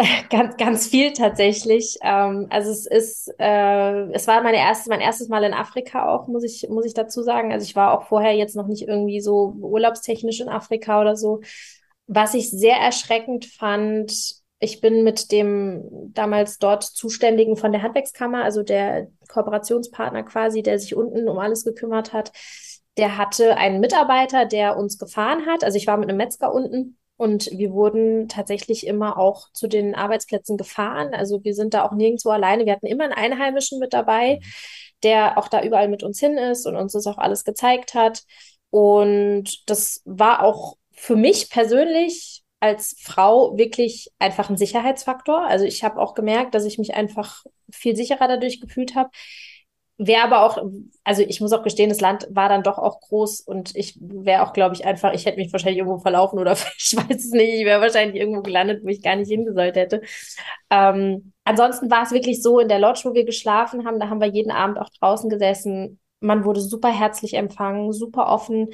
Ganz, 0.30 0.56
ganz 0.56 0.86
viel 0.86 1.12
tatsächlich. 1.12 1.98
Ähm, 2.02 2.46
also 2.50 2.70
es 2.70 2.86
ist, 2.86 3.34
äh, 3.38 4.10
es 4.12 4.26
war 4.26 4.42
meine 4.42 4.56
erste, 4.56 4.88
mein 4.88 5.00
erstes 5.00 5.28
Mal 5.28 5.44
in 5.44 5.52
Afrika 5.52 6.08
auch, 6.08 6.26
muss 6.26 6.42
ich, 6.42 6.68
muss 6.70 6.86
ich 6.86 6.94
dazu 6.94 7.22
sagen. 7.22 7.52
Also 7.52 7.64
ich 7.64 7.76
war 7.76 7.92
auch 7.92 8.04
vorher 8.04 8.34
jetzt 8.34 8.56
noch 8.56 8.66
nicht 8.66 8.88
irgendwie 8.88 9.20
so 9.20 9.54
urlaubstechnisch 9.60 10.40
in 10.40 10.48
Afrika 10.48 11.00
oder 11.00 11.16
so. 11.16 11.40
Was 12.06 12.34
ich 12.34 12.50
sehr 12.50 12.76
erschreckend 12.76 13.44
fand, 13.44 14.40
ich 14.58 14.80
bin 14.80 15.04
mit 15.04 15.32
dem 15.32 15.84
damals 16.14 16.58
dort 16.58 16.82
Zuständigen 16.84 17.56
von 17.56 17.72
der 17.72 17.82
Handwerkskammer, 17.82 18.42
also 18.42 18.62
der 18.62 19.08
Kooperationspartner 19.28 20.22
quasi, 20.22 20.62
der 20.62 20.78
sich 20.78 20.94
unten 20.94 21.28
um 21.28 21.38
alles 21.38 21.64
gekümmert 21.64 22.12
hat, 22.12 22.32
der 22.96 23.18
hatte 23.18 23.56
einen 23.56 23.80
Mitarbeiter, 23.80 24.46
der 24.46 24.76
uns 24.76 24.98
gefahren 24.98 25.46
hat. 25.46 25.62
Also 25.62 25.76
ich 25.76 25.86
war 25.86 25.96
mit 25.98 26.08
einem 26.08 26.18
Metzger 26.18 26.52
unten 26.52 26.96
und 27.20 27.50
wir 27.52 27.72
wurden 27.72 28.28
tatsächlich 28.28 28.86
immer 28.86 29.18
auch 29.18 29.52
zu 29.52 29.68
den 29.68 29.94
Arbeitsplätzen 29.94 30.56
gefahren. 30.56 31.12
Also 31.12 31.44
wir 31.44 31.54
sind 31.54 31.74
da 31.74 31.84
auch 31.84 31.92
nirgendwo 31.92 32.30
alleine. 32.30 32.64
Wir 32.64 32.72
hatten 32.72 32.86
immer 32.86 33.04
einen 33.04 33.12
Einheimischen 33.12 33.78
mit 33.78 33.92
dabei, 33.92 34.36
mhm. 34.36 34.44
der 35.02 35.36
auch 35.36 35.48
da 35.48 35.62
überall 35.62 35.88
mit 35.88 36.02
uns 36.02 36.18
hin 36.18 36.38
ist 36.38 36.64
und 36.66 36.76
uns 36.76 36.94
das 36.94 37.06
auch 37.06 37.18
alles 37.18 37.44
gezeigt 37.44 37.92
hat. 37.92 38.22
Und 38.70 39.68
das 39.68 40.00
war 40.06 40.42
auch 40.42 40.78
für 40.92 41.14
mich 41.14 41.50
persönlich 41.50 42.42
als 42.58 42.96
Frau 43.02 43.54
wirklich 43.58 44.10
einfach 44.18 44.48
ein 44.48 44.56
Sicherheitsfaktor. 44.56 45.46
Also 45.46 45.66
ich 45.66 45.84
habe 45.84 46.00
auch 46.00 46.14
gemerkt, 46.14 46.54
dass 46.54 46.64
ich 46.64 46.78
mich 46.78 46.94
einfach 46.94 47.44
viel 47.70 47.96
sicherer 47.96 48.28
dadurch 48.28 48.62
gefühlt 48.62 48.94
habe. 48.94 49.10
Wäre 50.02 50.24
aber 50.24 50.46
auch, 50.46 50.56
also 51.04 51.20
ich 51.20 51.42
muss 51.42 51.52
auch 51.52 51.62
gestehen, 51.62 51.90
das 51.90 52.00
Land 52.00 52.26
war 52.30 52.48
dann 52.48 52.62
doch 52.62 52.78
auch 52.78 53.00
groß 53.02 53.40
und 53.40 53.76
ich 53.76 53.98
wäre 54.00 54.42
auch, 54.42 54.54
glaube 54.54 54.74
ich, 54.74 54.86
einfach, 54.86 55.12
ich 55.12 55.26
hätte 55.26 55.36
mich 55.36 55.52
wahrscheinlich 55.52 55.76
irgendwo 55.76 55.98
verlaufen 55.98 56.38
oder 56.38 56.52
ich 56.78 56.96
weiß 56.96 57.16
es 57.16 57.30
nicht, 57.32 57.52
ich 57.60 57.66
wäre 57.66 57.82
wahrscheinlich 57.82 58.16
irgendwo 58.16 58.40
gelandet, 58.40 58.82
wo 58.82 58.88
ich 58.88 59.02
gar 59.02 59.16
nicht 59.16 59.28
hingesollt 59.28 59.76
hätte. 59.76 60.00
Ähm, 60.70 61.34
ansonsten 61.44 61.90
war 61.90 62.02
es 62.04 62.12
wirklich 62.12 62.42
so, 62.42 62.60
in 62.60 62.68
der 62.68 62.78
Lodge, 62.78 63.02
wo 63.04 63.12
wir 63.12 63.26
geschlafen 63.26 63.86
haben, 63.86 64.00
da 64.00 64.08
haben 64.08 64.22
wir 64.22 64.28
jeden 64.28 64.50
Abend 64.52 64.78
auch 64.78 64.88
draußen 65.00 65.28
gesessen. 65.28 66.00
Man 66.20 66.44
wurde 66.44 66.60
super 66.60 66.90
herzlich 66.90 67.34
empfangen, 67.34 67.92
super 67.92 68.28
offen 68.28 68.68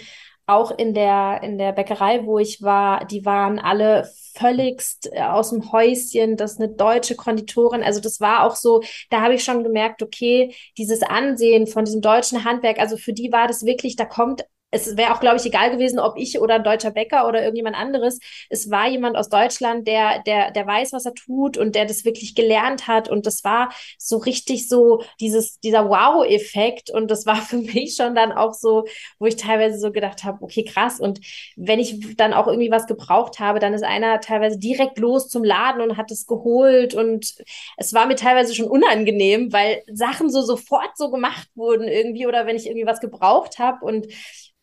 auch 0.46 0.70
in 0.78 0.94
der, 0.94 1.40
in 1.42 1.58
der 1.58 1.72
Bäckerei, 1.72 2.24
wo 2.24 2.38
ich 2.38 2.62
war, 2.62 3.04
die 3.04 3.24
waren 3.24 3.58
alle 3.58 4.08
völligst 4.34 5.10
äh, 5.12 5.22
aus 5.22 5.50
dem 5.50 5.72
Häuschen, 5.72 6.36
das 6.36 6.52
ist 6.52 6.60
eine 6.60 6.68
deutsche 6.72 7.16
Konditorin. 7.16 7.82
Also 7.82 8.00
das 8.00 8.20
war 8.20 8.44
auch 8.44 8.54
so, 8.54 8.82
da 9.10 9.22
habe 9.22 9.34
ich 9.34 9.42
schon 9.42 9.64
gemerkt, 9.64 10.02
okay, 10.02 10.54
dieses 10.78 11.02
Ansehen 11.02 11.66
von 11.66 11.84
diesem 11.84 12.00
deutschen 12.00 12.44
Handwerk, 12.44 12.78
also 12.78 12.96
für 12.96 13.12
die 13.12 13.32
war 13.32 13.48
das 13.48 13.64
wirklich, 13.64 13.96
da 13.96 14.04
kommt 14.04 14.44
es 14.72 14.96
wäre 14.96 15.14
auch, 15.14 15.20
glaube 15.20 15.36
ich, 15.36 15.46
egal 15.46 15.70
gewesen, 15.70 15.98
ob 16.00 16.16
ich 16.16 16.40
oder 16.40 16.56
ein 16.56 16.64
deutscher 16.64 16.90
Bäcker 16.90 17.28
oder 17.28 17.40
irgendjemand 17.40 17.76
anderes. 17.76 18.18
Es 18.50 18.68
war 18.70 18.88
jemand 18.88 19.16
aus 19.16 19.28
Deutschland, 19.28 19.86
der, 19.86 20.22
der, 20.24 20.50
der 20.50 20.66
weiß, 20.66 20.92
was 20.92 21.06
er 21.06 21.14
tut 21.14 21.56
und 21.56 21.76
der 21.76 21.86
das 21.86 22.04
wirklich 22.04 22.34
gelernt 22.34 22.88
hat. 22.88 23.08
Und 23.08 23.26
das 23.26 23.44
war 23.44 23.70
so 23.96 24.18
richtig 24.18 24.68
so 24.68 25.02
dieses, 25.20 25.60
dieser 25.60 25.88
Wow-Effekt. 25.88 26.90
Und 26.90 27.10
das 27.10 27.26
war 27.26 27.36
für 27.42 27.58
mich 27.58 27.94
schon 27.94 28.14
dann 28.16 28.32
auch 28.32 28.54
so, 28.54 28.84
wo 29.20 29.26
ich 29.26 29.36
teilweise 29.36 29.78
so 29.78 29.92
gedacht 29.92 30.24
habe, 30.24 30.42
okay, 30.42 30.64
krass. 30.64 30.98
Und 30.98 31.20
wenn 31.56 31.78
ich 31.78 32.16
dann 32.16 32.34
auch 32.34 32.48
irgendwie 32.48 32.70
was 32.70 32.86
gebraucht 32.86 33.38
habe, 33.38 33.60
dann 33.60 33.72
ist 33.72 33.84
einer 33.84 34.20
teilweise 34.20 34.58
direkt 34.58 34.98
los 34.98 35.28
zum 35.28 35.44
Laden 35.44 35.80
und 35.80 35.96
hat 35.96 36.10
es 36.10 36.26
geholt. 36.26 36.92
Und 36.92 37.34
es 37.76 37.94
war 37.94 38.06
mir 38.06 38.16
teilweise 38.16 38.54
schon 38.54 38.68
unangenehm, 38.68 39.52
weil 39.52 39.82
Sachen 39.92 40.28
so 40.28 40.42
sofort 40.42 40.96
so 40.96 41.10
gemacht 41.10 41.48
wurden 41.54 41.86
irgendwie 41.86 42.26
oder 42.26 42.46
wenn 42.46 42.56
ich 42.56 42.66
irgendwie 42.66 42.86
was 42.86 43.00
gebraucht 43.00 43.58
habe 43.60 43.84
und 43.84 44.08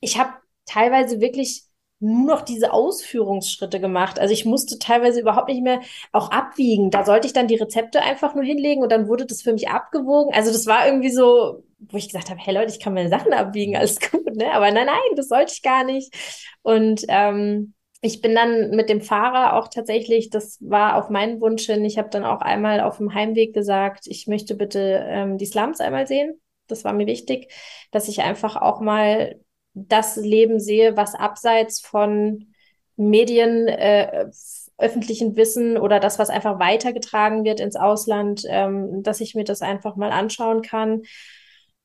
ich 0.03 0.19
habe 0.19 0.33
teilweise 0.65 1.21
wirklich 1.21 1.63
nur 1.99 2.35
noch 2.35 2.41
diese 2.41 2.73
Ausführungsschritte 2.73 3.79
gemacht. 3.79 4.19
Also 4.19 4.33
ich 4.33 4.43
musste 4.43 4.77
teilweise 4.77 5.21
überhaupt 5.21 5.47
nicht 5.47 5.63
mehr 5.63 5.79
auch 6.11 6.31
abwiegen. 6.31 6.91
Da 6.91 7.05
sollte 7.05 7.27
ich 7.27 7.33
dann 7.33 7.47
die 7.47 7.55
Rezepte 7.55 8.01
einfach 8.01 8.35
nur 8.35 8.43
hinlegen 8.43 8.83
und 8.83 8.91
dann 8.91 9.07
wurde 9.07 9.25
das 9.25 9.41
für 9.41 9.53
mich 9.53 9.69
abgewogen. 9.69 10.33
Also 10.33 10.51
das 10.51 10.65
war 10.67 10.85
irgendwie 10.85 11.11
so, 11.11 11.63
wo 11.79 11.97
ich 11.97 12.07
gesagt 12.09 12.29
habe, 12.29 12.41
hey 12.43 12.53
Leute, 12.53 12.71
ich 12.71 12.81
kann 12.81 12.93
meine 12.93 13.09
Sachen 13.09 13.31
abwiegen, 13.31 13.77
alles 13.77 13.99
gut, 14.11 14.35
ne? 14.35 14.51
Aber 14.53 14.69
nein, 14.71 14.87
nein, 14.87 15.15
das 15.15 15.29
sollte 15.29 15.53
ich 15.53 15.61
gar 15.61 15.85
nicht. 15.85 16.13
Und 16.61 17.05
ähm, 17.07 17.73
ich 18.01 18.19
bin 18.19 18.35
dann 18.35 18.71
mit 18.71 18.89
dem 18.89 18.99
Fahrer 18.99 19.53
auch 19.57 19.69
tatsächlich, 19.69 20.29
das 20.29 20.57
war 20.59 20.97
auf 20.97 21.09
meinen 21.09 21.39
Wunsch 21.39 21.65
hin, 21.67 21.85
ich 21.85 21.97
habe 21.97 22.09
dann 22.09 22.25
auch 22.25 22.41
einmal 22.41 22.81
auf 22.81 22.97
dem 22.97 23.13
Heimweg 23.13 23.53
gesagt, 23.53 24.07
ich 24.07 24.27
möchte 24.27 24.55
bitte 24.55 25.05
ähm, 25.07 25.37
die 25.37 25.45
Slums 25.45 25.79
einmal 25.79 26.05
sehen. 26.05 26.33
Das 26.67 26.83
war 26.83 26.91
mir 26.91 27.07
wichtig, 27.07 27.49
dass 27.91 28.09
ich 28.09 28.21
einfach 28.21 28.57
auch 28.57 28.81
mal 28.81 29.39
das 29.73 30.15
Leben 30.15 30.59
sehe, 30.59 30.95
was 30.97 31.15
abseits 31.15 31.81
von 31.81 32.47
Medien, 32.95 33.67
äh, 33.67 34.29
öffentlichen 34.77 35.35
Wissen 35.35 35.77
oder 35.77 35.99
das, 35.99 36.19
was 36.19 36.29
einfach 36.29 36.59
weitergetragen 36.59 37.43
wird 37.43 37.59
ins 37.59 37.75
Ausland, 37.75 38.43
ähm, 38.47 39.03
dass 39.03 39.21
ich 39.21 39.35
mir 39.35 39.43
das 39.43 39.61
einfach 39.61 39.95
mal 39.95 40.11
anschauen 40.11 40.61
kann. 40.61 41.03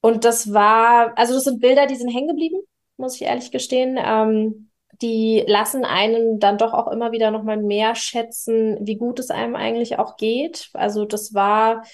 Und 0.01 0.25
das 0.25 0.53
war, 0.53 1.17
also 1.17 1.35
das 1.35 1.45
sind 1.45 1.61
Bilder, 1.61 1.87
die 1.87 1.97
sind 1.97 2.09
hängen 2.09 2.29
geblieben, 2.29 2.61
muss 2.97 3.17
ich 3.17 3.23
ehrlich 3.23 3.51
gestehen. 3.51 3.99
Ähm, 4.03 4.71
die 5.03 5.45
lassen 5.47 5.85
einen 5.85 6.41
dann 6.41 6.59
doch 6.59 6.73
auch 6.75 6.89
immer 6.89 7.13
wieder 7.13 7.31
nochmal 7.31 7.57
mehr 7.57 7.95
schätzen, 7.95 8.79
wie 8.81 8.97
gut 8.97 9.19
es 9.19 9.31
einem 9.31 9.55
eigentlich 9.55 9.99
auch 9.99 10.17
geht. 10.17 10.71
Also 10.73 11.05
das 11.05 11.35
war 11.35 11.85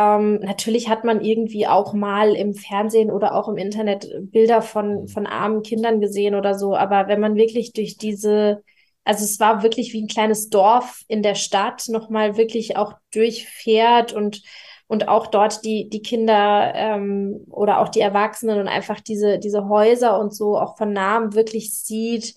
ähm, 0.00 0.40
natürlich 0.40 0.88
hat 0.88 1.04
man 1.04 1.20
irgendwie 1.20 1.66
auch 1.66 1.92
mal 1.92 2.34
im 2.34 2.54
Fernsehen 2.54 3.10
oder 3.10 3.34
auch 3.34 3.48
im 3.48 3.56
Internet 3.56 4.08
Bilder 4.32 4.62
von, 4.62 5.02
mhm. 5.02 5.08
von 5.08 5.26
armen 5.26 5.62
Kindern 5.62 6.00
gesehen 6.00 6.34
oder 6.34 6.58
so. 6.58 6.74
Aber 6.74 7.08
wenn 7.08 7.20
man 7.20 7.36
wirklich 7.36 7.72
durch 7.72 7.96
diese, 7.96 8.62
also 9.04 9.24
es 9.24 9.40
war 9.40 9.62
wirklich 9.62 9.92
wie 9.92 10.02
ein 10.02 10.08
kleines 10.08 10.48
Dorf 10.50 11.02
in 11.08 11.22
der 11.22 11.34
Stadt, 11.34 11.84
nochmal 11.88 12.36
wirklich 12.36 12.76
auch 12.76 12.94
durchfährt 13.12 14.12
und 14.12 14.42
und 14.90 15.06
auch 15.06 15.28
dort 15.28 15.64
die, 15.64 15.88
die 15.88 16.02
Kinder 16.02 16.72
ähm, 16.74 17.46
oder 17.48 17.78
auch 17.78 17.90
die 17.90 18.00
Erwachsenen 18.00 18.58
und 18.58 18.66
einfach 18.66 18.98
diese, 18.98 19.38
diese 19.38 19.68
Häuser 19.68 20.18
und 20.18 20.34
so 20.34 20.58
auch 20.58 20.76
von 20.76 20.92
Namen 20.92 21.34
wirklich 21.34 21.72
sieht, 21.72 22.34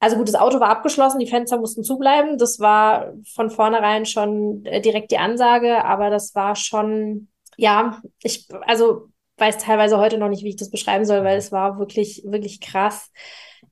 also 0.00 0.16
gut, 0.16 0.28
das 0.28 0.34
Auto 0.34 0.60
war 0.60 0.70
abgeschlossen, 0.70 1.18
die 1.18 1.26
Fenster 1.26 1.58
mussten 1.58 1.84
zubleiben. 1.84 2.38
Das 2.38 2.58
war 2.58 3.12
von 3.34 3.50
vornherein 3.50 4.06
schon 4.06 4.64
äh, 4.64 4.80
direkt 4.80 5.10
die 5.10 5.18
Ansage, 5.18 5.84
aber 5.84 6.08
das 6.08 6.34
war 6.34 6.56
schon, 6.56 7.28
ja, 7.56 8.00
ich, 8.22 8.48
also 8.66 9.08
weiß 9.36 9.58
teilweise 9.58 9.98
heute 9.98 10.18
noch 10.18 10.28
nicht, 10.30 10.42
wie 10.42 10.48
ich 10.50 10.56
das 10.56 10.70
beschreiben 10.70 11.04
soll, 11.04 11.22
weil 11.22 11.36
es 11.36 11.52
war 11.52 11.78
wirklich, 11.78 12.22
wirklich 12.24 12.60
krass. 12.60 13.10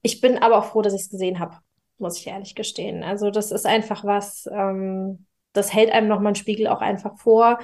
Ich 0.03 0.21
bin 0.21 0.39
aber 0.39 0.59
auch 0.59 0.67
froh, 0.67 0.83
dass 0.83 0.95
ich 0.95 1.03
es 1.03 1.11
gesehen 1.11 1.39
habe, 1.39 1.57
muss 1.99 2.19
ich 2.19 2.27
ehrlich 2.27 2.55
gestehen. 2.55 3.03
Also 3.03 3.31
das 3.31 3.51
ist 3.51 3.67
einfach 3.67 4.05
was, 4.05 4.47
ähm, 4.53 5.27
das 5.55 5.73
hält 5.73 5.91
einem 5.91 6.09
nochmal 6.09 6.29
einen 6.29 6.35
Spiegel 6.37 6.67
auch 6.69 6.81
einfach 6.83 7.19
vor. 7.19 7.59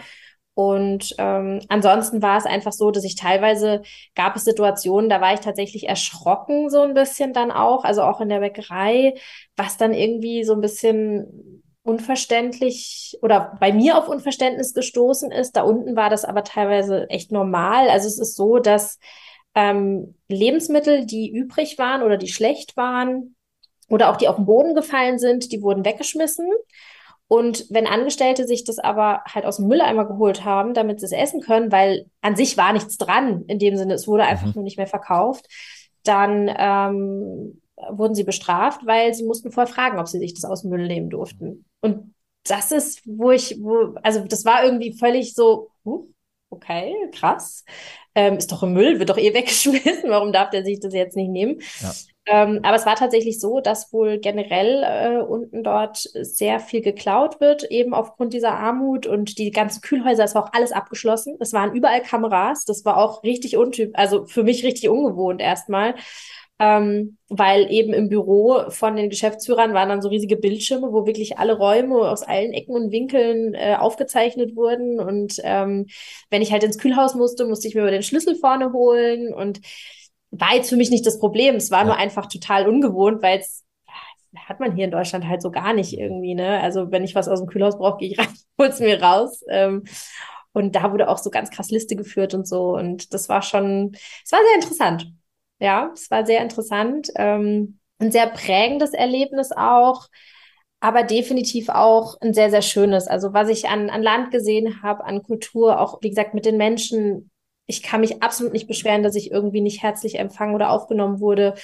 Und 0.54 1.14
ähm, 1.18 1.60
ansonsten 1.68 2.22
war 2.22 2.38
es 2.38 2.46
einfach 2.46 2.72
so, 2.72 2.92
dass 2.92 3.02
ich 3.04 3.16
teilweise 3.16 3.82
gab 4.14 4.36
es 4.36 4.44
Situationen, 4.44 5.10
da 5.10 5.20
war 5.20 5.34
ich 5.34 5.40
tatsächlich 5.40 5.88
erschrocken 5.88 6.70
so 6.70 6.82
ein 6.82 6.94
bisschen 6.94 7.32
dann 7.32 7.50
auch, 7.50 7.84
also 7.84 8.02
auch 8.02 8.20
in 8.20 8.28
der 8.28 8.38
Bäckerei, 8.38 9.14
was 9.56 9.76
dann 9.76 9.92
irgendwie 9.92 10.44
so 10.44 10.52
ein 10.54 10.60
bisschen 10.60 11.62
unverständlich 11.82 13.18
oder 13.20 13.56
bei 13.60 13.72
mir 13.72 13.98
auf 13.98 14.08
Unverständnis 14.08 14.74
gestoßen 14.74 15.30
ist. 15.32 15.52
Da 15.56 15.62
unten 15.62 15.96
war 15.96 16.08
das 16.08 16.24
aber 16.24 16.44
teilweise 16.44 17.10
echt 17.10 17.32
normal. 17.32 17.90
Also 17.90 18.06
es 18.06 18.18
ist 18.18 18.36
so, 18.36 18.58
dass 18.58 18.98
ähm, 19.54 20.14
Lebensmittel, 20.28 21.04
die 21.04 21.30
übrig 21.30 21.78
waren 21.78 22.02
oder 22.02 22.16
die 22.16 22.28
schlecht 22.28 22.76
waren 22.76 23.36
oder 23.88 24.10
auch 24.10 24.16
die 24.16 24.28
auf 24.28 24.36
den 24.36 24.46
Boden 24.46 24.74
gefallen 24.74 25.18
sind, 25.18 25.52
die 25.52 25.62
wurden 25.62 25.84
weggeschmissen. 25.84 26.48
Und 27.28 27.66
wenn 27.70 27.86
Angestellte 27.86 28.46
sich 28.46 28.64
das 28.64 28.78
aber 28.78 29.22
halt 29.26 29.46
aus 29.46 29.56
dem 29.56 29.66
Mülleimer 29.66 30.06
geholt 30.06 30.44
haben, 30.44 30.74
damit 30.74 31.00
sie 31.00 31.06
es 31.06 31.12
essen 31.12 31.40
können, 31.40 31.72
weil 31.72 32.06
an 32.20 32.36
sich 32.36 32.56
war 32.56 32.72
nichts 32.72 32.98
dran, 32.98 33.44
in 33.46 33.58
dem 33.58 33.76
Sinne, 33.76 33.94
es 33.94 34.06
wurde 34.06 34.24
einfach 34.24 34.48
mhm. 34.48 34.52
nur 34.56 34.64
nicht 34.64 34.76
mehr 34.76 34.86
verkauft, 34.86 35.46
dann 36.02 36.54
ähm, 36.56 37.60
wurden 37.90 38.14
sie 38.14 38.24
bestraft, 38.24 38.86
weil 38.86 39.14
sie 39.14 39.24
mussten 39.24 39.50
vorher 39.50 39.72
fragen, 39.72 39.98
ob 39.98 40.06
sie 40.06 40.18
sich 40.18 40.34
das 40.34 40.44
aus 40.44 40.62
dem 40.62 40.70
Müll 40.70 40.86
nehmen 40.86 41.10
durften. 41.10 41.64
Und 41.80 42.14
das 42.44 42.72
ist, 42.72 43.02
wo 43.06 43.30
ich, 43.30 43.56
wo, 43.60 43.94
also 44.02 44.20
das 44.20 44.44
war 44.44 44.64
irgendwie 44.64 44.92
völlig 44.92 45.34
so, 45.34 45.70
huh, 45.84 46.06
okay, 46.50 46.94
krass. 47.12 47.64
Ähm, 48.14 48.36
ist 48.36 48.52
doch 48.52 48.62
im 48.62 48.72
Müll, 48.72 48.98
wird 48.98 49.10
doch 49.10 49.18
eh 49.18 49.34
weggeschmissen, 49.34 50.08
warum 50.08 50.32
darf 50.32 50.50
der 50.50 50.64
sich 50.64 50.80
das 50.80 50.94
jetzt 50.94 51.16
nicht 51.16 51.30
nehmen? 51.30 51.60
Ja. 51.80 51.92
Ähm, 52.26 52.60
aber 52.62 52.76
es 52.76 52.86
war 52.86 52.96
tatsächlich 52.96 53.38
so, 53.38 53.60
dass 53.60 53.92
wohl 53.92 54.18
generell 54.18 54.82
äh, 54.82 55.22
unten 55.22 55.62
dort 55.62 55.98
sehr 55.98 56.58
viel 56.58 56.80
geklaut 56.80 57.40
wird, 57.40 57.64
eben 57.64 57.92
aufgrund 57.92 58.32
dieser 58.32 58.52
Armut 58.52 59.06
und 59.06 59.38
die 59.38 59.50
ganzen 59.50 59.82
Kühlhäuser, 59.82 60.24
es 60.24 60.34
war 60.34 60.44
auch 60.44 60.52
alles 60.54 60.72
abgeschlossen. 60.72 61.36
Es 61.40 61.52
waren 61.52 61.74
überall 61.74 62.00
Kameras, 62.00 62.64
das 62.64 62.84
war 62.86 62.96
auch 62.96 63.24
richtig 63.24 63.58
untyp, 63.58 63.90
also 63.98 64.24
für 64.24 64.42
mich 64.42 64.64
richtig 64.64 64.88
ungewohnt 64.88 65.42
erstmal. 65.42 65.94
Ähm, 66.60 67.18
weil 67.28 67.70
eben 67.72 67.92
im 67.92 68.08
Büro 68.08 68.70
von 68.70 68.94
den 68.94 69.10
Geschäftsführern 69.10 69.74
waren 69.74 69.88
dann 69.88 70.00
so 70.00 70.08
riesige 70.08 70.36
Bildschirme, 70.36 70.92
wo 70.92 71.04
wirklich 71.04 71.36
alle 71.36 71.56
Räume 71.56 71.96
aus 71.96 72.22
allen 72.22 72.52
Ecken 72.52 72.76
und 72.76 72.92
Winkeln 72.92 73.54
äh, 73.54 73.74
aufgezeichnet 73.76 74.54
wurden. 74.54 75.00
Und 75.00 75.40
ähm, 75.42 75.86
wenn 76.30 76.42
ich 76.42 76.52
halt 76.52 76.62
ins 76.62 76.78
Kühlhaus 76.78 77.16
musste, 77.16 77.44
musste 77.44 77.66
ich 77.66 77.74
mir 77.74 77.80
über 77.80 77.90
den 77.90 78.04
Schlüssel 78.04 78.36
vorne 78.36 78.72
holen. 78.72 79.34
Und 79.34 79.60
war 80.30 80.54
jetzt 80.54 80.68
für 80.68 80.76
mich 80.76 80.90
nicht 80.90 81.06
das 81.06 81.18
Problem. 81.18 81.56
Es 81.56 81.70
war 81.70 81.80
ja. 81.80 81.86
nur 81.86 81.96
einfach 81.96 82.26
total 82.26 82.68
ungewohnt, 82.68 83.22
weil 83.22 83.40
es 83.40 83.64
hat 84.36 84.60
man 84.60 84.74
hier 84.74 84.84
in 84.84 84.90
Deutschland 84.90 85.26
halt 85.26 85.42
so 85.42 85.50
gar 85.50 85.72
nicht 85.72 85.96
irgendwie, 85.96 86.34
ne? 86.34 86.60
Also 86.60 86.90
wenn 86.90 87.04
ich 87.04 87.14
was 87.14 87.28
aus 87.28 87.40
dem 87.40 87.48
Kühlhaus 87.48 87.78
brauche, 87.78 87.98
gehe 87.98 88.10
ich 88.10 88.18
rein, 88.18 88.28
hol's 88.58 88.80
mir 88.80 89.02
raus. 89.02 89.42
Ähm, 89.48 89.84
und 90.52 90.76
da 90.76 90.92
wurde 90.92 91.08
auch 91.08 91.18
so 91.18 91.30
ganz 91.30 91.50
krass 91.50 91.70
Liste 91.70 91.96
geführt 91.96 92.34
und 92.34 92.46
so. 92.46 92.74
Und 92.76 93.12
das 93.12 93.28
war 93.28 93.42
schon, 93.42 93.92
es 94.24 94.32
war 94.32 94.40
sehr 94.40 94.54
interessant. 94.54 95.12
Ja, 95.64 95.90
es 95.94 96.10
war 96.10 96.26
sehr 96.26 96.42
interessant. 96.42 97.10
Ähm, 97.16 97.78
ein 97.98 98.12
sehr 98.12 98.26
prägendes 98.26 98.92
Erlebnis 98.92 99.50
auch, 99.50 100.08
aber 100.80 101.04
definitiv 101.04 101.70
auch 101.70 102.20
ein 102.20 102.34
sehr, 102.34 102.50
sehr 102.50 102.60
schönes. 102.60 103.06
Also 103.06 103.32
was 103.32 103.48
ich 103.48 103.66
an, 103.70 103.88
an 103.88 104.02
Land 104.02 104.30
gesehen 104.30 104.82
habe, 104.82 105.04
an 105.04 105.22
Kultur, 105.22 105.80
auch 105.80 106.02
wie 106.02 106.10
gesagt 106.10 106.34
mit 106.34 106.44
den 106.44 106.58
Menschen, 106.58 107.30
ich 107.66 107.82
kann 107.82 108.02
mich 108.02 108.22
absolut 108.22 108.52
nicht 108.52 108.68
beschweren, 108.68 109.02
dass 109.02 109.14
ich 109.14 109.30
irgendwie 109.30 109.62
nicht 109.62 109.82
herzlich 109.82 110.18
empfangen 110.18 110.54
oder 110.54 110.68
aufgenommen 110.70 111.18
wurde. 111.20 111.54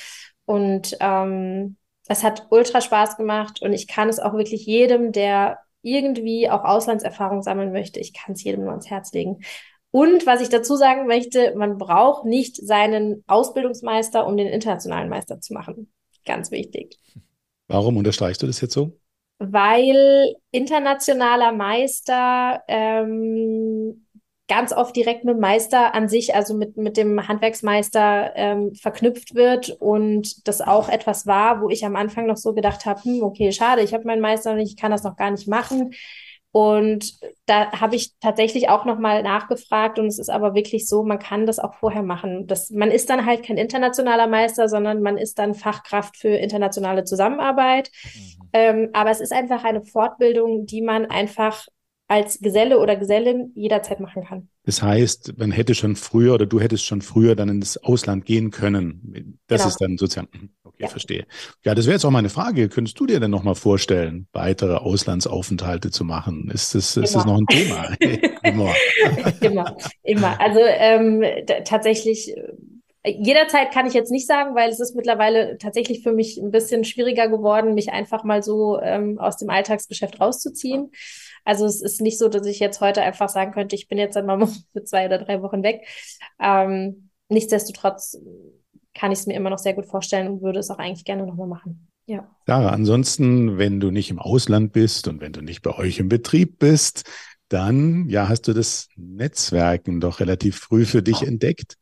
Und 0.46 0.96
ähm, 1.00 1.76
es 2.08 2.24
hat 2.24 2.46
ultra 2.48 2.80
Spaß 2.80 3.18
gemacht 3.18 3.60
und 3.60 3.74
ich 3.74 3.86
kann 3.86 4.08
es 4.08 4.18
auch 4.18 4.32
wirklich 4.32 4.64
jedem, 4.64 5.12
der 5.12 5.58
irgendwie 5.82 6.48
auch 6.48 6.64
Auslandserfahrung 6.64 7.42
sammeln 7.42 7.72
möchte, 7.72 8.00
ich 8.00 8.14
kann 8.14 8.32
es 8.32 8.42
jedem 8.44 8.62
nur 8.62 8.70
ans 8.70 8.88
Herz 8.88 9.12
legen. 9.12 9.42
Und 9.92 10.26
was 10.26 10.40
ich 10.40 10.48
dazu 10.48 10.76
sagen 10.76 11.06
möchte, 11.06 11.54
man 11.56 11.78
braucht 11.78 12.24
nicht 12.24 12.56
seinen 12.56 13.24
Ausbildungsmeister, 13.26 14.26
um 14.26 14.36
den 14.36 14.46
internationalen 14.46 15.08
Meister 15.08 15.40
zu 15.40 15.52
machen. 15.52 15.92
Ganz 16.24 16.50
wichtig. 16.50 16.98
Warum 17.66 17.96
unterstreichst 17.96 18.42
du 18.42 18.46
das 18.46 18.60
jetzt 18.60 18.74
so? 18.74 18.98
Weil 19.38 20.34
internationaler 20.50 21.52
Meister 21.52 22.62
ähm, 22.68 24.06
ganz 24.50 24.72
oft 24.72 24.94
direkt 24.96 25.24
mit 25.24 25.36
dem 25.36 25.40
Meister 25.40 25.94
an 25.94 26.08
sich, 26.08 26.34
also 26.34 26.54
mit, 26.54 26.76
mit 26.76 26.96
dem 26.96 27.28
Handwerksmeister 27.28 28.32
ähm, 28.34 28.74
verknüpft 28.74 29.36
wird 29.36 29.70
und 29.78 30.46
das 30.48 30.60
auch 30.60 30.88
etwas 30.88 31.24
war, 31.26 31.62
wo 31.62 31.70
ich 31.70 31.86
am 31.86 31.94
Anfang 31.94 32.26
noch 32.26 32.36
so 32.36 32.52
gedacht 32.52 32.84
habe, 32.84 33.02
hm, 33.04 33.22
okay, 33.22 33.52
schade, 33.52 33.82
ich 33.82 33.94
habe 33.94 34.04
meinen 34.04 34.20
Meister 34.20 34.54
nicht, 34.54 34.72
ich 34.72 34.76
kann 34.76 34.90
das 34.90 35.04
noch 35.04 35.16
gar 35.16 35.30
nicht 35.30 35.46
machen. 35.46 35.92
Und 36.52 37.14
da 37.46 37.70
habe 37.72 37.94
ich 37.94 38.18
tatsächlich 38.20 38.68
auch 38.68 38.84
nochmal 38.84 39.22
nachgefragt 39.22 40.00
und 40.00 40.06
es 40.06 40.18
ist 40.18 40.30
aber 40.30 40.54
wirklich 40.54 40.88
so, 40.88 41.04
man 41.04 41.20
kann 41.20 41.46
das 41.46 41.60
auch 41.60 41.74
vorher 41.74 42.02
machen. 42.02 42.48
Das, 42.48 42.70
man 42.70 42.90
ist 42.90 43.08
dann 43.08 43.24
halt 43.24 43.44
kein 43.44 43.56
internationaler 43.56 44.26
Meister, 44.26 44.68
sondern 44.68 45.00
man 45.00 45.16
ist 45.16 45.38
dann 45.38 45.54
Fachkraft 45.54 46.16
für 46.16 46.28
internationale 46.28 47.04
Zusammenarbeit. 47.04 47.90
Mhm. 48.02 48.48
Ähm, 48.52 48.88
aber 48.94 49.10
es 49.10 49.20
ist 49.20 49.32
einfach 49.32 49.62
eine 49.62 49.82
Fortbildung, 49.82 50.66
die 50.66 50.82
man 50.82 51.06
einfach 51.06 51.66
als 52.10 52.40
Geselle 52.40 52.80
oder 52.80 52.96
Gesellin 52.96 53.52
jederzeit 53.54 54.00
machen 54.00 54.24
kann. 54.24 54.48
Das 54.64 54.82
heißt, 54.82 55.38
man 55.38 55.52
hätte 55.52 55.76
schon 55.76 55.94
früher 55.94 56.34
oder 56.34 56.46
du 56.46 56.58
hättest 56.58 56.84
schon 56.84 57.02
früher 57.02 57.36
dann 57.36 57.48
ins 57.48 57.76
Ausland 57.76 58.24
gehen 58.24 58.50
können. 58.50 59.38
Das 59.46 59.60
genau. 59.60 59.68
ist 59.68 59.80
dann 59.80 59.96
sozusagen, 59.96 60.28
hm, 60.32 60.50
okay, 60.59 60.59
ja. 60.82 60.88
verstehe. 60.88 61.26
Ja, 61.64 61.74
das 61.74 61.86
wäre 61.86 61.94
jetzt 61.94 62.04
auch 62.04 62.10
meine 62.10 62.30
Frage. 62.30 62.68
Könntest 62.68 62.98
du 62.98 63.06
dir 63.06 63.20
denn 63.20 63.30
nochmal 63.30 63.54
vorstellen, 63.54 64.26
weitere 64.32 64.74
Auslandsaufenthalte 64.74 65.90
zu 65.90 66.04
machen? 66.04 66.50
Ist 66.52 66.74
das, 66.74 66.96
ist 66.96 67.14
das 67.14 67.24
noch 67.24 67.38
ein 67.38 67.46
Thema? 67.46 67.94
immer. 68.42 68.74
immer, 69.40 69.76
immer. 70.02 70.40
Also 70.40 70.60
ähm, 70.60 71.24
tatsächlich 71.64 72.34
Jederzeit 73.04 73.72
kann 73.72 73.86
ich 73.86 73.94
jetzt 73.94 74.10
nicht 74.10 74.26
sagen, 74.26 74.54
weil 74.54 74.68
es 74.68 74.78
ist 74.78 74.94
mittlerweile 74.94 75.56
tatsächlich 75.56 76.02
für 76.02 76.12
mich 76.12 76.36
ein 76.36 76.50
bisschen 76.50 76.84
schwieriger 76.84 77.28
geworden, 77.28 77.72
mich 77.74 77.92
einfach 77.92 78.24
mal 78.24 78.42
so 78.42 78.78
ähm, 78.80 79.18
aus 79.18 79.38
dem 79.38 79.48
Alltagsgeschäft 79.48 80.20
rauszuziehen. 80.20 80.90
Also 81.44 81.64
es 81.64 81.80
ist 81.80 82.02
nicht 82.02 82.18
so, 82.18 82.28
dass 82.28 82.46
ich 82.46 82.60
jetzt 82.60 82.82
heute 82.82 83.00
einfach 83.00 83.30
sagen 83.30 83.52
könnte, 83.52 83.74
ich 83.74 83.88
bin 83.88 83.96
jetzt 83.96 84.16
dann 84.16 84.26
mal 84.26 84.46
für 84.72 84.84
zwei 84.84 85.06
oder 85.06 85.18
drei 85.18 85.40
Wochen 85.40 85.62
weg. 85.62 85.86
Ähm, 86.38 87.08
nichtsdestotrotz 87.30 88.18
kann 88.94 89.12
ich 89.12 89.20
es 89.20 89.26
mir 89.26 89.34
immer 89.34 89.50
noch 89.50 89.58
sehr 89.58 89.74
gut 89.74 89.86
vorstellen 89.86 90.28
und 90.28 90.42
würde 90.42 90.58
es 90.58 90.70
auch 90.70 90.78
eigentlich 90.78 91.04
gerne 91.04 91.26
nochmal 91.26 91.48
machen. 91.48 91.88
Ja. 92.06 92.28
Sarah, 92.46 92.70
ansonsten, 92.70 93.58
wenn 93.58 93.78
du 93.78 93.90
nicht 93.90 94.10
im 94.10 94.18
Ausland 94.18 94.72
bist 94.72 95.06
und 95.06 95.20
wenn 95.20 95.32
du 95.32 95.42
nicht 95.42 95.62
bei 95.62 95.76
euch 95.76 95.98
im 95.98 96.08
Betrieb 96.08 96.58
bist, 96.58 97.04
dann 97.48 98.08
ja, 98.08 98.28
hast 98.28 98.48
du 98.48 98.52
das 98.52 98.88
Netzwerken 98.96 100.00
doch 100.00 100.20
relativ 100.20 100.56
früh 100.56 100.84
für 100.84 101.02
dich 101.02 101.22
entdeckt 101.22 101.76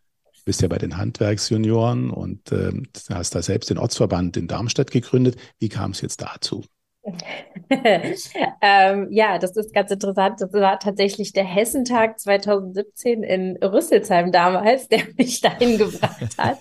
bist 0.49 0.63
ja 0.63 0.69
bei 0.69 0.79
den 0.79 0.97
Handwerksjunioren 0.97 2.09
und 2.09 2.53
äh, 2.53 2.73
hast 3.11 3.35
da 3.35 3.43
selbst 3.43 3.69
den 3.69 3.77
Ortsverband 3.77 4.39
in 4.39 4.49
Darmstadt 4.49 4.91
gegründet. 4.91 5.37
Wie 5.59 5.69
kam 5.69 5.91
es 5.91 6.01
jetzt 6.01 6.23
dazu? 6.23 6.65
ähm, 8.61 9.09
ja, 9.11 9.39
das 9.39 9.57
ist 9.57 9.75
ganz 9.75 9.91
interessant. 9.91 10.41
Das 10.41 10.53
war 10.53 10.79
tatsächlich 10.79 11.33
der 11.33 11.45
Hessentag 11.45 12.19
2017 12.19 13.23
in 13.23 13.57
Rüsselsheim 13.63 14.33
damals, 14.33 14.89
der 14.89 15.01
mich 15.17 15.41
dahin 15.41 15.79
gebracht 15.79 16.37
hat. 16.39 16.59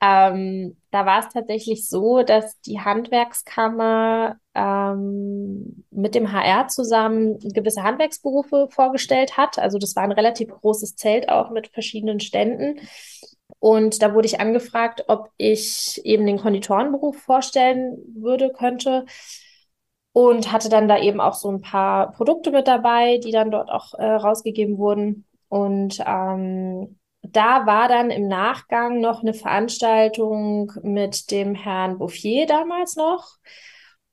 ähm, 0.00 0.76
da 0.90 1.06
war 1.06 1.20
es 1.20 1.28
tatsächlich 1.32 1.88
so, 1.88 2.22
dass 2.22 2.60
die 2.60 2.80
Handwerkskammer 2.80 4.36
ähm, 4.54 5.84
mit 5.90 6.14
dem 6.14 6.32
HR 6.32 6.68
zusammen 6.68 7.38
gewisse 7.40 7.82
Handwerksberufe 7.82 8.68
vorgestellt 8.70 9.36
hat. 9.36 9.58
Also 9.58 9.78
das 9.78 9.96
war 9.96 10.04
ein 10.04 10.12
relativ 10.12 10.48
großes 10.50 10.96
Zelt 10.96 11.28
auch 11.28 11.50
mit 11.50 11.68
verschiedenen 11.68 12.20
Ständen. 12.20 12.80
Und 13.58 14.02
da 14.02 14.14
wurde 14.14 14.26
ich 14.26 14.40
angefragt, 14.40 15.04
ob 15.08 15.30
ich 15.36 16.00
eben 16.04 16.26
den 16.26 16.38
Konditorenberuf 16.38 17.16
vorstellen 17.16 17.96
würde, 18.14 18.52
könnte. 18.52 19.06
Und 20.14 20.52
hatte 20.52 20.68
dann 20.68 20.86
da 20.86 20.98
eben 20.98 21.20
auch 21.20 21.34
so 21.34 21.50
ein 21.50 21.60
paar 21.60 22.12
Produkte 22.12 22.52
mit 22.52 22.68
dabei, 22.68 23.18
die 23.18 23.32
dann 23.32 23.50
dort 23.50 23.68
auch 23.68 23.94
äh, 23.94 24.04
rausgegeben 24.04 24.78
wurden. 24.78 25.26
Und 25.48 25.98
ähm, 26.06 26.98
da 27.22 27.66
war 27.66 27.88
dann 27.88 28.10
im 28.10 28.28
Nachgang 28.28 29.00
noch 29.00 29.22
eine 29.22 29.34
Veranstaltung 29.34 30.72
mit 30.82 31.32
dem 31.32 31.56
Herrn 31.56 31.98
Bouffier 31.98 32.46
damals 32.46 32.94
noch. 32.94 33.38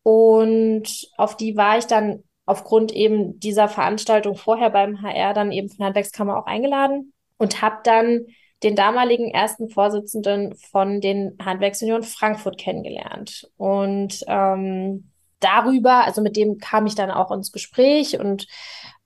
Und 0.02 1.08
auf 1.18 1.38
die 1.38 1.56
war 1.56 1.78
ich 1.78 1.86
dann 1.86 2.24
aufgrund 2.48 2.92
eben 2.92 3.40
dieser 3.40 3.68
Veranstaltung 3.68 4.36
vorher 4.36 4.72
beim 4.72 5.02
HR 5.04 5.34
dann 5.34 5.52
eben 5.52 5.70
von 5.70 5.78
der 5.78 5.88
Handwerkskammer 5.88 6.38
auch 6.38 6.48
eingeladen 6.48 7.14
und 7.38 7.62
habe 7.62 7.78
dann 7.84 8.26
den 8.64 8.76
damaligen 8.76 9.32
ersten 9.32 9.70
Vorsitzenden 9.70 10.56
von 10.56 11.02
den 11.02 11.38
Handwerksunion 11.44 12.04
Frankfurt 12.04 12.58
kennengelernt. 12.58 13.50
Und 13.58 14.24
ähm, 14.28 15.11
darüber, 15.44 16.06
also 16.06 16.22
mit 16.22 16.36
dem 16.38 16.58
kam 16.60 16.86
ich 16.86 16.96
dann 16.96 17.12
auch 17.12 17.32
ins 17.32 17.52
Gespräch 17.52 18.20
und 18.20 18.48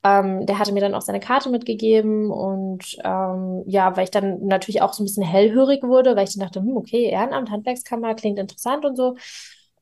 ähm, 0.04 0.46
der 0.46 0.58
hatte 0.58 0.72
mir 0.72 0.80
dann 0.80 0.94
auch 0.94 1.02
seine 1.02 1.20
Karte 1.20 1.50
mitgegeben 1.50 2.30
und 2.30 2.96
ähm, 3.04 3.64
ja, 3.66 3.96
weil 3.96 4.04
ich 4.04 4.10
dann 4.10 4.46
natürlich 4.46 4.82
auch 4.82 4.92
so 4.92 5.02
ein 5.02 5.06
bisschen 5.06 5.24
hellhörig 5.24 5.82
wurde, 5.82 6.14
weil 6.16 6.24
ich 6.28 6.34
dann 6.34 6.46
dachte, 6.46 6.60
hm, 6.60 6.76
okay, 6.76 7.04
Ehrenamt, 7.10 7.50
Handwerkskammer 7.50 8.14
klingt 8.14 8.38
interessant 8.38 8.84
und 8.84 8.96
so. 8.96 9.16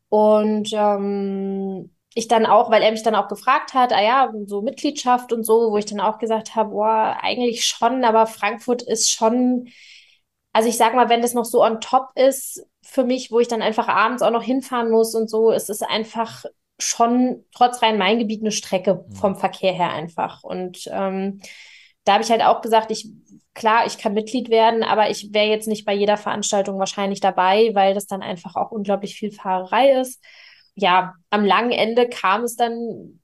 Und 0.08 0.70
ähm, 0.72 1.90
ich 2.14 2.28
dann 2.28 2.46
auch, 2.46 2.70
weil 2.70 2.82
er 2.82 2.92
mich 2.92 3.02
dann 3.02 3.16
auch 3.16 3.28
gefragt 3.28 3.74
hat, 3.74 3.92
ah 3.92 4.02
ja, 4.02 4.32
so 4.46 4.62
Mitgliedschaft 4.62 5.32
und 5.32 5.44
so, 5.44 5.70
wo 5.72 5.76
ich 5.78 5.86
dann 5.86 6.00
auch 6.00 6.18
gesagt 6.18 6.54
habe, 6.54 6.70
boah, 6.70 7.18
eigentlich 7.20 7.64
schon, 7.64 8.04
aber 8.04 8.26
Frankfurt 8.26 8.82
ist 8.82 9.10
schon, 9.10 9.68
also 10.52 10.68
ich 10.68 10.76
sag 10.76 10.94
mal, 10.94 11.08
wenn 11.08 11.22
das 11.22 11.34
noch 11.34 11.44
so 11.44 11.62
on 11.64 11.80
top 11.80 12.10
ist 12.16 12.64
für 12.94 13.02
mich, 13.02 13.32
wo 13.32 13.40
ich 13.40 13.48
dann 13.48 13.60
einfach 13.60 13.88
abends 13.88 14.22
auch 14.22 14.30
noch 14.30 14.44
hinfahren 14.44 14.88
muss 14.88 15.16
und 15.16 15.28
so, 15.28 15.50
ist 15.50 15.68
es 15.68 15.82
einfach 15.82 16.44
schon 16.78 17.44
trotz 17.52 17.82
Rhein-Main-Gebiet 17.82 18.40
eine 18.40 18.52
Strecke 18.52 19.04
mhm. 19.08 19.12
vom 19.16 19.36
Verkehr 19.36 19.72
her 19.72 19.90
einfach. 19.90 20.44
Und 20.44 20.88
ähm, 20.92 21.40
da 22.04 22.12
habe 22.14 22.22
ich 22.22 22.30
halt 22.30 22.42
auch 22.42 22.60
gesagt, 22.60 22.92
ich 22.92 23.08
klar, 23.52 23.84
ich 23.86 23.98
kann 23.98 24.14
Mitglied 24.14 24.48
werden, 24.48 24.84
aber 24.84 25.10
ich 25.10 25.32
wäre 25.32 25.48
jetzt 25.48 25.66
nicht 25.66 25.84
bei 25.84 25.92
jeder 25.92 26.16
Veranstaltung 26.16 26.78
wahrscheinlich 26.78 27.18
dabei, 27.18 27.70
weil 27.74 27.94
das 27.94 28.06
dann 28.06 28.22
einfach 28.22 28.54
auch 28.54 28.70
unglaublich 28.70 29.16
viel 29.16 29.32
Fahrerei 29.32 30.00
ist. 30.00 30.22
Ja, 30.76 31.14
am 31.30 31.44
langen 31.44 31.72
Ende 31.72 32.08
kam 32.08 32.44
es 32.44 32.54
dann 32.54 33.20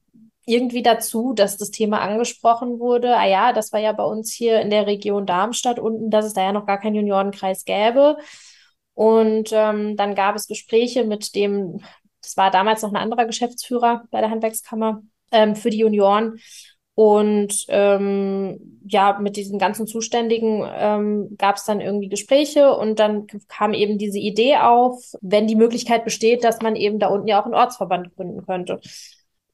irgendwie 0.47 0.83
dazu, 0.83 1.33
dass 1.33 1.59
das 1.59 1.71
Thema 1.71 2.01
angesprochen 2.01 2.81
wurde. 2.81 3.16
Ah 3.16 3.27
ja, 3.27 3.53
das 3.53 3.73
war 3.73 3.79
ja 3.79 3.93
bei 3.93 4.05
uns 4.05 4.33
hier 4.33 4.61
in 4.61 4.71
der 4.71 4.89
Region 4.89 5.27
Darmstadt 5.27 5.79
unten, 5.79 6.11
dass 6.11 6.25
es 6.25 6.33
da 6.33 6.43
ja 6.43 6.53
noch 6.53 6.66
gar 6.66 6.81
keinen 6.81 6.97
Juniorenkreis 6.97 7.64
gäbe. 7.64 8.16
Und 9.01 9.48
ähm, 9.53 9.96
dann 9.96 10.14
gab 10.14 10.36
es 10.36 10.46
Gespräche 10.46 11.05
mit 11.05 11.34
dem 11.34 11.80
das 12.22 12.36
war 12.36 12.51
damals 12.51 12.82
noch 12.82 12.90
ein 12.90 12.96
anderer 12.96 13.24
Geschäftsführer 13.24 14.05
bei 14.11 14.20
der 14.20 14.30
Handwerkskammer 14.30 15.03
ähm, 15.32 15.57
für 15.57 15.70
die 15.70 15.78
Junioren. 15.78 16.38
Und 16.94 17.64
ähm, 17.68 18.80
ja, 18.86 19.18
mit 19.18 19.36
diesen 19.36 19.59
ganzen 19.59 19.86
Zuständigen 19.86 20.68
ähm, 20.70 21.34
gab 21.38 21.57
es 21.57 21.64
dann 21.64 21.80
irgendwie 21.80 22.11
Gespräche 22.11 22.76
und 22.76 22.98
dann 22.98 23.26
kam 23.48 23.72
eben 23.72 23.96
diese 23.96 24.18
Idee 24.18 24.57
auf, 24.57 25.03
wenn 25.22 25.46
die 25.46 25.57
Möglichkeit 25.57 26.05
besteht, 26.05 26.44
dass 26.44 26.61
man 26.61 26.76
eben 26.76 26.98
da 26.98 27.09
unten 27.09 27.26
ja 27.26 27.40
auch 27.40 27.46
einen 27.46 27.55
Ortsverband 27.55 28.14
gründen 28.16 28.44
könnte. 28.44 28.80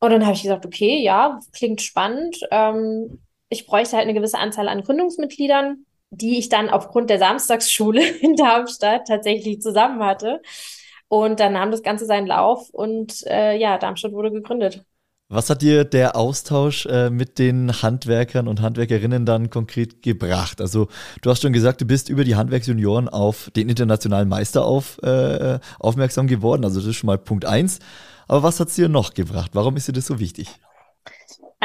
Und 0.00 0.10
dann 0.10 0.24
habe 0.24 0.34
ich 0.34 0.42
gesagt, 0.42 0.66
okay, 0.66 1.00
ja, 1.04 1.38
klingt 1.52 1.82
spannend. 1.82 2.36
Ähm, 2.50 3.20
ich 3.48 3.66
bräuchte 3.66 3.96
halt 3.96 4.08
eine 4.08 4.14
gewisse 4.14 4.38
Anzahl 4.38 4.66
an 4.66 4.82
Gründungsmitgliedern, 4.82 5.85
die 6.20 6.38
ich 6.38 6.48
dann 6.48 6.68
aufgrund 6.68 7.10
der 7.10 7.18
Samstagsschule 7.18 8.06
in 8.20 8.36
Darmstadt 8.36 9.06
tatsächlich 9.06 9.60
zusammen 9.60 10.02
hatte. 10.02 10.40
Und 11.08 11.38
dann 11.38 11.52
nahm 11.52 11.70
das 11.70 11.82
Ganze 11.82 12.04
seinen 12.04 12.26
Lauf 12.26 12.68
und 12.70 13.24
äh, 13.26 13.56
ja, 13.56 13.78
Darmstadt 13.78 14.12
wurde 14.12 14.32
gegründet. 14.32 14.84
Was 15.28 15.50
hat 15.50 15.60
dir 15.60 15.84
der 15.84 16.14
Austausch 16.14 16.86
äh, 16.86 17.10
mit 17.10 17.40
den 17.40 17.82
Handwerkern 17.82 18.46
und 18.46 18.60
Handwerkerinnen 18.60 19.26
dann 19.26 19.50
konkret 19.50 20.00
gebracht? 20.00 20.60
Also 20.60 20.86
du 21.20 21.30
hast 21.30 21.42
schon 21.42 21.52
gesagt, 21.52 21.80
du 21.80 21.84
bist 21.84 22.08
über 22.08 22.22
die 22.22 22.36
Handwerksjunioren 22.36 23.08
auf 23.08 23.50
den 23.56 23.68
internationalen 23.68 24.28
Meister 24.28 24.64
auf, 24.64 25.02
äh, 25.02 25.58
aufmerksam 25.80 26.28
geworden. 26.28 26.64
Also 26.64 26.78
das 26.78 26.88
ist 26.88 26.96
schon 26.96 27.08
mal 27.08 27.18
Punkt 27.18 27.44
eins. 27.44 27.80
Aber 28.28 28.44
was 28.44 28.60
hat 28.60 28.68
es 28.68 28.76
dir 28.76 28.88
noch 28.88 29.14
gebracht? 29.14 29.50
Warum 29.54 29.76
ist 29.76 29.88
dir 29.88 29.92
das 29.92 30.06
so 30.06 30.20
wichtig? 30.20 30.60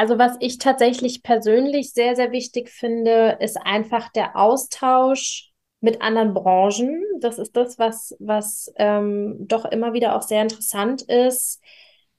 Also 0.02 0.18
was 0.18 0.36
ich 0.40 0.58
tatsächlich 0.58 1.22
persönlich 1.22 1.92
sehr, 1.92 2.16
sehr 2.16 2.32
wichtig 2.32 2.70
finde, 2.70 3.36
ist 3.38 3.56
einfach 3.56 4.08
der 4.08 4.34
Austausch 4.34 5.52
mit 5.80 6.02
anderen 6.02 6.34
Branchen. 6.34 7.00
Das 7.20 7.38
ist 7.38 7.56
das, 7.56 7.78
was, 7.78 8.12
was 8.18 8.72
ähm, 8.78 9.36
doch 9.46 9.64
immer 9.64 9.92
wieder 9.92 10.16
auch 10.16 10.22
sehr 10.22 10.42
interessant 10.42 11.02
ist, 11.02 11.62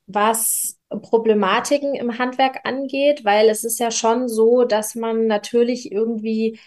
was 0.07 0.79
Problematiken 0.87 1.93
im 1.93 2.17
Handwerk 2.19 2.61
angeht, 2.63 3.25
weil 3.25 3.49
es 3.49 3.65
ist 3.65 3.79
ja 3.81 3.91
schon 3.91 4.29
so, 4.29 4.63
dass 4.63 4.95
man 4.95 5.27
natürlich 5.27 5.91
irgendwie 5.91 6.61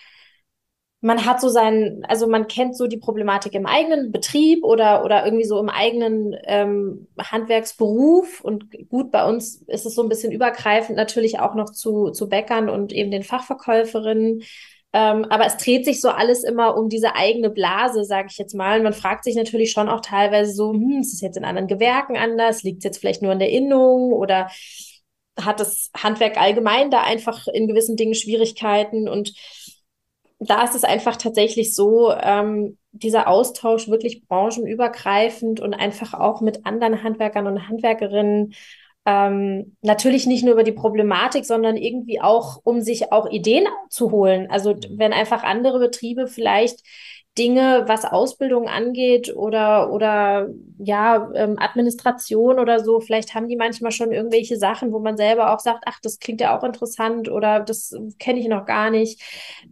man 1.06 1.24
hat 1.24 1.40
so 1.40 1.48
seinen, 1.48 2.04
also 2.06 2.26
man 2.26 2.48
kennt 2.48 2.76
so 2.76 2.88
die 2.88 2.96
Problematik 2.96 3.54
im 3.54 3.64
eigenen 3.64 4.10
Betrieb 4.10 4.64
oder, 4.64 5.04
oder 5.04 5.24
irgendwie 5.24 5.44
so 5.44 5.60
im 5.60 5.68
eigenen 5.68 6.34
ähm, 6.44 7.06
Handwerksberuf. 7.16 8.40
Und 8.40 8.66
gut, 8.88 9.12
bei 9.12 9.24
uns 9.24 9.62
ist 9.68 9.86
es 9.86 9.94
so 9.94 10.02
ein 10.02 10.08
bisschen 10.08 10.32
übergreifend 10.32 10.96
natürlich 10.96 11.38
auch 11.38 11.54
noch 11.54 11.70
zu, 11.70 12.10
zu 12.10 12.28
Bäckern 12.28 12.68
und 12.68 12.92
eben 12.92 13.12
den 13.12 13.22
Fachverkäuferinnen. 13.22 14.42
Ähm, 14.92 15.26
aber 15.30 15.46
es 15.46 15.56
dreht 15.58 15.84
sich 15.84 16.00
so 16.00 16.08
alles 16.08 16.42
immer 16.42 16.76
um 16.76 16.88
diese 16.88 17.14
eigene 17.14 17.50
Blase, 17.50 18.04
sage 18.04 18.26
ich 18.28 18.38
jetzt 18.38 18.56
mal. 18.56 18.78
Und 18.78 18.82
man 18.82 18.92
fragt 18.92 19.22
sich 19.22 19.36
natürlich 19.36 19.70
schon 19.70 19.88
auch 19.88 20.00
teilweise 20.00 20.52
so, 20.54 20.72
hm, 20.72 21.02
ist 21.02 21.14
es 21.14 21.20
jetzt 21.20 21.36
in 21.36 21.44
anderen 21.44 21.68
Gewerken 21.68 22.16
anders? 22.16 22.64
Liegt 22.64 22.78
es 22.78 22.84
jetzt 22.84 22.98
vielleicht 22.98 23.22
nur 23.22 23.30
an 23.30 23.38
der 23.38 23.50
Innung 23.50 24.12
oder 24.12 24.48
hat 25.40 25.60
das 25.60 25.90
Handwerk 25.96 26.36
allgemein 26.36 26.90
da 26.90 27.02
einfach 27.02 27.46
in 27.46 27.68
gewissen 27.68 27.94
Dingen 27.94 28.14
Schwierigkeiten? 28.14 29.08
Und 29.08 29.34
da 30.38 30.64
ist 30.64 30.74
es 30.74 30.84
einfach 30.84 31.16
tatsächlich 31.16 31.74
so, 31.74 32.12
ähm, 32.12 32.78
dieser 32.92 33.28
Austausch 33.28 33.88
wirklich 33.88 34.26
branchenübergreifend 34.26 35.60
und 35.60 35.74
einfach 35.74 36.14
auch 36.14 36.40
mit 36.40 36.66
anderen 36.66 37.02
Handwerkern 37.02 37.46
und 37.46 37.68
Handwerkerinnen 37.68 38.54
ähm, 39.06 39.76
natürlich 39.82 40.26
nicht 40.26 40.44
nur 40.44 40.54
über 40.54 40.64
die 40.64 40.72
Problematik, 40.72 41.44
sondern 41.46 41.76
irgendwie 41.76 42.20
auch, 42.20 42.60
um 42.64 42.80
sich 42.80 43.12
auch 43.12 43.30
Ideen 43.30 43.66
zu 43.88 44.10
holen. 44.10 44.50
Also 44.50 44.74
mhm. 44.74 44.80
wenn 44.96 45.12
einfach 45.12 45.44
andere 45.44 45.78
Betriebe 45.78 46.26
vielleicht 46.26 46.80
Dinge, 47.38 47.84
was 47.86 48.04
Ausbildung 48.04 48.68
angeht 48.68 49.34
oder, 49.36 49.92
oder 49.92 50.48
ja, 50.78 51.30
ähm, 51.34 51.56
Administration 51.58 52.58
oder 52.58 52.82
so. 52.82 53.00
Vielleicht 53.00 53.34
haben 53.34 53.48
die 53.48 53.56
manchmal 53.56 53.92
schon 53.92 54.12
irgendwelche 54.12 54.56
Sachen, 54.56 54.92
wo 54.92 54.98
man 55.00 55.16
selber 55.16 55.54
auch 55.54 55.60
sagt, 55.60 55.84
ach, 55.86 56.00
das 56.00 56.18
klingt 56.18 56.40
ja 56.40 56.56
auch 56.58 56.64
interessant 56.64 57.30
oder 57.30 57.60
das 57.60 57.94
kenne 58.18 58.40
ich 58.40 58.48
noch 58.48 58.64
gar 58.64 58.90
nicht. 58.90 59.22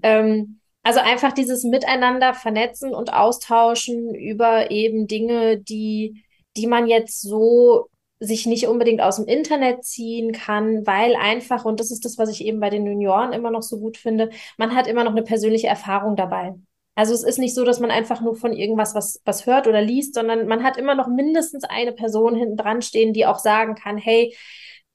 Ähm, 0.02 0.60
also 0.82 1.00
einfach 1.00 1.32
dieses 1.32 1.64
Miteinander 1.64 2.34
vernetzen 2.34 2.94
und 2.94 3.12
austauschen 3.12 4.14
über 4.14 4.70
eben 4.70 5.06
Dinge, 5.06 5.58
die, 5.58 6.22
die 6.56 6.66
man 6.66 6.86
jetzt 6.86 7.22
so 7.22 7.88
sich 8.20 8.46
nicht 8.46 8.66
unbedingt 8.68 9.00
aus 9.00 9.16
dem 9.16 9.26
Internet 9.26 9.84
ziehen 9.84 10.32
kann, 10.32 10.86
weil 10.86 11.16
einfach, 11.16 11.64
und 11.64 11.80
das 11.80 11.90
ist 11.90 12.04
das, 12.04 12.18
was 12.18 12.28
ich 12.28 12.44
eben 12.44 12.60
bei 12.60 12.70
den 12.70 12.86
Junioren 12.86 13.32
immer 13.32 13.50
noch 13.50 13.62
so 13.62 13.78
gut 13.78 13.96
finde, 13.96 14.30
man 14.58 14.74
hat 14.74 14.86
immer 14.86 15.04
noch 15.04 15.12
eine 15.12 15.22
persönliche 15.22 15.66
Erfahrung 15.66 16.16
dabei. 16.16 16.54
Also 16.94 17.12
es 17.12 17.24
ist 17.24 17.38
nicht 17.38 17.54
so, 17.54 17.64
dass 17.64 17.80
man 17.80 17.90
einfach 17.90 18.20
nur 18.20 18.36
von 18.36 18.52
irgendwas 18.52 18.94
was, 18.94 19.20
was 19.24 19.46
hört 19.46 19.66
oder 19.66 19.80
liest, 19.80 20.14
sondern 20.14 20.46
man 20.46 20.62
hat 20.62 20.76
immer 20.76 20.94
noch 20.94 21.08
mindestens 21.08 21.64
eine 21.64 21.92
Person 21.92 22.36
hinten 22.36 22.56
dran 22.56 22.82
stehen, 22.82 23.12
die 23.12 23.26
auch 23.26 23.38
sagen 23.38 23.74
kann, 23.74 23.98
hey, 23.98 24.34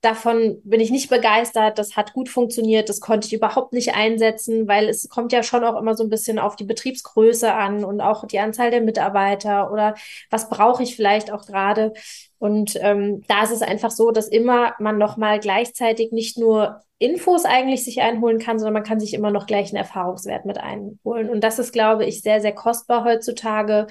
davon 0.02 0.62
bin 0.64 0.80
ich 0.80 0.92
nicht 0.92 1.10
begeistert, 1.10 1.78
das 1.78 1.98
hat 1.98 2.14
gut 2.14 2.30
funktioniert, 2.30 2.88
das 2.88 3.02
konnte 3.02 3.28
ich 3.28 3.34
überhaupt 3.34 3.74
nicht 3.74 3.96
einsetzen, 3.96 4.68
weil 4.68 4.88
es 4.88 5.10
kommt 5.10 5.34
ja 5.34 5.44
schon 5.44 5.64
auch 5.66 5.78
immer 5.78 5.96
so 5.96 6.04
ein 6.04 6.10
bisschen 6.10 6.40
auf 6.40 6.56
die 6.56 6.64
Betriebsgröße 6.64 7.54
an 7.54 7.84
und 7.84 8.00
auch 8.00 8.26
die 8.26 8.40
Anzahl 8.40 8.72
der 8.72 8.82
Mitarbeiter 8.82 9.72
oder 9.72 9.96
was 10.30 10.50
brauche 10.50 10.84
ich 10.84 10.96
vielleicht 10.96 11.32
auch 11.32 11.46
gerade. 11.46 11.94
Und 12.38 12.78
ähm, 12.82 13.24
da 13.28 13.44
ist 13.44 13.52
es 13.52 13.62
einfach 13.62 13.92
so, 13.92 14.12
dass 14.12 14.30
immer 14.30 14.74
man 14.80 14.98
nochmal 14.98 15.40
gleichzeitig 15.40 16.14
nicht 16.14 16.38
nur 16.38 16.82
Infos 16.98 17.44
eigentlich 17.44 17.84
sich 17.84 18.02
einholen 18.02 18.40
kann, 18.40 18.58
sondern 18.58 18.74
man 18.74 18.84
kann 18.84 19.02
sich 19.02 19.14
immer 19.14 19.32
noch 19.32 19.48
gleich 19.48 19.70
einen 19.70 19.78
Erfahrungswert 19.78 20.46
mit 20.46 20.58
einholen. 20.60 21.30
Und 21.30 21.44
das 21.44 21.60
ist, 21.60 21.74
glaube 21.74 22.06
ich, 22.06 22.22
sehr, 22.22 22.40
sehr 22.40 22.54
kostbar 22.54 23.04
heutzutage, 23.04 23.88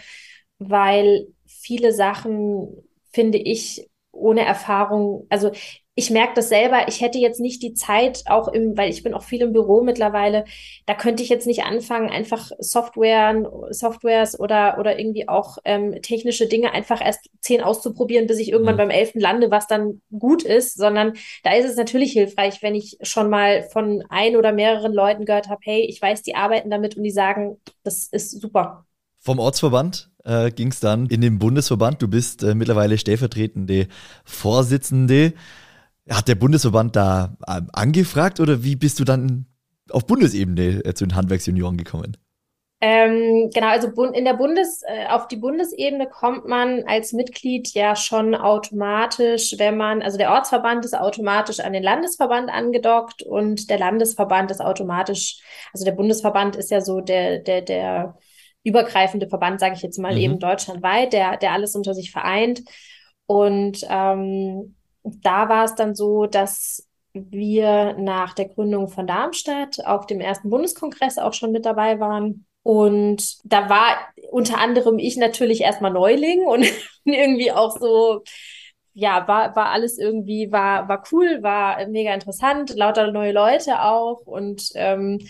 weil 0.58 1.28
viele 1.46 1.92
Sachen, 1.92 2.68
finde 3.12 3.38
ich, 3.38 3.88
ohne 4.12 4.44
Erfahrung, 4.44 5.26
also 5.28 5.52
ich 5.98 6.10
merke 6.10 6.34
das 6.36 6.48
selber, 6.48 6.86
ich 6.86 7.00
hätte 7.00 7.18
jetzt 7.18 7.40
nicht 7.40 7.60
die 7.60 7.74
Zeit, 7.74 8.22
auch 8.26 8.46
im, 8.46 8.76
weil 8.76 8.88
ich 8.88 9.02
bin 9.02 9.14
auch 9.14 9.24
viel 9.24 9.42
im 9.42 9.52
Büro 9.52 9.82
mittlerweile, 9.82 10.44
da 10.86 10.94
könnte 10.94 11.24
ich 11.24 11.28
jetzt 11.28 11.48
nicht 11.48 11.64
anfangen, 11.64 12.08
einfach 12.08 12.52
Software, 12.60 13.50
Softwares 13.70 14.38
oder, 14.38 14.76
oder 14.78 14.96
irgendwie 14.96 15.28
auch 15.28 15.58
ähm, 15.64 16.00
technische 16.00 16.46
Dinge 16.46 16.70
einfach 16.70 17.04
erst 17.04 17.28
zehn 17.40 17.62
auszuprobieren, 17.62 18.28
bis 18.28 18.38
ich 18.38 18.52
irgendwann 18.52 18.76
mhm. 18.76 18.78
beim 18.78 18.90
elften 18.90 19.18
lande, 19.18 19.50
was 19.50 19.66
dann 19.66 20.00
gut 20.16 20.44
ist, 20.44 20.76
sondern 20.76 21.14
da 21.42 21.56
ist 21.56 21.68
es 21.68 21.76
natürlich 21.76 22.12
hilfreich, 22.12 22.62
wenn 22.62 22.76
ich 22.76 22.96
schon 23.02 23.28
mal 23.28 23.64
von 23.64 24.04
ein 24.08 24.36
oder 24.36 24.52
mehreren 24.52 24.92
Leuten 24.92 25.24
gehört 25.24 25.48
habe, 25.48 25.62
hey, 25.64 25.80
ich 25.80 26.00
weiß, 26.00 26.22
die 26.22 26.36
arbeiten 26.36 26.70
damit 26.70 26.96
und 26.96 27.02
die 27.02 27.10
sagen, 27.10 27.56
das 27.82 28.06
ist 28.06 28.40
super. 28.40 28.86
Vom 29.18 29.40
Ortsverband 29.40 30.12
äh, 30.22 30.52
ging 30.52 30.68
es 30.68 30.78
dann 30.78 31.06
in 31.06 31.22
den 31.22 31.40
Bundesverband. 31.40 32.00
Du 32.00 32.06
bist 32.06 32.44
äh, 32.44 32.54
mittlerweile 32.54 32.98
stellvertretende 32.98 33.88
Vorsitzende. 34.24 35.32
Hat 36.10 36.28
der 36.28 36.34
Bundesverband 36.34 36.96
da 36.96 37.36
äh, 37.46 37.60
angefragt 37.72 38.40
oder 38.40 38.62
wie 38.64 38.76
bist 38.76 38.98
du 39.00 39.04
dann 39.04 39.46
auf 39.90 40.06
Bundesebene 40.06 40.84
äh, 40.84 40.94
zu 40.94 41.06
den 41.06 41.16
Handwerksjunioren 41.16 41.76
gekommen? 41.76 42.16
Ähm, 42.80 43.50
genau, 43.52 43.66
also 43.68 43.88
in 44.12 44.24
der 44.24 44.34
Bundes, 44.34 44.82
äh, 44.86 45.08
auf 45.08 45.26
die 45.26 45.36
Bundesebene 45.36 46.08
kommt 46.08 46.46
man 46.46 46.84
als 46.86 47.12
Mitglied 47.12 47.74
ja 47.74 47.96
schon 47.96 48.36
automatisch, 48.36 49.56
wenn 49.58 49.76
man, 49.76 50.00
also 50.00 50.16
der 50.16 50.30
Ortsverband 50.30 50.84
ist 50.84 50.96
automatisch 50.96 51.58
an 51.58 51.72
den 51.72 51.82
Landesverband 51.82 52.50
angedockt 52.50 53.24
und 53.24 53.68
der 53.68 53.80
Landesverband 53.80 54.52
ist 54.52 54.60
automatisch, 54.60 55.40
also 55.72 55.84
der 55.84 55.92
Bundesverband 55.92 56.54
ist 56.54 56.70
ja 56.70 56.80
so 56.80 57.00
der, 57.00 57.40
der, 57.40 57.62
der 57.62 58.16
übergreifende 58.62 59.28
Verband, 59.28 59.58
sage 59.58 59.74
ich 59.74 59.82
jetzt 59.82 59.98
mal 59.98 60.14
mhm. 60.14 60.20
eben 60.20 60.38
deutschlandweit, 60.38 61.12
der, 61.12 61.36
der 61.36 61.52
alles 61.52 61.74
unter 61.74 61.94
sich 61.94 62.12
vereint. 62.12 62.62
Und 63.26 63.84
ähm, 63.90 64.76
da 65.22 65.48
war 65.48 65.64
es 65.64 65.74
dann 65.74 65.94
so, 65.94 66.26
dass 66.26 66.86
wir 67.12 67.94
nach 67.98 68.34
der 68.34 68.48
Gründung 68.48 68.88
von 68.88 69.06
Darmstadt 69.06 69.84
auf 69.84 70.06
dem 70.06 70.20
ersten 70.20 70.50
Bundeskongress 70.50 71.18
auch 71.18 71.32
schon 71.32 71.52
mit 71.52 71.64
dabei 71.66 72.00
waren. 72.00 72.46
Und 72.62 73.38
da 73.44 73.68
war 73.70 73.96
unter 74.30 74.58
anderem 74.58 74.98
ich 74.98 75.16
natürlich 75.16 75.62
erstmal 75.62 75.92
Neuling 75.92 76.46
und 76.46 76.66
irgendwie 77.04 77.52
auch 77.52 77.78
so, 77.78 78.22
ja, 78.92 79.26
war, 79.28 79.54
war 79.56 79.70
alles 79.70 79.98
irgendwie, 79.98 80.52
war, 80.52 80.88
war 80.88 81.04
cool, 81.12 81.42
war 81.42 81.86
mega 81.88 82.12
interessant, 82.12 82.74
lauter 82.74 83.10
neue 83.12 83.32
Leute 83.32 83.82
auch 83.82 84.20
und 84.26 84.70
ähm, 84.74 85.20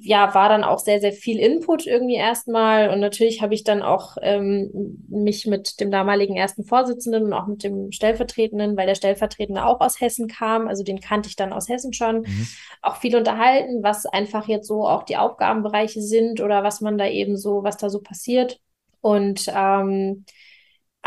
ja, 0.00 0.32
war 0.32 0.48
dann 0.48 0.62
auch 0.62 0.78
sehr, 0.78 1.00
sehr 1.00 1.12
viel 1.12 1.40
Input 1.40 1.84
irgendwie 1.84 2.14
erstmal. 2.14 2.90
Und 2.90 3.00
natürlich 3.00 3.42
habe 3.42 3.54
ich 3.54 3.64
dann 3.64 3.82
auch 3.82 4.16
ähm, 4.22 5.04
mich 5.08 5.44
mit 5.46 5.80
dem 5.80 5.90
damaligen 5.90 6.36
ersten 6.36 6.64
Vorsitzenden 6.64 7.24
und 7.24 7.32
auch 7.32 7.48
mit 7.48 7.64
dem 7.64 7.90
Stellvertretenden, 7.90 8.76
weil 8.76 8.86
der 8.86 8.94
Stellvertretende 8.94 9.64
auch 9.66 9.80
aus 9.80 10.00
Hessen 10.00 10.28
kam, 10.28 10.68
also 10.68 10.84
den 10.84 11.00
kannte 11.00 11.28
ich 11.28 11.34
dann 11.34 11.52
aus 11.52 11.68
Hessen 11.68 11.92
schon, 11.92 12.20
mhm. 12.20 12.46
auch 12.80 12.96
viel 12.96 13.16
unterhalten, 13.16 13.82
was 13.82 14.06
einfach 14.06 14.46
jetzt 14.46 14.68
so 14.68 14.86
auch 14.86 15.02
die 15.02 15.16
Aufgabenbereiche 15.16 16.00
sind 16.00 16.40
oder 16.40 16.62
was 16.62 16.80
man 16.80 16.96
da 16.96 17.08
eben 17.08 17.36
so, 17.36 17.64
was 17.64 17.76
da 17.76 17.90
so 17.90 18.00
passiert. 18.00 18.60
Und 19.00 19.46
ähm, 19.52 20.24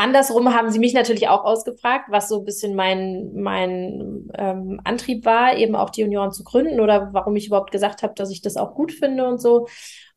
Andersrum 0.02 0.52
haben 0.52 0.70
sie 0.70 0.80
mich 0.80 0.94
natürlich 0.94 1.28
auch 1.28 1.44
ausgefragt, 1.44 2.06
was 2.08 2.28
so 2.28 2.40
ein 2.40 2.44
bisschen 2.44 2.74
mein, 2.74 3.30
mein 3.34 4.28
ähm, 4.36 4.80
Antrieb 4.82 5.24
war, 5.24 5.56
eben 5.56 5.76
auch 5.76 5.90
die 5.90 6.00
Junioren 6.00 6.32
zu 6.32 6.42
gründen 6.42 6.80
oder 6.80 7.10
warum 7.12 7.36
ich 7.36 7.46
überhaupt 7.46 7.70
gesagt 7.70 8.02
habe, 8.02 8.12
dass 8.14 8.32
ich 8.32 8.42
das 8.42 8.56
auch 8.56 8.74
gut 8.74 8.90
finde 8.90 9.28
und 9.28 9.40
so. 9.40 9.68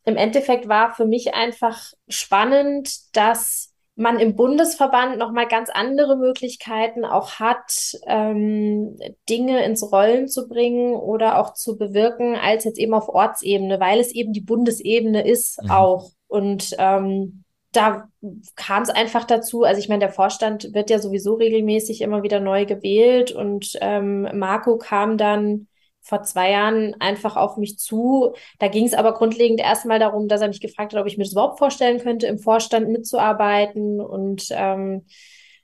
Im 0.03 0.17
Endeffekt 0.17 0.67
war 0.67 0.95
für 0.95 1.05
mich 1.05 1.35
einfach 1.35 1.91
spannend, 2.07 3.15
dass 3.15 3.75
man 3.95 4.19
im 4.19 4.35
Bundesverband 4.35 5.19
nochmal 5.19 5.47
ganz 5.47 5.69
andere 5.69 6.17
Möglichkeiten 6.17 7.05
auch 7.05 7.33
hat, 7.33 7.95
ähm, 8.07 8.97
Dinge 9.29 9.63
ins 9.63 9.89
Rollen 9.91 10.27
zu 10.27 10.47
bringen 10.47 10.95
oder 10.95 11.39
auch 11.39 11.53
zu 11.53 11.77
bewirken, 11.77 12.35
als 12.35 12.63
jetzt 12.63 12.79
eben 12.79 12.95
auf 12.95 13.07
Ortsebene, 13.07 13.79
weil 13.79 13.99
es 13.99 14.11
eben 14.11 14.33
die 14.33 14.41
Bundesebene 14.41 15.25
ist 15.25 15.61
mhm. 15.61 15.69
auch. 15.69 16.09
Und 16.27 16.75
ähm, 16.79 17.44
da 17.75 18.09
kam 18.55 18.83
es 18.83 18.89
einfach 18.89 19.25
dazu, 19.25 19.63
also 19.63 19.79
ich 19.79 19.89
meine, 19.89 19.99
der 19.99 20.11
Vorstand 20.11 20.73
wird 20.73 20.89
ja 20.89 20.99
sowieso 20.99 21.35
regelmäßig 21.35 22.01
immer 22.01 22.23
wieder 22.23 22.39
neu 22.39 22.65
gewählt 22.65 23.31
und 23.31 23.73
ähm, 23.81 24.27
Marco 24.33 24.77
kam 24.77 25.17
dann 25.17 25.67
vor 26.01 26.21
zwei 26.21 26.51
Jahren 26.51 26.95
einfach 26.99 27.35
auf 27.35 27.57
mich 27.57 27.79
zu. 27.79 28.33
Da 28.59 28.67
ging 28.67 28.85
es 28.85 28.93
aber 28.93 29.13
grundlegend 29.13 29.59
erstmal 29.59 29.97
darum, 29.97 30.27
dass 30.27 30.41
er 30.41 30.47
mich 30.47 30.61
gefragt 30.61 30.93
hat, 30.93 31.01
ob 31.01 31.07
ich 31.07 31.17
mir 31.17 31.23
das 31.23 31.33
überhaupt 31.33 31.57
vorstellen 31.57 31.99
könnte, 31.99 32.27
im 32.27 32.37
Vorstand 32.37 32.89
mitzuarbeiten 32.89 33.99
und 33.99 34.47
ähm, 34.51 35.05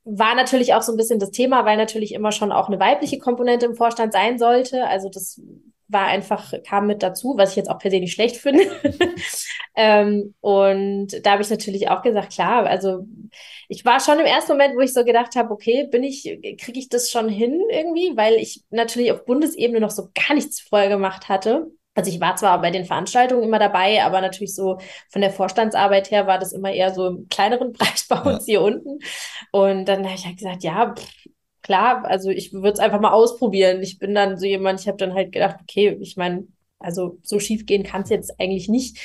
war 0.03 0.33
natürlich 0.33 0.73
auch 0.73 0.81
so 0.81 0.91
ein 0.93 0.97
bisschen 0.97 1.19
das 1.19 1.29
Thema, 1.29 1.63
weil 1.65 1.77
natürlich 1.77 2.13
immer 2.13 2.31
schon 2.31 2.51
auch 2.51 2.67
eine 2.67 2.79
weibliche 2.79 3.19
Komponente 3.19 3.67
im 3.67 3.75
Vorstand 3.75 4.13
sein 4.13 4.39
sollte. 4.39 4.87
Also 4.87 5.09
das 5.09 5.39
war 5.91 6.07
einfach, 6.07 6.53
kam 6.67 6.87
mit 6.87 7.03
dazu, 7.03 7.35
was 7.37 7.51
ich 7.51 7.55
jetzt 7.57 7.69
auch 7.69 7.79
per 7.79 7.91
se 7.91 7.99
nicht 7.99 8.13
schlecht 8.13 8.37
finde. 8.37 8.63
ähm, 9.75 10.33
und 10.39 11.25
da 11.25 11.31
habe 11.31 11.41
ich 11.41 11.49
natürlich 11.49 11.89
auch 11.89 12.01
gesagt, 12.01 12.33
klar, 12.33 12.65
also 12.65 13.05
ich 13.67 13.85
war 13.85 13.99
schon 13.99 14.19
im 14.19 14.25
ersten 14.25 14.53
Moment, 14.53 14.75
wo 14.75 14.81
ich 14.81 14.93
so 14.93 15.03
gedacht 15.03 15.35
habe, 15.35 15.51
okay, 15.51 15.87
bin 15.89 16.03
ich, 16.03 16.23
kriege 16.59 16.79
ich 16.79 16.89
das 16.89 17.09
schon 17.11 17.29
hin 17.29 17.61
irgendwie, 17.69 18.15
weil 18.15 18.35
ich 18.35 18.63
natürlich 18.69 19.11
auf 19.11 19.25
Bundesebene 19.25 19.79
noch 19.79 19.91
so 19.91 20.09
gar 20.13 20.35
nichts 20.35 20.61
vorher 20.61 20.89
gemacht 20.89 21.29
hatte. 21.29 21.67
Also 21.93 22.09
ich 22.09 22.21
war 22.21 22.37
zwar 22.37 22.61
bei 22.61 22.71
den 22.71 22.85
Veranstaltungen 22.85 23.43
immer 23.43 23.59
dabei, 23.59 24.03
aber 24.03 24.21
natürlich 24.21 24.55
so 24.55 24.77
von 25.09 25.21
der 25.21 25.31
Vorstandsarbeit 25.31 26.09
her 26.09 26.25
war 26.25 26.39
das 26.39 26.53
immer 26.53 26.71
eher 26.71 26.93
so 26.93 27.07
im 27.07 27.27
kleineren 27.27 27.73
Bereich 27.73 28.07
bei 28.07 28.19
uns 28.19 28.47
ja. 28.47 28.53
hier 28.53 28.61
unten. 28.61 28.99
Und 29.51 29.85
dann 29.85 30.05
habe 30.05 30.15
ich 30.15 30.25
halt 30.25 30.37
gesagt, 30.37 30.63
ja, 30.63 30.93
pff, 30.93 31.20
klar, 31.61 32.05
also 32.05 32.29
ich 32.29 32.53
würde 32.53 32.71
es 32.71 32.79
einfach 32.79 32.99
mal 32.99 33.11
ausprobieren. 33.11 33.81
Ich 33.81 33.99
bin 33.99 34.15
dann 34.15 34.37
so 34.37 34.45
jemand, 34.45 34.79
ich 34.79 34.87
habe 34.87 34.97
dann 34.97 35.13
halt 35.13 35.31
gedacht, 35.31 35.57
okay, 35.61 35.97
ich 36.01 36.17
meine, 36.17 36.47
also 36.79 37.19
so 37.23 37.39
schief 37.39 37.65
gehen 37.65 37.83
kann 37.83 38.01
es 38.01 38.09
jetzt 38.09 38.39
eigentlich 38.39 38.67
nicht. 38.69 38.97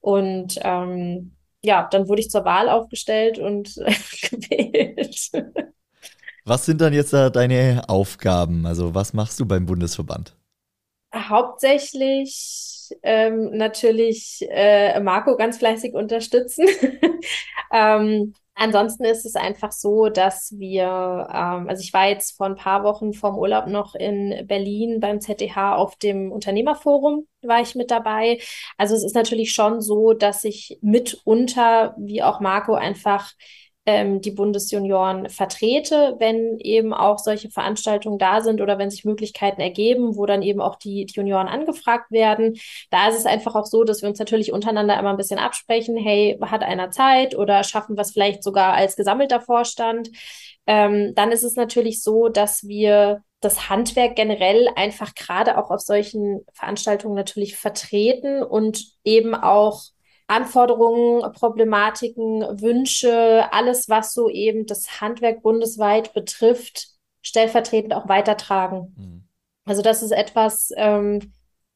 Und 0.00 0.58
ähm, 0.62 1.34
ja, 1.62 1.88
dann 1.90 2.08
wurde 2.08 2.20
ich 2.20 2.30
zur 2.30 2.44
Wahl 2.44 2.68
aufgestellt 2.68 3.38
und 3.38 3.74
gewählt. 4.30 5.30
Was 6.44 6.66
sind 6.66 6.80
dann 6.80 6.92
jetzt 6.92 7.12
da 7.12 7.30
deine 7.30 7.84
Aufgaben? 7.88 8.66
Also 8.66 8.94
was 8.94 9.14
machst 9.14 9.40
du 9.40 9.46
beim 9.46 9.64
Bundesverband? 9.64 10.36
Hauptsächlich 11.14 12.90
ähm, 13.02 13.56
natürlich 13.56 14.46
äh, 14.50 15.00
Marco 15.00 15.36
ganz 15.36 15.58
fleißig 15.58 15.94
unterstützen. 15.94 16.66
ähm, 17.72 18.34
Ansonsten 18.56 19.04
ist 19.04 19.26
es 19.26 19.34
einfach 19.34 19.72
so, 19.72 20.08
dass 20.08 20.52
wir, 20.56 20.84
ähm, 20.84 21.68
also 21.68 21.82
ich 21.82 21.92
war 21.92 22.08
jetzt 22.08 22.36
vor 22.36 22.46
ein 22.46 22.54
paar 22.54 22.84
Wochen 22.84 23.12
vorm 23.12 23.36
Urlaub 23.36 23.66
noch 23.66 23.96
in 23.96 24.46
Berlin 24.46 25.00
beim 25.00 25.20
ZDH 25.20 25.74
auf 25.74 25.96
dem 25.96 26.30
Unternehmerforum, 26.30 27.26
war 27.42 27.60
ich 27.60 27.74
mit 27.74 27.90
dabei. 27.90 28.38
Also 28.78 28.94
es 28.94 29.02
ist 29.02 29.16
natürlich 29.16 29.52
schon 29.52 29.80
so, 29.80 30.12
dass 30.12 30.44
ich 30.44 30.78
mitunter, 30.82 31.96
wie 31.98 32.22
auch 32.22 32.38
Marco, 32.40 32.74
einfach 32.74 33.32
ähm, 33.86 34.20
die 34.20 34.30
Bundesjunioren 34.30 35.28
vertrete, 35.28 36.16
wenn 36.18 36.58
eben 36.58 36.94
auch 36.94 37.18
solche 37.18 37.50
Veranstaltungen 37.50 38.18
da 38.18 38.40
sind 38.40 38.60
oder 38.60 38.78
wenn 38.78 38.90
sich 38.90 39.04
Möglichkeiten 39.04 39.60
ergeben, 39.60 40.16
wo 40.16 40.26
dann 40.26 40.42
eben 40.42 40.60
auch 40.60 40.76
die, 40.76 41.04
die 41.06 41.14
Junioren 41.14 41.48
angefragt 41.48 42.10
werden. 42.10 42.58
Da 42.90 43.08
ist 43.08 43.18
es 43.18 43.26
einfach 43.26 43.54
auch 43.54 43.66
so, 43.66 43.84
dass 43.84 44.02
wir 44.02 44.08
uns 44.08 44.18
natürlich 44.18 44.52
untereinander 44.52 44.98
immer 44.98 45.10
ein 45.10 45.16
bisschen 45.16 45.38
absprechen, 45.38 45.96
hey, 45.96 46.38
hat 46.40 46.62
einer 46.62 46.90
Zeit 46.90 47.36
oder 47.36 47.62
schaffen 47.64 47.96
wir 47.96 48.02
es 48.02 48.12
vielleicht 48.12 48.42
sogar 48.42 48.74
als 48.74 48.96
gesammelter 48.96 49.40
Vorstand. 49.40 50.10
Ähm, 50.66 51.14
dann 51.14 51.30
ist 51.32 51.42
es 51.42 51.56
natürlich 51.56 52.02
so, 52.02 52.28
dass 52.28 52.66
wir 52.66 53.22
das 53.40 53.68
Handwerk 53.68 54.16
generell 54.16 54.70
einfach 54.74 55.14
gerade 55.14 55.58
auch 55.58 55.70
auf 55.70 55.80
solchen 55.80 56.46
Veranstaltungen 56.54 57.14
natürlich 57.14 57.56
vertreten 57.56 58.42
und 58.42 58.86
eben 59.04 59.34
auch 59.34 59.82
Anforderungen, 60.26 61.22
Problematiken, 61.32 62.42
Wünsche, 62.60 63.52
alles, 63.52 63.88
was 63.88 64.14
so 64.14 64.28
eben 64.28 64.66
das 64.66 65.00
Handwerk 65.00 65.42
bundesweit 65.42 66.14
betrifft, 66.14 66.88
stellvertretend 67.20 67.94
auch 67.94 68.08
weitertragen. 68.08 68.94
Mhm. 68.96 69.28
Also 69.66 69.82
das 69.82 70.02
ist 70.02 70.12
etwas, 70.12 70.72
ähm, 70.76 71.32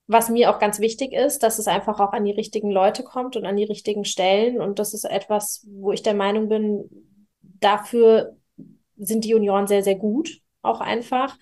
was 0.06 0.30
mir 0.30 0.50
auch 0.50 0.58
ganz 0.58 0.80
wichtig 0.80 1.12
ist, 1.12 1.42
dass 1.42 1.58
es 1.58 1.68
einfach 1.68 2.00
auch 2.00 2.12
an 2.12 2.24
die 2.24 2.32
richtigen 2.32 2.70
Leute 2.70 3.02
kommt 3.02 3.36
und 3.36 3.44
an 3.44 3.56
die 3.56 3.64
richtigen 3.64 4.06
Stellen. 4.06 4.60
Und 4.60 4.78
das 4.78 4.94
ist 4.94 5.04
etwas, 5.04 5.66
wo 5.70 5.92
ich 5.92 6.02
der 6.02 6.14
Meinung 6.14 6.48
bin, 6.48 6.88
dafür 7.42 8.36
sind 8.96 9.24
die 9.24 9.30
Junioren 9.30 9.66
sehr, 9.66 9.82
sehr 9.82 9.96
gut, 9.96 10.40
auch 10.62 10.80
einfach. 10.80 11.36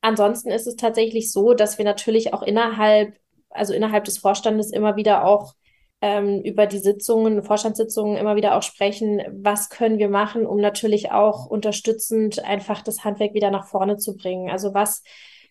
Ansonsten 0.00 0.50
ist 0.50 0.66
es 0.66 0.76
tatsächlich 0.76 1.30
so, 1.30 1.54
dass 1.54 1.78
wir 1.78 1.84
natürlich 1.84 2.34
auch 2.34 2.42
innerhalb, 2.42 3.16
also 3.48 3.74
innerhalb 3.74 4.04
des 4.04 4.18
Vorstandes 4.18 4.72
immer 4.72 4.96
wieder 4.96 5.24
auch 5.24 5.54
ähm, 6.02 6.40
über 6.42 6.66
die 6.66 6.78
Sitzungen, 6.78 7.42
Vorstandssitzungen 7.42 8.16
immer 8.16 8.36
wieder 8.36 8.56
auch 8.56 8.62
sprechen, 8.62 9.22
was 9.30 9.68
können 9.68 9.98
wir 9.98 10.08
machen, 10.08 10.46
um 10.46 10.58
natürlich 10.58 11.12
auch 11.12 11.46
unterstützend 11.46 12.42
einfach 12.44 12.82
das 12.82 13.04
Handwerk 13.04 13.34
wieder 13.34 13.50
nach 13.50 13.66
vorne 13.66 13.98
zu 13.98 14.16
bringen. 14.16 14.50
Also 14.50 14.72
was 14.72 15.02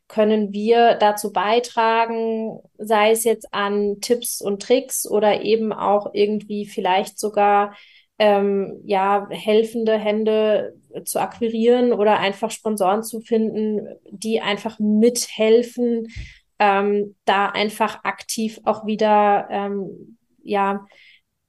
können 0.07 0.51
wir 0.51 0.95
dazu 0.95 1.31
beitragen, 1.31 2.59
sei 2.79 3.11
es 3.11 3.23
jetzt 3.23 3.53
an 3.53 4.01
Tipps 4.01 4.41
und 4.41 4.61
Tricks 4.61 5.07
oder 5.07 5.43
eben 5.43 5.71
auch 5.71 6.09
irgendwie 6.13 6.65
vielleicht 6.65 7.19
sogar 7.19 7.75
ähm, 8.17 8.81
ja 8.85 9.27
helfende 9.29 9.97
Hände 9.97 10.75
zu 11.05 11.21
akquirieren 11.21 11.93
oder 11.93 12.19
einfach 12.19 12.49
Sponsoren 12.49 13.03
zu 13.03 13.21
finden, 13.21 13.87
die 14.09 14.41
einfach 14.41 14.79
mithelfen, 14.79 16.07
ähm, 16.57 17.15
da 17.25 17.45
einfach 17.45 18.03
aktiv 18.03 18.59
auch 18.65 18.87
wieder 18.87 19.47
ähm, 19.51 20.17
ja, 20.43 20.85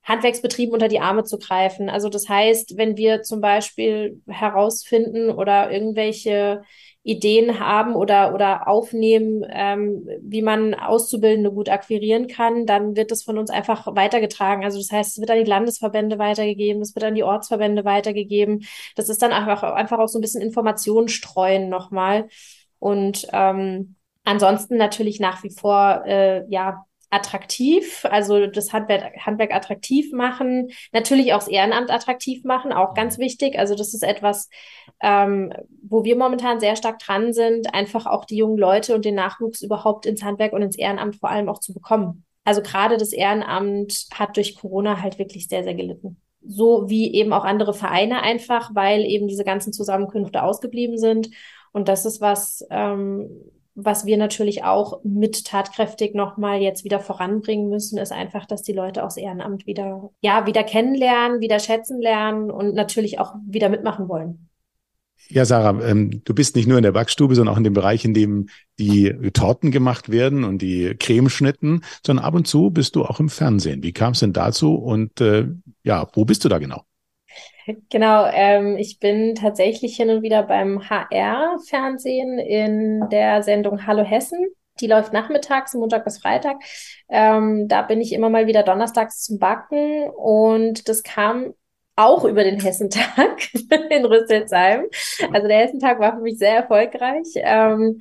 Handwerksbetrieben 0.03 0.72
unter 0.72 0.88
die 0.88 1.01
Arme 1.01 1.24
zu 1.24 1.38
greifen. 1.38 1.91
Also 1.91 2.09
das 2.09 2.28
heißt, 2.28 2.76
wenn 2.76 2.97
wir 2.97 3.22
zum 3.22 3.41
Beispiel 3.41 4.22
herausfinden 4.26 5.30
oder 5.30 5.70
irgendwelche 5.70 6.62
Ideen 7.03 7.61
haben 7.61 7.95
oder, 7.95 8.34
oder 8.34 8.66
aufnehmen, 8.68 9.45
ähm, 9.49 10.07
wie 10.22 10.43
man 10.43 10.74
Auszubildende 10.74 11.51
gut 11.53 11.68
akquirieren 11.68 12.28
kann, 12.28 12.66
dann 12.66 12.97
wird 12.97 13.11
das 13.11 13.22
von 13.22 13.38
uns 13.38 13.51
einfach 13.51 13.86
weitergetragen. 13.95 14.64
Also 14.64 14.78
das 14.78 14.91
heißt, 14.91 15.12
es 15.12 15.20
wird 15.20 15.30
an 15.30 15.38
die 15.38 15.49
Landesverbände 15.49 16.18
weitergegeben, 16.18 16.82
es 16.82 16.95
wird 16.95 17.05
an 17.05 17.14
die 17.14 17.22
Ortsverbände 17.22 17.84
weitergegeben. 17.84 18.66
Das 18.97 19.09
ist 19.09 19.22
dann 19.22 19.32
einfach, 19.32 19.62
einfach 19.62 19.99
auch 19.99 20.09
so 20.09 20.18
ein 20.18 20.22
bisschen 20.22 20.43
Informationen 20.43 21.09
streuen 21.09 21.68
nochmal. 21.68 22.28
Und 22.78 23.26
ähm, 23.32 23.97
ansonsten 24.24 24.76
natürlich 24.76 25.20
nach 25.20 25.43
wie 25.43 25.51
vor, 25.51 26.03
äh, 26.07 26.45
ja, 26.51 26.84
attraktiv, 27.11 28.04
also 28.08 28.46
das 28.46 28.72
Handwerk, 28.72 29.16
Handwerk 29.26 29.52
attraktiv 29.52 30.12
machen, 30.12 30.70
natürlich 30.92 31.32
auch 31.32 31.40
das 31.40 31.48
Ehrenamt 31.48 31.90
attraktiv 31.90 32.44
machen, 32.44 32.72
auch 32.72 32.94
ganz 32.94 33.18
mhm. 33.18 33.22
wichtig. 33.22 33.58
Also 33.58 33.74
das 33.74 33.94
ist 33.94 34.04
etwas, 34.04 34.48
ähm, 35.02 35.52
wo 35.82 36.04
wir 36.04 36.16
momentan 36.16 36.61
sehr 36.61 36.76
stark 36.76 37.00
dran 37.00 37.32
sind, 37.32 37.74
einfach 37.74 38.06
auch 38.06 38.24
die 38.24 38.36
jungen 38.36 38.58
Leute 38.58 38.94
und 38.94 39.04
den 39.04 39.16
Nachwuchs 39.16 39.61
überhaupt 39.61 40.06
ins 40.06 40.22
Handwerk 40.22 40.52
und 40.52 40.62
ins 40.62 40.78
Ehrenamt 40.78 41.16
vor 41.16 41.30
allem 41.30 41.48
auch 41.48 41.58
zu 41.58 41.74
bekommen. 41.74 42.24
Also 42.44 42.62
gerade 42.62 42.96
das 42.96 43.12
Ehrenamt 43.12 44.06
hat 44.14 44.36
durch 44.36 44.56
Corona 44.56 45.02
halt 45.02 45.18
wirklich 45.18 45.48
sehr, 45.48 45.64
sehr 45.64 45.74
gelitten. 45.74 46.20
So 46.42 46.88
wie 46.88 47.12
eben 47.12 47.32
auch 47.32 47.44
andere 47.44 47.74
Vereine 47.74 48.22
einfach, 48.22 48.70
weil 48.74 49.04
eben 49.04 49.28
diese 49.28 49.44
ganzen 49.44 49.72
Zusammenkünfte 49.72 50.42
ausgeblieben 50.42 50.96
sind. 50.96 51.28
Und 51.72 51.88
das 51.88 52.06
ist 52.06 52.20
was, 52.20 52.66
ähm, 52.70 53.28
was 53.84 54.06
wir 54.06 54.16
natürlich 54.16 54.64
auch 54.64 55.00
mit 55.04 55.44
tatkräftig 55.44 56.14
nochmal 56.14 56.60
jetzt 56.60 56.84
wieder 56.84 57.00
voranbringen 57.00 57.68
müssen, 57.68 57.98
ist 57.98 58.12
einfach, 58.12 58.46
dass 58.46 58.62
die 58.62 58.72
Leute 58.72 59.00
das 59.00 59.16
Ehrenamt 59.16 59.66
wieder, 59.66 60.10
ja, 60.20 60.46
wieder 60.46 60.64
kennenlernen, 60.64 61.40
wieder 61.40 61.58
schätzen 61.58 62.00
lernen 62.00 62.50
und 62.50 62.74
natürlich 62.74 63.18
auch 63.18 63.34
wieder 63.46 63.68
mitmachen 63.68 64.08
wollen. 64.08 64.48
Ja, 65.28 65.44
Sarah, 65.44 65.84
ähm, 65.84 66.22
du 66.24 66.34
bist 66.34 66.56
nicht 66.56 66.66
nur 66.66 66.78
in 66.78 66.82
der 66.82 66.92
Backstube, 66.92 67.34
sondern 67.34 67.54
auch 67.54 67.58
in 67.58 67.64
dem 67.64 67.74
Bereich, 67.74 68.04
in 68.04 68.14
dem 68.14 68.48
die 68.78 69.12
Torten 69.32 69.70
gemacht 69.70 70.10
werden 70.10 70.44
und 70.44 70.62
die 70.62 70.94
Cremeschnitten, 70.98 71.84
sondern 72.04 72.24
ab 72.24 72.34
und 72.34 72.48
zu 72.48 72.70
bist 72.70 72.96
du 72.96 73.04
auch 73.04 73.20
im 73.20 73.28
Fernsehen. 73.28 73.82
Wie 73.82 73.92
kam 73.92 74.12
es 74.12 74.20
denn 74.20 74.32
dazu 74.32 74.74
und 74.74 75.20
äh, 75.20 75.48
ja, 75.84 76.08
wo 76.14 76.24
bist 76.24 76.44
du 76.44 76.48
da 76.48 76.58
genau? 76.58 76.84
Genau, 77.88 78.26
ähm, 78.32 78.76
ich 78.76 78.98
bin 78.98 79.34
tatsächlich 79.34 79.96
hin 79.96 80.10
und 80.10 80.22
wieder 80.22 80.42
beim 80.42 80.88
HR-Fernsehen 80.88 82.38
in 82.38 83.08
der 83.10 83.42
Sendung 83.42 83.86
Hallo 83.86 84.02
Hessen. 84.02 84.38
Die 84.80 84.86
läuft 84.86 85.12
nachmittags, 85.12 85.74
Montag 85.74 86.04
bis 86.04 86.18
Freitag. 86.18 86.56
Ähm, 87.08 87.68
da 87.68 87.82
bin 87.82 88.00
ich 88.00 88.12
immer 88.12 88.30
mal 88.30 88.46
wieder 88.46 88.62
donnerstags 88.62 89.22
zum 89.22 89.38
Backen 89.38 90.08
und 90.10 90.88
das 90.88 91.02
kam 91.02 91.54
auch 91.96 92.24
über 92.24 92.44
den 92.44 92.60
Hessentag 92.60 93.48
in 93.90 94.04
Rüsselsheim. 94.04 94.86
Also 95.32 95.48
der 95.48 95.58
Hessentag 95.58 96.00
war 96.00 96.14
für 96.16 96.22
mich 96.22 96.38
sehr 96.38 96.56
erfolgreich. 96.56 97.28
Ähm, 97.36 98.00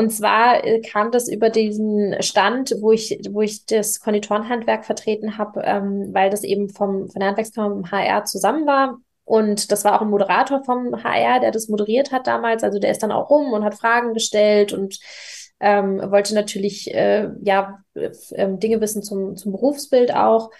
und 0.00 0.08
zwar 0.08 0.64
äh, 0.64 0.80
kam 0.80 1.10
das 1.10 1.28
über 1.28 1.50
diesen 1.50 2.22
Stand, 2.22 2.74
wo 2.80 2.90
ich, 2.90 3.20
wo 3.32 3.42
ich 3.42 3.66
das 3.66 4.00
Konditorenhandwerk 4.00 4.86
vertreten 4.86 5.36
habe, 5.36 5.60
ähm, 5.62 6.08
weil 6.14 6.30
das 6.30 6.42
eben 6.42 6.70
vom, 6.70 7.10
von 7.10 7.20
der 7.20 7.28
Handwerkskammer 7.28 7.74
und 7.74 7.92
HR 7.92 8.24
zusammen 8.24 8.66
war. 8.66 8.96
Und 9.24 9.70
das 9.70 9.84
war 9.84 9.94
auch 9.94 10.00
ein 10.00 10.08
Moderator 10.08 10.64
vom 10.64 11.04
HR, 11.04 11.40
der 11.40 11.50
das 11.50 11.68
moderiert 11.68 12.12
hat 12.12 12.26
damals. 12.26 12.64
Also 12.64 12.78
der 12.78 12.92
ist 12.92 13.02
dann 13.02 13.12
auch 13.12 13.28
rum 13.28 13.52
und 13.52 13.62
hat 13.62 13.74
Fragen 13.74 14.14
gestellt 14.14 14.72
und 14.72 14.98
ähm, 15.60 16.00
wollte 16.10 16.34
natürlich 16.34 16.94
äh, 16.94 17.28
ja 17.42 17.80
äh, 17.92 18.08
Dinge 18.56 18.80
wissen 18.80 19.02
zum, 19.02 19.36
zum 19.36 19.52
Berufsbild 19.52 20.14
auch. 20.14 20.50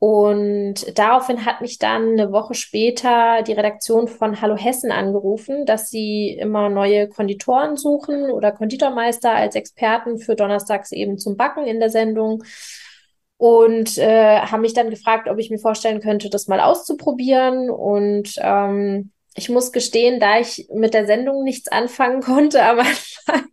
Und 0.00 0.98
daraufhin 0.98 1.44
hat 1.44 1.60
mich 1.60 1.78
dann 1.78 2.12
eine 2.12 2.32
Woche 2.32 2.54
später 2.54 3.42
die 3.42 3.52
Redaktion 3.52 4.08
von 4.08 4.40
Hallo 4.40 4.56
Hessen 4.56 4.90
angerufen, 4.90 5.66
dass 5.66 5.90
sie 5.90 6.30
immer 6.30 6.70
neue 6.70 7.06
Konditoren 7.06 7.76
suchen 7.76 8.30
oder 8.30 8.50
Konditormeister 8.50 9.30
als 9.30 9.56
Experten 9.56 10.18
für 10.18 10.36
Donnerstags 10.36 10.92
eben 10.92 11.18
zum 11.18 11.36
Backen 11.36 11.66
in 11.66 11.80
der 11.80 11.90
Sendung. 11.90 12.42
Und 13.36 13.98
äh, 13.98 14.40
haben 14.40 14.62
mich 14.62 14.72
dann 14.72 14.88
gefragt, 14.88 15.28
ob 15.28 15.38
ich 15.38 15.50
mir 15.50 15.58
vorstellen 15.58 16.00
könnte, 16.00 16.30
das 16.30 16.48
mal 16.48 16.60
auszuprobieren. 16.60 17.68
Und 17.68 18.36
ähm, 18.38 19.12
ich 19.34 19.48
muss 19.48 19.70
gestehen, 19.70 20.18
da 20.18 20.40
ich 20.40 20.68
mit 20.74 20.92
der 20.92 21.06
Sendung 21.06 21.44
nichts 21.44 21.68
anfangen 21.68 22.20
konnte 22.22 22.64
am 22.64 22.80
Anfang, 22.80 23.48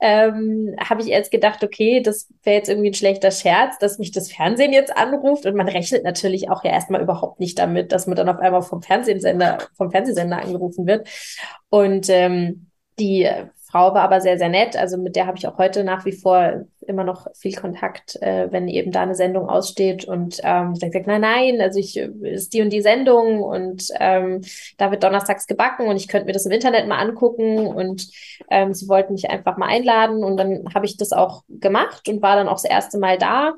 ähm, 0.00 0.76
habe 0.78 1.02
ich 1.02 1.08
erst 1.08 1.30
gedacht, 1.30 1.64
okay, 1.64 2.00
das 2.02 2.28
wäre 2.42 2.56
jetzt 2.56 2.68
irgendwie 2.68 2.90
ein 2.90 2.94
schlechter 2.94 3.30
Scherz, 3.30 3.78
dass 3.78 3.98
mich 3.98 4.12
das 4.12 4.30
Fernsehen 4.30 4.72
jetzt 4.72 4.96
anruft. 4.96 5.46
Und 5.46 5.56
man 5.56 5.68
rechnet 5.68 6.04
natürlich 6.04 6.50
auch 6.50 6.62
ja 6.62 6.72
erstmal 6.72 7.02
überhaupt 7.02 7.40
nicht 7.40 7.58
damit, 7.58 7.92
dass 7.92 8.06
man 8.06 8.16
dann 8.16 8.28
auf 8.28 8.38
einmal 8.38 8.62
vom 8.62 8.82
Fernsehsender, 8.82 9.58
vom 9.76 9.90
Fernsehsender 9.90 10.42
angerufen 10.42 10.86
wird. 10.86 11.08
Und 11.70 12.08
ähm, 12.10 12.66
die 12.98 13.28
Frau 13.70 13.92
war 13.92 14.02
aber 14.02 14.22
sehr, 14.22 14.38
sehr 14.38 14.48
nett. 14.48 14.76
Also 14.76 14.96
mit 14.96 15.14
der 15.14 15.26
habe 15.26 15.36
ich 15.36 15.46
auch 15.46 15.58
heute 15.58 15.84
nach 15.84 16.06
wie 16.06 16.12
vor 16.12 16.64
immer 16.86 17.04
noch 17.04 17.26
viel 17.36 17.54
Kontakt, 17.54 18.16
äh, 18.22 18.50
wenn 18.50 18.66
eben 18.66 18.92
da 18.92 19.02
eine 19.02 19.14
Sendung 19.14 19.50
aussteht. 19.50 20.06
Und 20.06 20.40
ähm, 20.42 20.74
sie 20.74 20.90
sagt, 20.90 21.06
nein, 21.06 21.20
nein, 21.20 21.60
also 21.60 21.78
ich 21.78 21.98
ist 21.98 22.54
die 22.54 22.62
und 22.62 22.70
die 22.70 22.80
Sendung 22.80 23.42
und 23.42 23.88
ähm, 24.00 24.40
da 24.78 24.90
wird 24.90 25.04
donnerstags 25.04 25.46
gebacken 25.46 25.86
und 25.86 25.96
ich 25.96 26.08
könnte 26.08 26.24
mir 26.24 26.32
das 26.32 26.46
im 26.46 26.52
Internet 26.52 26.88
mal 26.88 26.96
angucken. 26.96 27.66
Und 27.66 28.08
ähm, 28.50 28.72
sie 28.72 28.88
wollten 28.88 29.12
mich 29.12 29.28
einfach 29.28 29.58
mal 29.58 29.68
einladen. 29.68 30.24
Und 30.24 30.38
dann 30.38 30.64
habe 30.74 30.86
ich 30.86 30.96
das 30.96 31.12
auch 31.12 31.42
gemacht 31.48 32.08
und 32.08 32.22
war 32.22 32.36
dann 32.36 32.48
auch 32.48 32.60
das 32.62 32.64
erste 32.64 32.98
Mal 32.98 33.18
da 33.18 33.52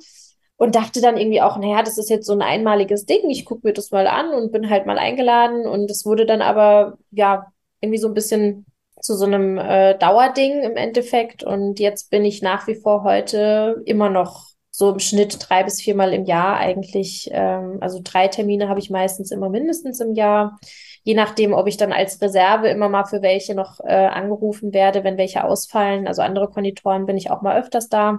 und 0.57 0.75
dachte 0.75 1.01
dann 1.01 1.17
irgendwie 1.17 1.41
auch, 1.41 1.57
naja, 1.57 1.83
das 1.85 1.99
ist 1.99 2.11
jetzt 2.11 2.27
so 2.27 2.33
ein 2.33 2.43
einmaliges 2.43 3.07
Ding, 3.07 3.31
ich 3.31 3.45
gucke 3.45 3.67
mir 3.67 3.73
das 3.73 3.93
mal 3.93 4.07
an 4.07 4.35
und 4.35 4.53
bin 4.53 4.69
halt 4.69 4.87
mal 4.87 4.99
eingeladen 4.99 5.67
und 5.67 5.91
es 5.91 6.05
wurde 6.05 6.27
dann 6.27 6.43
aber 6.43 6.99
ja 7.13 7.47
irgendwie 7.81 7.99
so 7.99 8.09
ein 8.09 8.15
bisschen 8.15 8.67
zu 9.01 9.15
so 9.15 9.25
einem 9.25 9.59
äh, 9.59 9.97
Dauerding 9.99 10.63
im 10.63 10.77
Endeffekt. 10.77 11.43
Und 11.43 11.79
jetzt 11.81 12.11
bin 12.11 12.25
ich 12.25 12.43
nach 12.43 12.67
wie 12.67 12.75
vor 12.75 13.05
heute 13.05 13.83
immer 13.87 14.11
noch 14.11 14.51
so 14.71 14.91
im 14.91 14.99
Schnitt 14.99 15.37
drei 15.41 15.65
bis 15.65 15.81
viermal 15.81 16.13
im 16.13 16.25
Jahr 16.25 16.57
eigentlich. 16.57 17.29
Ähm, 17.33 17.79
also 17.81 18.01
drei 18.03 18.29
Termine 18.29 18.69
habe 18.69 18.81
ich 18.81 18.91
meistens 18.91 19.31
immer 19.31 19.49
mindestens 19.49 20.01
im 20.01 20.15
Jahr. 20.15 20.59
Je 21.03 21.15
nachdem, 21.15 21.53
ob 21.53 21.67
ich 21.67 21.77
dann 21.77 21.93
als 21.93 22.21
Reserve 22.21 22.69
immer 22.69 22.89
mal 22.89 23.05
für 23.05 23.23
welche 23.23 23.55
noch 23.55 23.81
äh, 23.81 24.07
angerufen 24.07 24.73
werde, 24.73 25.05
wenn 25.05 25.19
welche 25.19 25.45
ausfallen. 25.45 26.07
Also 26.07 26.23
andere 26.23 26.49
Konditoren 26.49 27.07
bin 27.07 27.17
ich 27.17 27.31
auch 27.31 27.43
mal 27.43 27.59
öfters 27.61 27.89
da. 27.89 28.19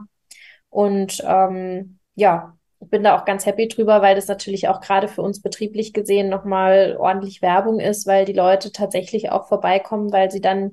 Und 0.70 1.24
ähm, 1.26 2.00
ja, 2.16 2.58
bin 2.90 3.04
da 3.04 3.18
auch 3.18 3.26
ganz 3.26 3.46
happy 3.46 3.68
drüber, 3.68 4.02
weil 4.02 4.16
das 4.16 4.28
natürlich 4.28 4.68
auch 4.68 4.82
gerade 4.82 5.08
für 5.08 5.22
uns 5.22 5.42
betrieblich 5.42 5.94
gesehen 5.94 6.30
nochmal 6.30 6.98
ordentlich 7.00 7.42
Werbung 7.42 7.80
ist, 7.80 8.08
weil 8.08 8.26
die 8.26 8.34
Leute 8.34 8.72
tatsächlich 8.72 9.32
auch 9.32 9.48
vorbeikommen, 9.48 10.12
weil 10.12 10.32
sie 10.32 10.42
dann 10.42 10.72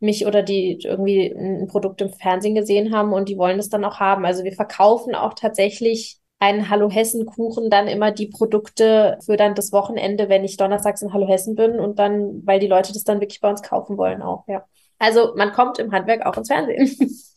mich 0.00 0.26
oder 0.26 0.42
die 0.42 0.80
irgendwie 0.82 1.26
ein 1.30 1.68
Produkt 1.68 2.00
im 2.00 2.10
Fernsehen 2.12 2.54
gesehen 2.54 2.94
haben 2.94 3.12
und 3.12 3.28
die 3.28 3.36
wollen 3.36 3.58
es 3.58 3.68
dann 3.68 3.84
auch 3.84 4.00
haben. 4.00 4.24
Also 4.24 4.44
wir 4.44 4.52
verkaufen 4.52 5.14
auch 5.14 5.34
tatsächlich 5.34 6.18
einen 6.40 6.68
Hallo 6.70 6.90
Hessen 6.90 7.24
Kuchen 7.24 7.70
dann 7.70 7.86
immer 7.86 8.10
die 8.10 8.26
Produkte 8.26 9.18
für 9.24 9.36
dann 9.36 9.54
das 9.54 9.70
Wochenende, 9.72 10.28
wenn 10.28 10.44
ich 10.44 10.56
donnerstags 10.56 11.02
in 11.02 11.12
Hallo 11.12 11.28
Hessen 11.28 11.54
bin 11.54 11.78
und 11.78 12.00
dann, 12.00 12.44
weil 12.44 12.58
die 12.58 12.66
Leute 12.66 12.92
das 12.92 13.04
dann 13.04 13.20
wirklich 13.20 13.40
bei 13.40 13.48
uns 13.48 13.62
kaufen 13.62 13.96
wollen 13.96 14.22
auch, 14.22 14.44
ja. 14.48 14.64
Also 14.98 15.34
man 15.36 15.52
kommt 15.52 15.78
im 15.78 15.92
Handwerk 15.92 16.26
auch 16.26 16.36
ins 16.36 16.48
Fernsehen. 16.48 16.88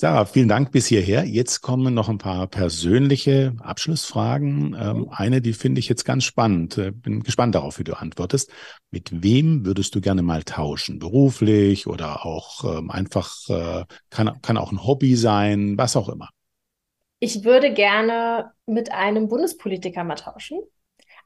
Sarah, 0.00 0.24
vielen 0.24 0.48
Dank 0.48 0.72
bis 0.72 0.86
hierher. 0.86 1.26
Jetzt 1.26 1.60
kommen 1.60 1.92
noch 1.92 2.08
ein 2.08 2.16
paar 2.16 2.46
persönliche 2.46 3.52
Abschlussfragen. 3.58 4.74
Ähm, 4.80 4.96
mhm. 4.96 5.08
eine, 5.10 5.42
die 5.42 5.52
finde 5.52 5.78
ich 5.78 5.90
jetzt 5.90 6.06
ganz 6.06 6.24
spannend. 6.24 6.78
Äh, 6.78 6.90
bin 6.90 7.22
gespannt 7.22 7.54
darauf, 7.54 7.78
wie 7.78 7.84
du 7.84 7.92
antwortest. 7.92 8.50
Mit 8.90 9.22
wem 9.22 9.66
würdest 9.66 9.94
du 9.94 10.00
gerne 10.00 10.22
mal 10.22 10.42
tauschen? 10.42 11.00
Beruflich 11.00 11.86
oder 11.86 12.24
auch 12.24 12.78
ähm, 12.78 12.90
einfach, 12.90 13.46
äh, 13.50 13.84
kann, 14.08 14.40
kann 14.40 14.56
auch 14.56 14.72
ein 14.72 14.86
Hobby 14.86 15.16
sein, 15.16 15.76
was 15.76 15.96
auch 15.96 16.08
immer. 16.08 16.30
Ich 17.18 17.44
würde 17.44 17.70
gerne 17.70 18.52
mit 18.64 18.92
einem 18.92 19.28
Bundespolitiker 19.28 20.02
mal 20.02 20.14
tauschen. 20.14 20.60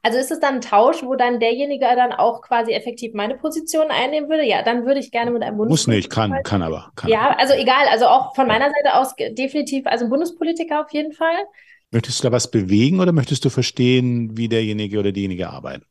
Also 0.05 0.19
ist 0.19 0.29
es 0.29 0.39
dann 0.39 0.55
ein 0.55 0.61
Tausch, 0.61 1.01
wo 1.01 1.15
dann 1.15 1.39
derjenige 1.39 1.87
dann 1.95 2.13
auch 2.13 2.43
quasi 2.43 2.73
effektiv 2.73 3.15
meine 3.15 3.37
Position 3.37 3.87
einnehmen 3.89 4.29
würde? 4.29 4.43
Ja, 4.43 4.61
dann 4.61 4.85
würde 4.85 4.99
ich 4.99 5.09
gerne 5.09 5.31
mit 5.31 5.41
einem 5.41 5.57
Bundespolitiker. 5.57 6.27
Muss 6.27 6.29
nicht, 6.29 6.43
kann, 6.43 6.43
kann 6.43 6.61
aber. 6.61 6.91
Kann 6.95 7.09
ja, 7.09 7.35
also 7.35 7.55
egal, 7.55 7.87
also 7.89 8.05
auch 8.05 8.35
von 8.35 8.45
meiner 8.45 8.65
Seite 8.65 8.97
aus 8.97 9.15
definitiv, 9.15 9.87
also 9.87 10.05
ein 10.05 10.11
Bundespolitiker 10.11 10.81
auf 10.81 10.93
jeden 10.93 11.11
Fall. 11.11 11.35
Möchtest 11.89 12.19
du 12.19 12.27
da 12.27 12.31
was 12.31 12.51
bewegen 12.51 12.99
oder 12.99 13.13
möchtest 13.13 13.45
du 13.45 13.49
verstehen, 13.49 14.37
wie 14.37 14.47
derjenige 14.47 14.99
oder 14.99 15.11
diejenige 15.11 15.49
arbeiten? 15.49 15.85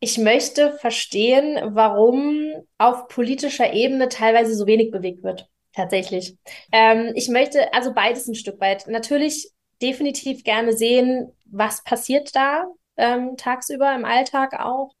Ich 0.00 0.18
möchte 0.18 0.72
verstehen, 0.72 1.60
warum 1.76 2.42
auf 2.76 3.06
politischer 3.06 3.72
Ebene 3.72 4.08
teilweise 4.08 4.56
so 4.56 4.66
wenig 4.66 4.90
bewegt 4.90 5.22
wird. 5.22 5.48
Tatsächlich. 5.76 6.36
Ähm, 6.72 7.12
ich 7.14 7.28
möchte 7.28 7.72
also 7.72 7.94
beides 7.94 8.26
ein 8.26 8.34
Stück 8.34 8.60
weit. 8.60 8.88
Natürlich 8.88 9.52
definitiv 9.80 10.42
gerne 10.42 10.72
sehen, 10.72 11.30
was 11.46 11.84
passiert 11.84 12.34
da, 12.34 12.64
ähm, 12.98 13.36
tagsüber 13.36 13.94
im 13.94 14.04
Alltag 14.04 14.60
auch. 14.60 14.92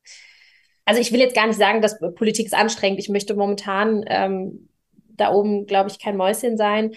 Also 0.84 1.00
ich 1.00 1.12
will 1.12 1.20
jetzt 1.20 1.34
gar 1.34 1.46
nicht 1.46 1.58
sagen, 1.58 1.82
dass 1.82 1.98
Politik 2.14 2.46
ist 2.46 2.54
anstrengend. 2.54 2.98
Ich 2.98 3.10
möchte 3.10 3.34
momentan 3.34 4.04
ähm, 4.08 4.70
da 4.94 5.32
oben, 5.32 5.66
glaube 5.66 5.90
ich, 5.90 5.98
kein 5.98 6.16
Mäuschen 6.16 6.56
sein. 6.56 6.94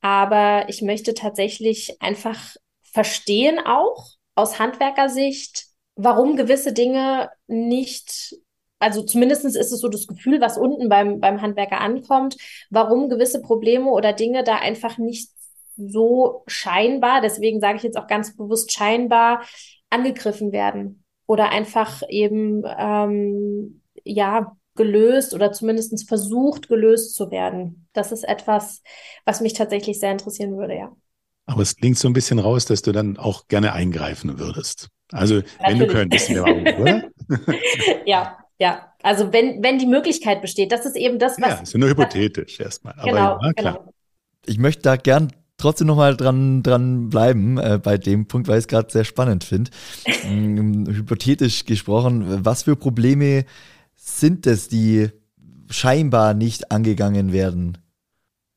Aber 0.00 0.66
ich 0.68 0.82
möchte 0.82 1.14
tatsächlich 1.14 2.00
einfach 2.00 2.56
verstehen 2.82 3.58
auch 3.58 4.10
aus 4.34 4.58
Handwerkersicht, 4.58 5.66
warum 5.96 6.36
gewisse 6.36 6.72
Dinge 6.72 7.30
nicht, 7.46 8.36
also 8.78 9.02
zumindest 9.02 9.44
ist 9.44 9.56
es 9.56 9.80
so 9.80 9.88
das 9.88 10.06
Gefühl, 10.06 10.40
was 10.40 10.58
unten 10.58 10.88
beim, 10.88 11.20
beim 11.20 11.40
Handwerker 11.42 11.80
ankommt, 11.80 12.36
warum 12.70 13.08
gewisse 13.08 13.40
Probleme 13.40 13.90
oder 13.90 14.12
Dinge 14.12 14.44
da 14.44 14.56
einfach 14.56 14.98
nicht 14.98 15.30
so 15.76 16.42
scheinbar, 16.46 17.20
deswegen 17.20 17.60
sage 17.60 17.76
ich 17.78 17.82
jetzt 17.82 17.96
auch 17.96 18.06
ganz 18.06 18.36
bewusst 18.36 18.72
scheinbar, 18.72 19.42
angegriffen 19.92 20.52
werden 20.52 21.04
oder 21.26 21.50
einfach 21.50 22.02
eben 22.08 22.64
ähm, 22.78 23.82
ja 24.04 24.56
gelöst 24.74 25.34
oder 25.34 25.52
zumindest 25.52 26.08
versucht 26.08 26.68
gelöst 26.68 27.14
zu 27.14 27.30
werden. 27.30 27.86
Das 27.92 28.10
ist 28.10 28.24
etwas, 28.24 28.82
was 29.24 29.40
mich 29.40 29.52
tatsächlich 29.52 30.00
sehr 30.00 30.12
interessieren 30.12 30.56
würde, 30.56 30.76
ja. 30.76 30.92
Aber 31.44 31.62
es 31.62 31.76
klingt 31.76 31.98
so 31.98 32.08
ein 32.08 32.12
bisschen 32.12 32.38
raus, 32.38 32.64
dass 32.64 32.82
du 32.82 32.92
dann 32.92 33.16
auch 33.16 33.48
gerne 33.48 33.72
eingreifen 33.72 34.38
würdest. 34.38 34.88
Also 35.10 35.36
Natürlich. 35.36 35.66
wenn 35.66 35.78
du 35.78 35.86
könntest, 35.88 36.30
oder? 36.30 37.10
ja, 38.06 38.38
ja. 38.58 38.92
Also 39.02 39.32
wenn, 39.32 39.62
wenn 39.62 39.78
die 39.78 39.86
Möglichkeit 39.86 40.40
besteht, 40.40 40.72
das 40.72 40.86
ist 40.86 40.96
eben 40.96 41.18
das, 41.18 41.40
was. 41.40 41.48
Ja, 41.48 41.60
ist 41.62 41.72
ja 41.72 41.80
nur 41.80 41.90
hypothetisch 41.90 42.60
erstmal. 42.60 42.94
Aber 42.94 43.10
genau, 43.10 43.40
ja, 43.42 43.52
klar. 43.52 43.78
Genau. 43.78 43.94
Ich 44.46 44.58
möchte 44.58 44.82
da 44.82 44.96
gern 44.96 45.32
trotzdem 45.62 45.86
nochmal 45.86 46.16
dran, 46.16 46.62
dran 46.62 47.08
bleiben 47.08 47.58
äh, 47.58 47.78
bei 47.82 47.96
dem 47.96 48.26
Punkt, 48.26 48.48
weil 48.48 48.58
ich 48.58 48.64
es 48.64 48.68
gerade 48.68 48.90
sehr 48.90 49.04
spannend 49.04 49.44
finde. 49.44 49.70
ähm, 50.24 50.86
hypothetisch 50.86 51.64
gesprochen, 51.64 52.44
was 52.44 52.64
für 52.64 52.76
Probleme 52.76 53.44
sind 53.94 54.46
es, 54.46 54.68
die 54.68 55.08
scheinbar 55.70 56.34
nicht 56.34 56.70
angegangen 56.70 57.32
werden? 57.32 57.78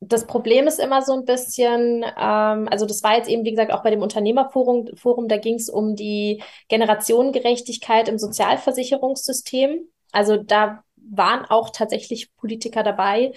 Das 0.01 0.27
Problem 0.27 0.67
ist 0.67 0.79
immer 0.79 1.01
so 1.01 1.13
ein 1.13 1.25
bisschen, 1.25 2.03
ähm, 2.03 2.67
also 2.69 2.85
das 2.85 3.01
war 3.03 3.15
jetzt 3.15 3.29
eben, 3.29 3.45
wie 3.45 3.51
gesagt, 3.51 3.71
auch 3.71 3.83
bei 3.83 3.91
dem 3.91 4.01
Unternehmerforum, 4.01 4.89
Forum, 4.95 5.27
da 5.27 5.37
ging 5.37 5.55
es 5.55 5.69
um 5.69 5.95
die 5.95 6.43
Generationengerechtigkeit 6.67 8.09
im 8.09 8.19
Sozialversicherungssystem. 8.19 9.87
Also 10.11 10.37
da 10.37 10.83
waren 10.95 11.45
auch 11.45 11.69
tatsächlich 11.69 12.35
Politiker 12.35 12.83
dabei, 12.83 13.33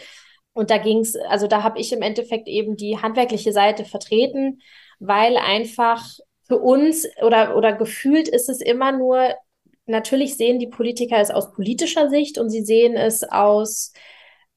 und 0.53 0.71
da 0.71 0.79
ging 0.79 1.01
es, 1.01 1.15
also 1.17 1.47
da 1.47 1.63
habe 1.63 1.79
ich 1.79 1.93
im 1.93 2.03
Endeffekt 2.03 2.49
eben 2.49 2.77
die 2.77 2.99
handwerkliche 2.99 3.53
Seite 3.53 3.85
vertreten, 3.85 4.61
weil 4.99 5.37
einfach 5.37 6.05
für 6.47 6.59
uns 6.59 7.07
oder, 7.23 7.57
oder 7.57 7.73
gefühlt 7.75 8.29
ist 8.29 8.49
es 8.49 8.61
immer 8.61 8.93
nur, 8.93 9.35
natürlich 9.87 10.37
sehen 10.37 10.59
die 10.59 10.67
Politiker 10.67 11.19
es 11.19 11.31
aus 11.31 11.53
politischer 11.53 12.11
Sicht 12.11 12.39
und 12.39 12.51
sie 12.51 12.65
sehen 12.65 12.97
es 12.97 13.23
aus 13.23 13.93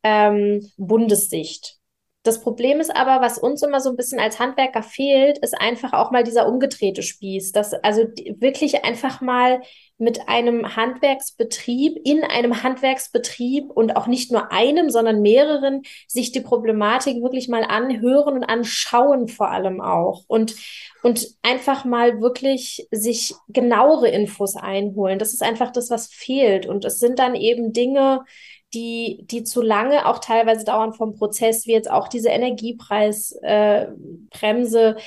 ähm, 0.04 0.68
Bundessicht. 0.78 1.81
Das 2.24 2.40
Problem 2.42 2.80
ist 2.80 2.96
aber, 2.96 3.20
was 3.20 3.40
uns 3.40 3.64
immer 3.64 3.80
so 3.80 3.90
ein 3.90 3.96
bisschen 3.96 4.20
als 4.20 4.38
Handwerker 4.38 4.84
fehlt, 4.84 5.40
ist 5.40 5.60
einfach 5.60 5.94
auch 5.94 6.12
mal 6.12 6.24
dieser 6.24 6.48
umgedrehte 6.48 7.02
Spieß, 7.02 7.52
dass 7.52 7.74
also 7.74 8.04
wirklich 8.40 8.86
einfach 8.86 9.22
mal 9.22 9.62
mit 9.98 10.28
einem 10.28 10.76
Handwerksbetrieb, 10.76 12.00
in 12.04 12.24
einem 12.24 12.62
Handwerksbetrieb 12.62 13.72
und 13.72 13.96
auch 13.96 14.06
nicht 14.06 14.32
nur 14.32 14.52
einem, 14.52 14.92
sondern 14.92 15.24
mehreren, 15.24 15.82
sich 16.08 16.32
die 16.32 16.42
Problematik 16.42 17.24
wirklich 17.24 17.50
mal 17.50 17.64
anhören 17.64 18.36
und 18.36 18.44
anschauen 18.44 19.28
vor 19.28 19.50
allem 19.50 19.82
auch 19.82 20.24
und, 20.28 20.56
und 21.02 21.28
einfach 21.42 21.86
mal 21.86 22.22
wirklich 22.22 22.88
sich 22.92 23.34
genauere 23.48 24.10
Infos 24.10 24.56
einholen. 24.56 25.18
Das 25.18 25.34
ist 25.34 25.42
einfach 25.42 25.72
das, 25.72 25.90
was 25.90 26.08
fehlt. 26.08 26.68
Und 26.68 26.86
es 26.86 27.00
sind 27.00 27.18
dann 27.18 27.34
eben 27.34 27.74
Dinge, 27.74 28.26
die, 28.74 29.26
die 29.30 29.44
zu 29.44 29.62
lange 29.62 30.08
auch 30.08 30.20
teilweise 30.20 30.66
dauern 30.66 30.94
vom 30.94 31.16
Prozess, 31.16 31.68
wie 31.68 31.74
jetzt 31.74 31.92
auch 31.92 32.08
diese 32.08 32.30
Energiepreisbremse. 32.30 34.96
Äh, 34.98 35.02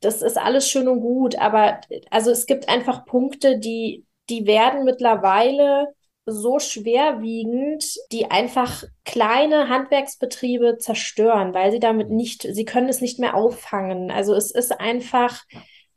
das 0.00 0.22
ist 0.22 0.38
alles 0.38 0.68
schön 0.68 0.88
und 0.88 1.00
gut, 1.00 1.36
aber 1.36 1.80
also 2.10 2.30
es 2.30 2.46
gibt 2.46 2.68
einfach 2.68 3.04
Punkte, 3.04 3.58
die, 3.58 4.04
die 4.28 4.46
werden 4.46 4.84
mittlerweile 4.84 5.88
so 6.26 6.58
schwerwiegend, 6.58 7.84
die 8.12 8.30
einfach 8.30 8.84
kleine 9.04 9.68
Handwerksbetriebe 9.68 10.78
zerstören, 10.78 11.52
weil 11.52 11.72
sie 11.72 11.80
damit 11.80 12.10
nicht, 12.10 12.42
sie 12.42 12.64
können 12.64 12.88
es 12.88 13.00
nicht 13.00 13.18
mehr 13.18 13.34
auffangen. 13.34 14.10
Also 14.10 14.34
es 14.34 14.52
ist 14.52 14.80
einfach, 14.80 15.42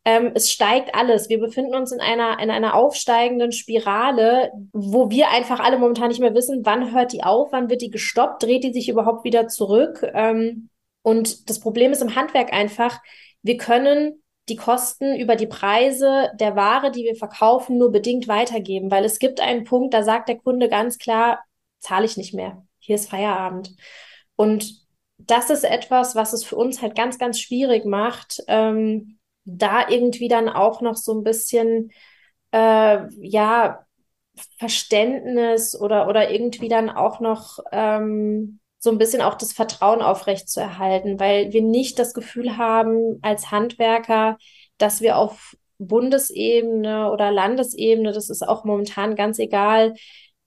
ähm, 0.06 0.32
es 0.36 0.52
steigt 0.52 0.94
alles. 0.94 1.30
Wir 1.30 1.40
befinden 1.40 1.76
uns 1.76 1.92
in 1.92 2.00
einer, 2.00 2.40
in 2.40 2.52
einer 2.52 2.76
aufsteigenden 2.76 3.52
Spirale, 3.52 4.52
wo 4.72 5.10
wir 5.10 5.32
einfach 5.32 5.60
alle 5.60 5.80
momentan 5.80 6.10
nicht 6.10 6.20
mehr 6.20 6.36
wissen, 6.36 6.62
wann 6.64 6.94
hört 6.94 7.12
die 7.12 7.24
auf, 7.24 7.52
wann 7.52 7.70
wird 7.70 7.82
die 7.82 7.90
gestoppt, 7.90 8.44
dreht 8.44 8.64
die 8.64 8.72
sich 8.72 8.88
überhaupt 8.88 9.24
wieder 9.24 9.48
zurück. 9.48 10.06
Ähm, 10.14 10.70
und 11.02 11.50
das 11.50 11.60
Problem 11.60 11.92
ist 11.92 12.04
im 12.04 12.16
Handwerk 12.16 12.54
einfach, 12.54 13.02
wir 13.42 13.58
können 13.58 14.22
die 14.48 14.56
Kosten 14.56 15.16
über 15.16 15.36
die 15.36 15.48
Preise 15.48 16.32
der 16.36 16.56
Ware, 16.56 16.92
die 16.92 17.04
wir 17.04 17.16
verkaufen, 17.16 17.80
nur 17.80 17.92
bedingt 17.92 18.28
weitergeben, 18.28 18.92
weil 18.92 19.06
es 19.06 19.18
gibt 19.18 19.40
einen 19.40 19.64
Punkt, 19.64 19.96
da 19.96 20.04
sagt 20.04 20.30
der 20.30 20.38
Kunde 20.38 20.70
ganz 20.70 21.00
klar, 21.00 21.44
zahle 21.80 22.06
ich 22.06 22.16
nicht 22.16 22.36
mehr. 22.36 22.64
Hier 22.78 22.96
ist 22.96 23.10
Feierabend. 23.10 23.76
Und 24.36 24.86
das 25.18 25.50
ist 25.50 25.64
etwas, 25.64 26.16
was 26.16 26.34
es 26.34 26.44
für 26.44 26.58
uns 26.58 26.84
halt 26.84 26.96
ganz, 26.96 27.18
ganz 27.18 27.40
schwierig 27.40 27.86
macht, 27.86 28.44
ähm, 28.48 29.18
da 29.46 29.88
irgendwie 29.88 30.28
dann 30.28 30.50
auch 30.50 30.82
noch 30.82 30.96
so 30.96 31.14
ein 31.14 31.24
bisschen, 31.24 31.92
äh, 32.52 33.08
ja, 33.20 33.86
Verständnis 34.58 35.80
oder, 35.80 36.08
oder 36.08 36.30
irgendwie 36.30 36.68
dann 36.68 36.90
auch 36.90 37.20
noch 37.20 37.60
ähm, 37.72 38.60
so 38.80 38.92
ein 38.92 38.98
bisschen 38.98 39.22
auch 39.22 39.36
das 39.36 39.54
Vertrauen 39.54 40.02
aufrecht 40.02 40.50
zu 40.50 40.60
erhalten, 40.60 41.20
weil 41.20 41.54
wir 41.54 41.62
nicht 41.62 41.98
das 42.00 42.14
Gefühl 42.14 42.58
haben 42.58 43.20
als 43.22 43.50
Handwerker, 43.52 44.38
dass 44.78 45.02
wir 45.02 45.18
auf 45.18 45.56
Bundesebene 45.78 47.12
oder 47.12 47.32
Landesebene, 47.32 48.12
das 48.12 48.30
ist 48.30 48.48
auch 48.48 48.64
momentan 48.64 49.16
ganz 49.16 49.40
egal, 49.40 49.94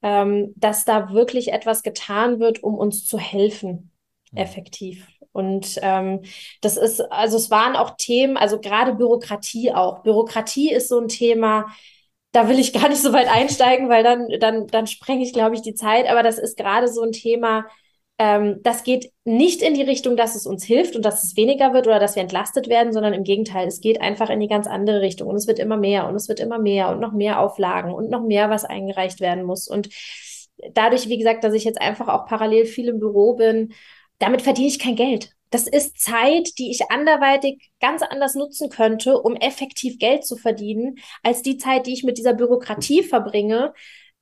ähm, 0.03 0.53
dass 0.57 0.85
da 0.85 1.13
wirklich 1.13 1.53
etwas 1.53 1.83
getan 1.83 2.39
wird, 2.39 2.63
um 2.63 2.77
uns 2.77 3.05
zu 3.07 3.19
helfen, 3.19 3.91
mhm. 4.31 4.39
effektiv. 4.39 5.07
Und 5.39 5.78
ähm, 5.82 6.22
das 6.62 6.76
ist, 6.76 7.01
also 7.12 7.36
es 7.36 7.49
waren 7.49 7.76
auch 7.76 7.93
Themen, 7.97 8.36
also 8.36 8.59
gerade 8.61 8.93
Bürokratie 8.95 9.72
auch. 9.72 10.03
Bürokratie 10.03 10.72
ist 10.72 10.89
so 10.89 10.99
ein 10.99 11.07
Thema, 11.07 11.66
da 12.32 12.49
will 12.49 12.59
ich 12.59 12.72
gar 12.74 12.89
nicht 12.89 13.01
so 13.01 13.12
weit 13.12 13.28
einsteigen, 13.28 13.89
weil 13.89 14.03
dann, 14.03 14.26
dann, 14.41 14.66
dann 14.66 14.89
sprenge 14.89 15.22
ich, 15.22 15.32
glaube 15.32 15.55
ich, 15.55 15.62
die 15.62 15.74
Zeit. 15.74 16.09
Aber 16.09 16.24
das 16.24 16.39
ist 16.39 16.57
gerade 16.57 16.89
so 16.89 17.03
ein 17.03 17.12
Thema, 17.12 17.66
ähm, 18.18 18.59
das 18.64 18.82
geht 18.82 19.12
nicht 19.24 19.62
in 19.62 19.74
die 19.74 19.82
Richtung, 19.82 20.16
dass 20.16 20.34
es 20.34 20.45
uns 20.45 20.64
hilft 20.64 20.97
und 20.97 21.05
dass 21.05 21.22
es 21.22 21.36
weniger 21.36 21.72
wird 21.72 21.86
oder 21.86 22.01
dass 22.01 22.16
wir 22.16 22.22
entlastet 22.22 22.68
werden, 22.68 22.93
sondern 22.93 23.12
im 23.14 23.22
Gegenteil, 23.22 23.68
es 23.68 23.80
geht 23.80 24.01
einfach 24.01 24.30
in 24.30 24.41
die 24.41 24.49
ganz 24.49 24.66
andere 24.66 25.03
Richtung 25.03 25.28
und 25.28 25.36
es 25.36 25.47
wird 25.47 25.61
immer 25.61 25.76
mehr 25.76 26.09
und 26.09 26.16
es 26.16 26.28
wird 26.28 26.41
immer 26.41 26.59
mehr 26.59 26.89
und 26.91 26.99
noch 26.99 27.12
mehr 27.12 27.39
Auflagen 27.39 27.93
und 27.93 28.11
noch 28.11 28.24
mehr, 28.24 28.51
was 28.51 28.64
eingereicht 28.64 29.20
werden 29.20 29.45
muss. 29.45 29.68
Und 29.68 29.89
dadurch, 30.74 31.09
wie 31.09 31.18
gesagt, 31.18 31.45
dass 31.45 31.55
ich 31.55 31.62
jetzt 31.62 31.80
einfach 31.80 32.09
auch 32.09 32.26
parallel 32.26 32.64
viel 32.66 32.89
im 32.89 32.99
Büro 32.99 33.34
bin, 33.34 33.72
damit 34.19 34.43
verdiene 34.43 34.69
ich 34.69 34.79
kein 34.79 34.97
Geld. 34.97 35.33
Das 35.51 35.66
ist 35.66 35.99
Zeit, 35.99 36.59
die 36.59 36.71
ich 36.71 36.91
anderweitig 36.91 37.71
ganz 37.81 38.03
anders 38.03 38.35
nutzen 38.35 38.69
könnte, 38.69 39.19
um 39.19 39.35
effektiv 39.37 39.99
Geld 39.99 40.27
zu 40.27 40.37
verdienen, 40.37 40.99
als 41.23 41.43
die 41.43 41.57
Zeit, 41.57 41.87
die 41.87 41.95
ich 41.95 42.05
mit 42.05 42.19
dieser 42.19 42.35
Bürokratie 42.35 43.03
verbringe, 43.03 43.73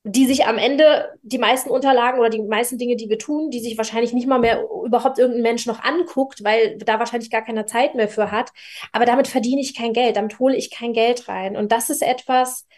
die 0.08 0.26
sich 0.26 0.46
am 0.46 0.56
Ende 0.56 1.12
die 1.22 1.38
meisten 1.38 1.68
Unterlagen 1.68 2.20
oder 2.20 2.30
die 2.30 2.40
meisten 2.40 2.78
Dinge, 2.78 2.94
die 2.94 3.08
wir 3.08 3.18
tun, 3.18 3.50
die 3.50 3.58
sich 3.58 3.76
wahrscheinlich 3.76 4.12
nicht 4.12 4.28
mal 4.28 4.38
mehr 4.38 4.62
überhaupt 4.84 5.18
irgendein 5.18 5.42
Mensch 5.42 5.66
noch 5.66 5.82
anguckt, 5.82 6.44
weil 6.44 6.78
da 6.78 7.00
wahrscheinlich 7.00 7.28
gar 7.28 7.44
keine 7.44 7.66
Zeit 7.66 7.96
mehr 7.96 8.08
für 8.08 8.30
hat. 8.30 8.52
Aber 8.92 9.04
damit 9.04 9.26
verdiene 9.26 9.60
ich 9.60 9.74
kein 9.74 9.92
Geld, 9.92 10.14
damit 10.16 10.38
hole 10.38 10.54
ich 10.56 10.70
kein 10.70 10.92
Geld 10.92 11.26
rein. 11.26 11.56
Und 11.56 11.72
das 11.72 11.90
ist 11.90 12.02
etwas, 12.02 12.68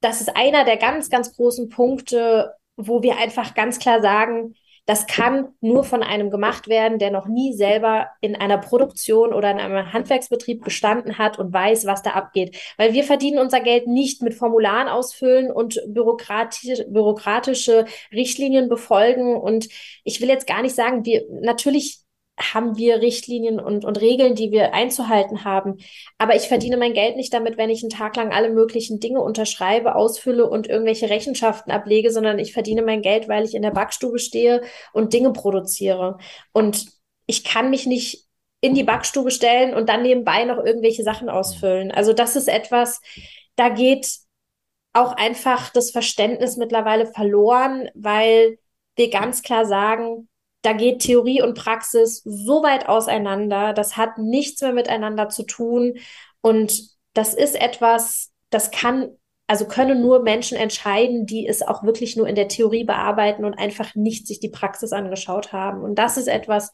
das 0.00 0.20
ist 0.20 0.36
einer 0.36 0.64
der 0.64 0.76
ganz, 0.76 1.08
ganz 1.08 1.36
großen 1.36 1.68
Punkte, 1.68 2.52
wo 2.76 3.00
wir 3.00 3.16
einfach 3.16 3.54
ganz 3.54 3.78
klar 3.78 4.02
sagen, 4.02 4.54
das 4.86 5.06
kann 5.06 5.54
nur 5.60 5.84
von 5.84 6.02
einem 6.02 6.30
gemacht 6.30 6.66
werden, 6.68 6.98
der 6.98 7.12
noch 7.12 7.26
nie 7.26 7.52
selber 7.52 8.08
in 8.20 8.34
einer 8.34 8.58
Produktion 8.58 9.32
oder 9.32 9.50
in 9.50 9.60
einem 9.60 9.92
Handwerksbetrieb 9.92 10.64
gestanden 10.64 11.18
hat 11.18 11.38
und 11.38 11.52
weiß, 11.52 11.86
was 11.86 12.02
da 12.02 12.10
abgeht. 12.10 12.56
Weil 12.78 12.92
wir 12.92 13.04
verdienen 13.04 13.38
unser 13.38 13.60
Geld 13.60 13.86
nicht 13.86 14.22
mit 14.22 14.34
Formularen 14.34 14.88
ausfüllen 14.88 15.52
und 15.52 15.80
bürokratische, 15.86 16.84
bürokratische 16.88 17.86
Richtlinien 18.12 18.68
befolgen. 18.68 19.36
Und 19.36 19.68
ich 20.02 20.20
will 20.20 20.28
jetzt 20.28 20.48
gar 20.48 20.62
nicht 20.62 20.74
sagen, 20.74 21.04
wir 21.04 21.26
natürlich 21.30 22.00
haben 22.38 22.76
wir 22.76 23.00
Richtlinien 23.00 23.60
und, 23.60 23.84
und 23.84 24.00
Regeln, 24.00 24.34
die 24.34 24.50
wir 24.50 24.74
einzuhalten 24.74 25.44
haben. 25.44 25.78
Aber 26.18 26.34
ich 26.34 26.48
verdiene 26.48 26.76
mein 26.76 26.94
Geld 26.94 27.16
nicht 27.16 27.32
damit, 27.32 27.56
wenn 27.56 27.70
ich 27.70 27.82
einen 27.82 27.90
Tag 27.90 28.16
lang 28.16 28.32
alle 28.32 28.50
möglichen 28.50 29.00
Dinge 29.00 29.20
unterschreibe, 29.20 29.94
ausfülle 29.94 30.48
und 30.48 30.66
irgendwelche 30.66 31.10
Rechenschaften 31.10 31.72
ablege, 31.72 32.10
sondern 32.10 32.38
ich 32.38 32.52
verdiene 32.52 32.82
mein 32.82 33.02
Geld, 33.02 33.28
weil 33.28 33.44
ich 33.44 33.54
in 33.54 33.62
der 33.62 33.70
Backstube 33.70 34.18
stehe 34.18 34.62
und 34.92 35.12
Dinge 35.12 35.32
produziere. 35.32 36.18
Und 36.52 36.86
ich 37.26 37.44
kann 37.44 37.70
mich 37.70 37.86
nicht 37.86 38.26
in 38.60 38.74
die 38.74 38.84
Backstube 38.84 39.30
stellen 39.30 39.74
und 39.74 39.88
dann 39.88 40.02
nebenbei 40.02 40.44
noch 40.44 40.64
irgendwelche 40.64 41.02
Sachen 41.02 41.28
ausfüllen. 41.28 41.90
Also 41.90 42.12
das 42.12 42.36
ist 42.36 42.48
etwas, 42.48 43.00
da 43.56 43.68
geht 43.68 44.08
auch 44.92 45.12
einfach 45.12 45.70
das 45.70 45.90
Verständnis 45.90 46.56
mittlerweile 46.56 47.06
verloren, 47.06 47.88
weil 47.94 48.58
wir 48.96 49.10
ganz 49.10 49.42
klar 49.42 49.64
sagen, 49.64 50.28
da 50.62 50.72
geht 50.72 51.00
Theorie 51.00 51.42
und 51.42 51.54
Praxis 51.54 52.22
so 52.24 52.62
weit 52.62 52.88
auseinander. 52.88 53.72
Das 53.72 53.96
hat 53.96 54.18
nichts 54.18 54.62
mehr 54.62 54.72
miteinander 54.72 55.28
zu 55.28 55.42
tun. 55.42 55.94
Und 56.40 56.88
das 57.14 57.34
ist 57.34 57.60
etwas, 57.60 58.32
das 58.50 58.70
kann, 58.70 59.10
also 59.48 59.66
können 59.66 60.00
nur 60.00 60.22
Menschen 60.22 60.56
entscheiden, 60.56 61.26
die 61.26 61.46
es 61.46 61.62
auch 61.62 61.82
wirklich 61.82 62.16
nur 62.16 62.28
in 62.28 62.36
der 62.36 62.48
Theorie 62.48 62.84
bearbeiten 62.84 63.44
und 63.44 63.54
einfach 63.58 63.94
nicht 63.96 64.28
sich 64.28 64.38
die 64.38 64.48
Praxis 64.48 64.92
angeschaut 64.92 65.52
haben. 65.52 65.82
Und 65.82 65.96
das 65.96 66.16
ist 66.16 66.28
etwas, 66.28 66.70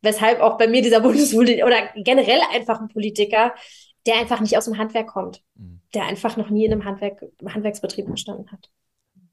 weshalb 0.00 0.40
auch 0.40 0.56
bei 0.56 0.68
mir 0.68 0.82
dieser 0.82 1.00
Bundespolitiker 1.02 1.66
oder 1.66 1.88
generell 1.96 2.40
einfach 2.52 2.80
ein 2.80 2.88
Politiker, 2.88 3.52
der 4.06 4.16
einfach 4.16 4.40
nicht 4.40 4.56
aus 4.56 4.66
dem 4.66 4.78
Handwerk 4.78 5.08
kommt, 5.08 5.42
mhm. 5.56 5.80
der 5.92 6.04
einfach 6.04 6.36
noch 6.36 6.50
nie 6.50 6.66
in 6.66 6.72
einem 6.72 6.84
Handwerk, 6.84 7.24
Handwerksbetrieb 7.46 8.06
gestanden 8.06 8.50
hat. 8.52 8.70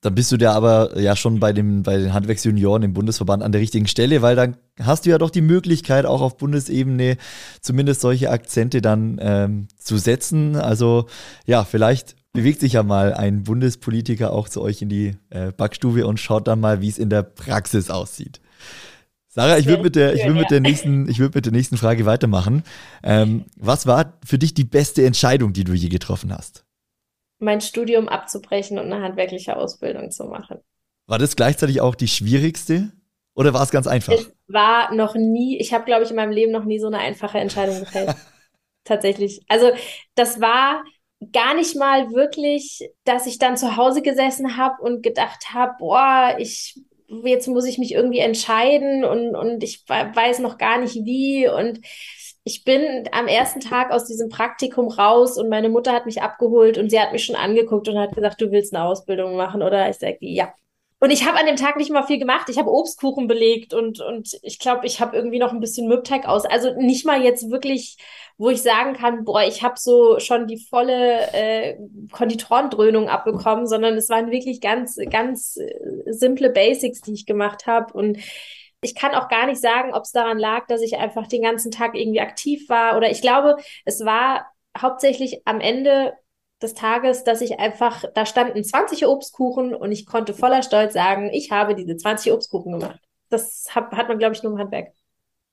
Dann 0.02 0.16
bist 0.16 0.32
du 0.32 0.38
da 0.38 0.54
aber 0.54 1.00
ja 1.00 1.16
schon 1.16 1.40
bei, 1.40 1.54
dem, 1.54 1.84
bei 1.84 1.98
den 1.98 2.14
Handwerksjunioren 2.14 2.82
im 2.82 2.94
Bundesverband 2.94 3.44
an 3.44 3.52
der 3.52 3.62
richtigen 3.62 3.88
Stelle, 3.88 4.24
weil 4.24 4.36
dann 4.36 4.58
hast 4.80 5.06
du 5.06 5.12
ja 5.12 5.20
doch 5.20 5.30
die 5.30 5.42
Möglichkeit, 5.42 6.08
auch 6.08 6.22
auf 6.22 6.38
Bundesebene 6.38 7.18
zumindest 7.62 8.02
solche 8.02 8.32
Akzente 8.32 8.82
dann 8.82 9.20
ähm, 9.22 9.68
zu 9.78 9.98
setzen. 9.98 10.56
Also 10.56 11.06
ja, 11.46 11.64
vielleicht 11.64 12.16
bewegt 12.34 12.62
sich 12.62 12.74
ja 12.74 12.84
mal 12.84 13.14
ein 13.14 13.44
Bundespolitiker 13.44 14.34
auch 14.34 14.50
zu 14.50 14.62
euch 14.62 14.82
in 14.82 14.90
die 14.90 15.18
äh, 15.30 15.52
Backstube 15.52 16.08
und 16.08 16.20
schaut 16.20 16.48
dann 16.48 16.60
mal, 16.60 16.82
wie 16.82 16.90
es 16.90 16.98
in 16.98 17.10
der 17.10 17.22
Praxis 17.22 17.92
aussieht. 17.92 18.42
Sarah, 19.28 19.60
ich 19.60 19.68
würde 19.68 19.84
mit 19.84 19.96
der, 19.96 20.16
ich 20.16 20.26
würde 20.26 20.40
mit 20.40 20.52
der 20.52 20.60
nächsten, 20.60 21.08
ich 21.08 21.20
würde 21.20 21.38
mit 21.38 21.46
der 21.46 21.54
nächsten 21.54 21.78
Frage 21.78 22.06
weitermachen. 22.06 22.64
Ähm, 23.04 23.46
was 23.56 23.86
war 23.86 24.18
für 24.26 24.38
dich 24.38 24.54
die 24.54 24.66
beste 24.66 25.06
Entscheidung, 25.06 25.54
die 25.54 25.64
du 25.64 25.74
je 25.74 25.90
getroffen 25.90 26.36
hast? 26.36 26.66
Mein 27.42 27.62
Studium 27.62 28.08
abzubrechen 28.08 28.80
und 28.80 28.92
eine 28.92 29.04
handwerkliche 29.04 29.58
Ausbildung 29.58 30.12
zu 30.12 30.26
machen. 30.26 30.60
War 31.08 31.20
das 31.20 31.36
gleichzeitig 31.36 31.82
auch 31.82 31.96
die 31.96 32.08
schwierigste 32.08 32.92
oder 33.34 33.54
war 33.54 33.64
es 33.64 33.72
ganz 33.72 33.88
einfach? 33.88 34.14
Es 34.14 34.32
war 34.48 34.94
noch 34.94 35.16
nie, 35.16 35.60
ich 35.60 35.74
habe, 35.74 35.86
glaube 35.86 36.04
ich, 36.04 36.10
in 36.10 36.16
meinem 36.16 36.32
Leben 36.32 36.52
noch 36.52 36.66
nie 36.66 36.80
so 36.80 36.88
eine 36.88 37.00
einfache 37.00 37.40
Entscheidung 37.40 37.80
gefällt. 37.80 38.16
Tatsächlich. 38.84 39.42
Also 39.48 39.72
das 40.16 40.42
war 40.42 40.84
gar 41.32 41.54
nicht 41.54 41.76
mal 41.76 42.12
wirklich, 42.12 42.90
dass 43.04 43.28
ich 43.28 43.38
dann 43.38 43.58
zu 43.58 43.78
Hause 43.78 44.02
gesessen 44.02 44.58
habe 44.58 44.82
und 44.82 45.04
gedacht 45.04 45.54
habe, 45.54 45.74
boah, 45.80 46.36
ich 46.40 46.80
jetzt 47.24 47.48
muss 47.48 47.66
ich 47.66 47.78
mich 47.78 47.94
irgendwie 47.94 48.20
entscheiden 48.20 49.04
und, 49.04 49.36
und 49.36 49.64
ich 49.64 49.84
weiß 49.88 50.40
noch 50.40 50.58
gar 50.58 50.80
nicht 50.80 50.96
wie 50.96 51.48
und 51.48 51.82
ich 52.44 52.64
bin 52.64 53.08
am 53.12 53.28
ersten 53.28 53.60
Tag 53.60 53.92
aus 53.92 54.06
diesem 54.06 54.30
Praktikum 54.30 54.88
raus 54.88 55.38
und 55.38 55.50
meine 55.50 55.70
Mutter 55.70 55.94
hat 55.94 56.06
mich 56.06 56.22
abgeholt 56.22 56.78
und 56.78 56.90
sie 56.90 57.00
hat 57.00 57.12
mich 57.12 57.26
schon 57.26 57.36
angeguckt 57.36 57.88
und 57.88 58.00
hat 58.00 58.16
gesagt, 58.16 58.42
du 58.42 58.52
willst 58.52 58.74
eine 58.74 58.84
Ausbildung 58.86 59.36
machen, 59.36 59.62
oder? 59.62 59.90
Ich 59.90 59.98
sage, 59.98 60.18
ja. 60.22 60.54
Und 61.00 61.10
ich 61.10 61.26
habe 61.26 61.40
an 61.40 61.48
dem 61.48 61.56
Tag 61.56 61.78
nicht 61.78 61.92
mal 61.92 62.04
viel 62.04 62.20
gemacht. 62.20 62.48
Ich 62.50 62.60
habe 62.60 62.72
Obstkuchen 62.72 63.28
belegt 63.28 63.74
und, 63.74 64.02
und 64.02 64.38
ich 64.44 64.60
glaube, 64.60 64.86
ich 64.86 65.02
habe 65.02 65.18
irgendwie 65.18 65.40
noch 65.40 65.52
ein 65.52 65.60
bisschen 65.60 65.88
Mürbteig 65.88 66.28
aus. 66.28 66.46
Also 66.46 66.76
nicht 66.80 67.08
mal 67.08 67.24
jetzt 67.24 67.50
wirklich, 67.50 67.98
wo 68.38 68.52
ich 68.52 68.62
sagen 68.62 68.94
kann, 68.94 69.24
boah, 69.24 69.42
ich 69.42 69.64
habe 69.64 69.76
so 69.80 70.20
schon 70.20 70.46
die 70.46 70.58
volle 70.58 71.34
äh, 71.34 71.78
Konditorendröhnung 72.12 73.10
abbekommen, 73.10 73.66
sondern 73.66 73.96
es 73.96 74.10
waren 74.10 74.30
wirklich 74.30 74.62
ganz, 74.62 75.00
ganz 75.10 75.58
äh, 75.58 75.74
simple 76.06 76.52
Basics, 76.52 77.02
die 77.02 77.14
ich 77.14 77.26
gemacht 77.26 77.66
habe. 77.66 77.94
Und 77.94 78.20
ich 78.82 78.96
kann 78.96 79.14
auch 79.14 79.30
gar 79.30 79.46
nicht 79.46 79.62
sagen, 79.62 79.94
ob 79.94 80.04
es 80.04 80.12
daran 80.12 80.40
lag, 80.40 80.66
dass 80.68 80.82
ich 80.82 80.98
einfach 80.98 81.28
den 81.28 81.44
ganzen 81.44 81.72
Tag 81.72 81.96
irgendwie 81.96 82.22
aktiv 82.22 82.68
war 82.68 82.98
oder 82.98 83.10
ich 83.12 83.22
glaube, 83.22 83.58
es 83.86 84.04
war 84.04 84.48
hauptsächlich 84.78 85.42
am 85.46 85.60
Ende 85.60 86.14
des 86.62 86.74
Tages, 86.74 87.24
dass 87.24 87.42
ich 87.42 87.60
einfach, 87.60 88.04
da 88.14 88.26
standen 88.26 88.64
20 88.64 89.06
Obstkuchen 89.08 89.74
und 89.74 89.92
ich 89.92 90.06
konnte 90.06 90.34
voller 90.34 90.64
Stolz 90.64 90.94
sagen, 90.94 91.30
ich 91.32 91.52
habe 91.52 91.76
diese 91.76 91.96
20 91.96 92.32
Obstkuchen 92.32 92.80
gemacht. 92.80 93.00
Das 93.30 93.68
hat, 93.72 93.92
hat 93.94 94.08
man, 94.08 94.20
glaube 94.20 94.36
ich, 94.36 94.44
nur 94.44 94.54
im 94.54 94.60
Handwerk. 94.60 94.94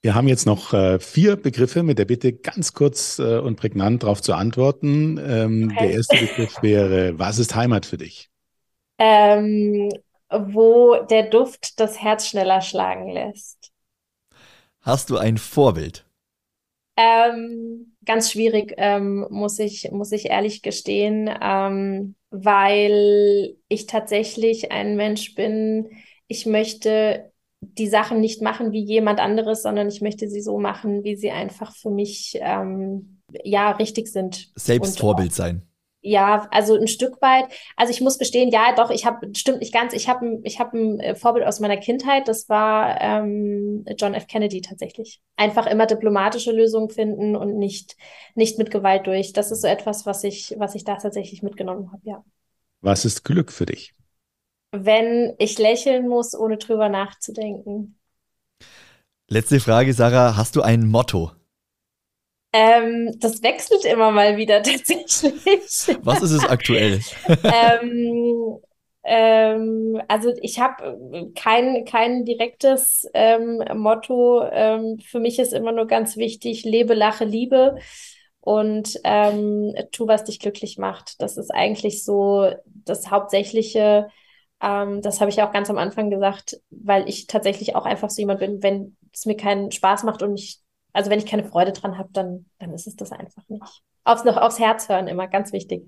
Wir 0.00 0.14
haben 0.14 0.28
jetzt 0.28 0.46
noch 0.46 0.72
äh, 0.74 0.98
vier 1.00 1.36
Begriffe 1.36 1.82
mit 1.82 1.98
der 1.98 2.04
Bitte, 2.04 2.32
ganz 2.32 2.72
kurz 2.72 3.18
äh, 3.18 3.38
und 3.38 3.56
prägnant 3.56 4.04
darauf 4.04 4.22
zu 4.22 4.34
antworten. 4.34 5.18
Ähm, 5.18 5.70
okay. 5.72 5.86
Der 5.86 5.96
erste 5.96 6.16
Begriff 6.18 6.62
wäre, 6.62 7.18
was 7.18 7.38
ist 7.38 7.56
Heimat 7.56 7.84
für 7.84 7.96
dich? 7.96 8.30
Ähm, 8.98 9.90
wo 10.30 10.96
der 11.08 11.24
Duft 11.30 11.80
das 11.80 12.00
Herz 12.00 12.28
schneller 12.28 12.60
schlagen 12.60 13.10
lässt. 13.10 13.72
Hast 14.82 15.10
du 15.10 15.18
ein 15.18 15.38
Vorbild? 15.38 16.04
Ähm, 16.96 17.94
ganz 18.04 18.32
schwierig, 18.32 18.74
ähm, 18.76 19.26
muss, 19.30 19.58
ich, 19.58 19.90
muss 19.92 20.10
ich 20.12 20.30
ehrlich 20.30 20.62
gestehen, 20.62 21.30
ähm, 21.40 22.16
weil 22.30 23.56
ich 23.68 23.86
tatsächlich 23.86 24.72
ein 24.72 24.96
Mensch 24.96 25.34
bin, 25.34 25.90
ich 26.26 26.44
möchte 26.44 27.30
die 27.60 27.88
Sachen 27.88 28.20
nicht 28.20 28.42
machen 28.42 28.72
wie 28.72 28.82
jemand 28.84 29.20
anderes, 29.20 29.62
sondern 29.62 29.88
ich 29.88 30.00
möchte 30.00 30.28
sie 30.28 30.40
so 30.40 30.58
machen, 30.58 31.04
wie 31.04 31.16
sie 31.16 31.30
einfach 31.30 31.74
für 31.74 31.90
mich 31.90 32.38
ähm, 32.40 33.20
ja 33.44 33.72
richtig 33.72 34.08
sind. 34.08 34.50
Selbst 34.56 34.98
Vorbild 34.98 35.32
sein. 35.32 35.67
Ja, 36.01 36.46
also 36.53 36.76
ein 36.76 36.86
Stück 36.86 37.20
weit. 37.20 37.46
Also 37.76 37.92
ich 37.92 38.01
muss 38.01 38.18
gestehen, 38.18 38.51
ja, 38.51 38.72
doch, 38.74 38.90
ich 38.90 39.05
habe, 39.05 39.34
stimmt 39.34 39.59
nicht 39.59 39.74
ganz, 39.74 39.92
ich 39.92 40.09
habe 40.09 40.40
ich 40.44 40.61
hab 40.61 40.72
ein 40.72 41.01
äh, 41.01 41.16
Vorbild 41.16 41.44
aus 41.44 41.59
meiner 41.59 41.76
Kindheit, 41.76 42.28
das 42.28 42.49
war 42.49 43.01
ähm, 43.01 43.84
John 43.99 44.14
F. 44.14 44.28
Kennedy 44.28 44.61
tatsächlich. 44.61 45.20
Einfach 45.36 45.66
immer 45.66 45.86
diplomatische 45.86 46.53
Lösungen 46.53 46.90
finden 46.90 47.34
und 47.34 47.59
nicht, 47.59 47.96
nicht 48.36 48.59
mit 48.59 48.70
Gewalt 48.70 49.09
durch. 49.09 49.32
Das 49.32 49.51
ist 49.51 49.62
so 49.62 49.66
etwas, 49.66 50.07
was 50.07 50.22
ich, 50.22 50.55
was 50.57 50.76
ich 50.76 50.84
da 50.84 50.96
tatsächlich 50.96 51.42
mitgenommen 51.42 51.90
habe, 51.90 52.03
ja. 52.05 52.24
Was 52.80 53.05
ist 53.05 53.24
Glück 53.24 53.51
für 53.51 53.66
dich? 53.66 53.94
Wenn 54.70 55.34
ich 55.38 55.59
lächeln 55.59 56.07
muss, 56.09 56.34
ohne 56.34 56.59
drüber 56.59 56.88
nachzudenken. 56.88 57.99
Letzte 59.26 59.59
Frage, 59.59 59.92
Sarah, 59.94 60.36
hast 60.36 60.55
du 60.55 60.62
ein 60.62 60.86
Motto? 60.86 61.32
Ähm, 62.53 63.14
das 63.18 63.42
wechselt 63.42 63.84
immer 63.84 64.11
mal 64.11 64.36
wieder 64.36 64.62
tatsächlich. 64.62 65.99
Was 66.03 66.22
ist 66.22 66.30
es 66.30 66.44
aktuell? 66.44 67.01
ähm, 67.44 68.59
ähm, 69.05 70.01
also 70.09 70.32
ich 70.40 70.59
habe 70.59 71.30
kein, 71.34 71.84
kein 71.84 72.24
direktes 72.24 73.07
ähm, 73.14 73.62
Motto. 73.74 74.42
Ähm, 74.51 74.99
für 74.99 75.20
mich 75.20 75.38
ist 75.38 75.53
immer 75.53 75.72
nur 75.72 75.86
ganz 75.86 76.16
wichtig, 76.16 76.64
lebe, 76.64 76.94
lache, 76.94 77.24
liebe 77.24 77.76
und 78.40 78.99
ähm, 79.05 79.74
tu, 79.92 80.07
was 80.07 80.24
dich 80.24 80.40
glücklich 80.40 80.78
macht. 80.78 81.20
Das 81.20 81.36
ist 81.36 81.51
eigentlich 81.51 82.05
so 82.05 82.51
das 82.64 83.11
Hauptsächliche, 83.11 84.09
das 84.61 85.20
habe 85.20 85.30
ich 85.30 85.40
auch 85.40 85.53
ganz 85.53 85.70
am 85.70 85.78
Anfang 85.78 86.11
gesagt, 86.11 86.61
weil 86.70 87.09
ich 87.09 87.28
tatsächlich 87.28 87.76
auch 87.76 87.84
einfach 87.84 88.11
so 88.11 88.20
jemand 88.20 88.40
bin, 88.40 88.61
wenn 88.61 88.96
es 89.14 89.24
mir 89.24 89.36
keinen 89.36 89.70
Spaß 89.70 90.03
macht 90.03 90.22
und 90.24 90.34
ich, 90.34 90.59
also 90.93 91.11
wenn 91.11 91.18
ich 91.18 91.26
keine 91.26 91.45
Freude 91.45 91.72
dran 91.72 91.99
habe, 91.99 92.09
dann, 92.12 92.47
dann 92.59 92.72
ist 92.72 92.86
es 92.86 92.97
das 92.97 93.12
einfach 93.12 93.43
nicht. 93.49 93.82
Aufs, 94.05 94.24
noch 94.24 94.36
aufs 94.36 94.59
Herz 94.59 94.89
hören 94.89 95.07
immer, 95.07 95.28
ganz 95.28 95.53
wichtig. 95.53 95.82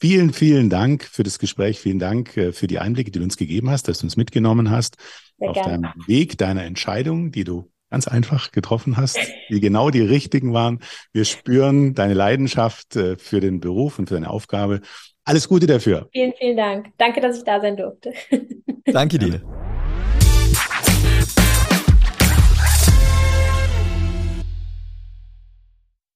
Vielen, 0.00 0.32
vielen 0.32 0.70
Dank 0.70 1.04
für 1.04 1.24
das 1.24 1.38
Gespräch. 1.38 1.80
Vielen 1.80 1.98
Dank 1.98 2.36
äh, 2.36 2.52
für 2.52 2.66
die 2.66 2.78
Einblicke, 2.78 3.10
die 3.10 3.18
du 3.18 3.24
uns 3.24 3.36
gegeben 3.36 3.70
hast, 3.70 3.88
dass 3.88 3.98
du 3.98 4.06
uns 4.06 4.16
mitgenommen 4.16 4.70
hast 4.70 4.96
Sehr 5.38 5.50
auf 5.50 5.54
gerne. 5.54 5.82
deinem 5.82 6.06
Weg, 6.06 6.38
deiner 6.38 6.64
Entscheidung, 6.64 7.32
die 7.32 7.44
du 7.44 7.70
ganz 7.90 8.06
einfach 8.06 8.52
getroffen 8.52 8.96
hast, 8.96 9.18
die 9.48 9.60
genau 9.60 9.90
die 9.90 10.02
richtigen 10.02 10.52
waren. 10.52 10.80
Wir 11.12 11.24
spüren 11.24 11.94
deine 11.94 12.14
Leidenschaft 12.14 12.96
äh, 12.96 13.16
für 13.16 13.40
den 13.40 13.60
Beruf 13.60 13.98
und 13.98 14.08
für 14.08 14.14
deine 14.14 14.30
Aufgabe. 14.30 14.80
Alles 15.24 15.48
Gute 15.48 15.66
dafür. 15.66 16.08
Vielen, 16.12 16.32
vielen 16.38 16.56
Dank. 16.56 16.88
Danke, 16.96 17.20
dass 17.20 17.38
ich 17.38 17.44
da 17.44 17.60
sein 17.60 17.76
durfte. 17.76 18.12
Danke 18.86 19.18
dir. 19.18 19.42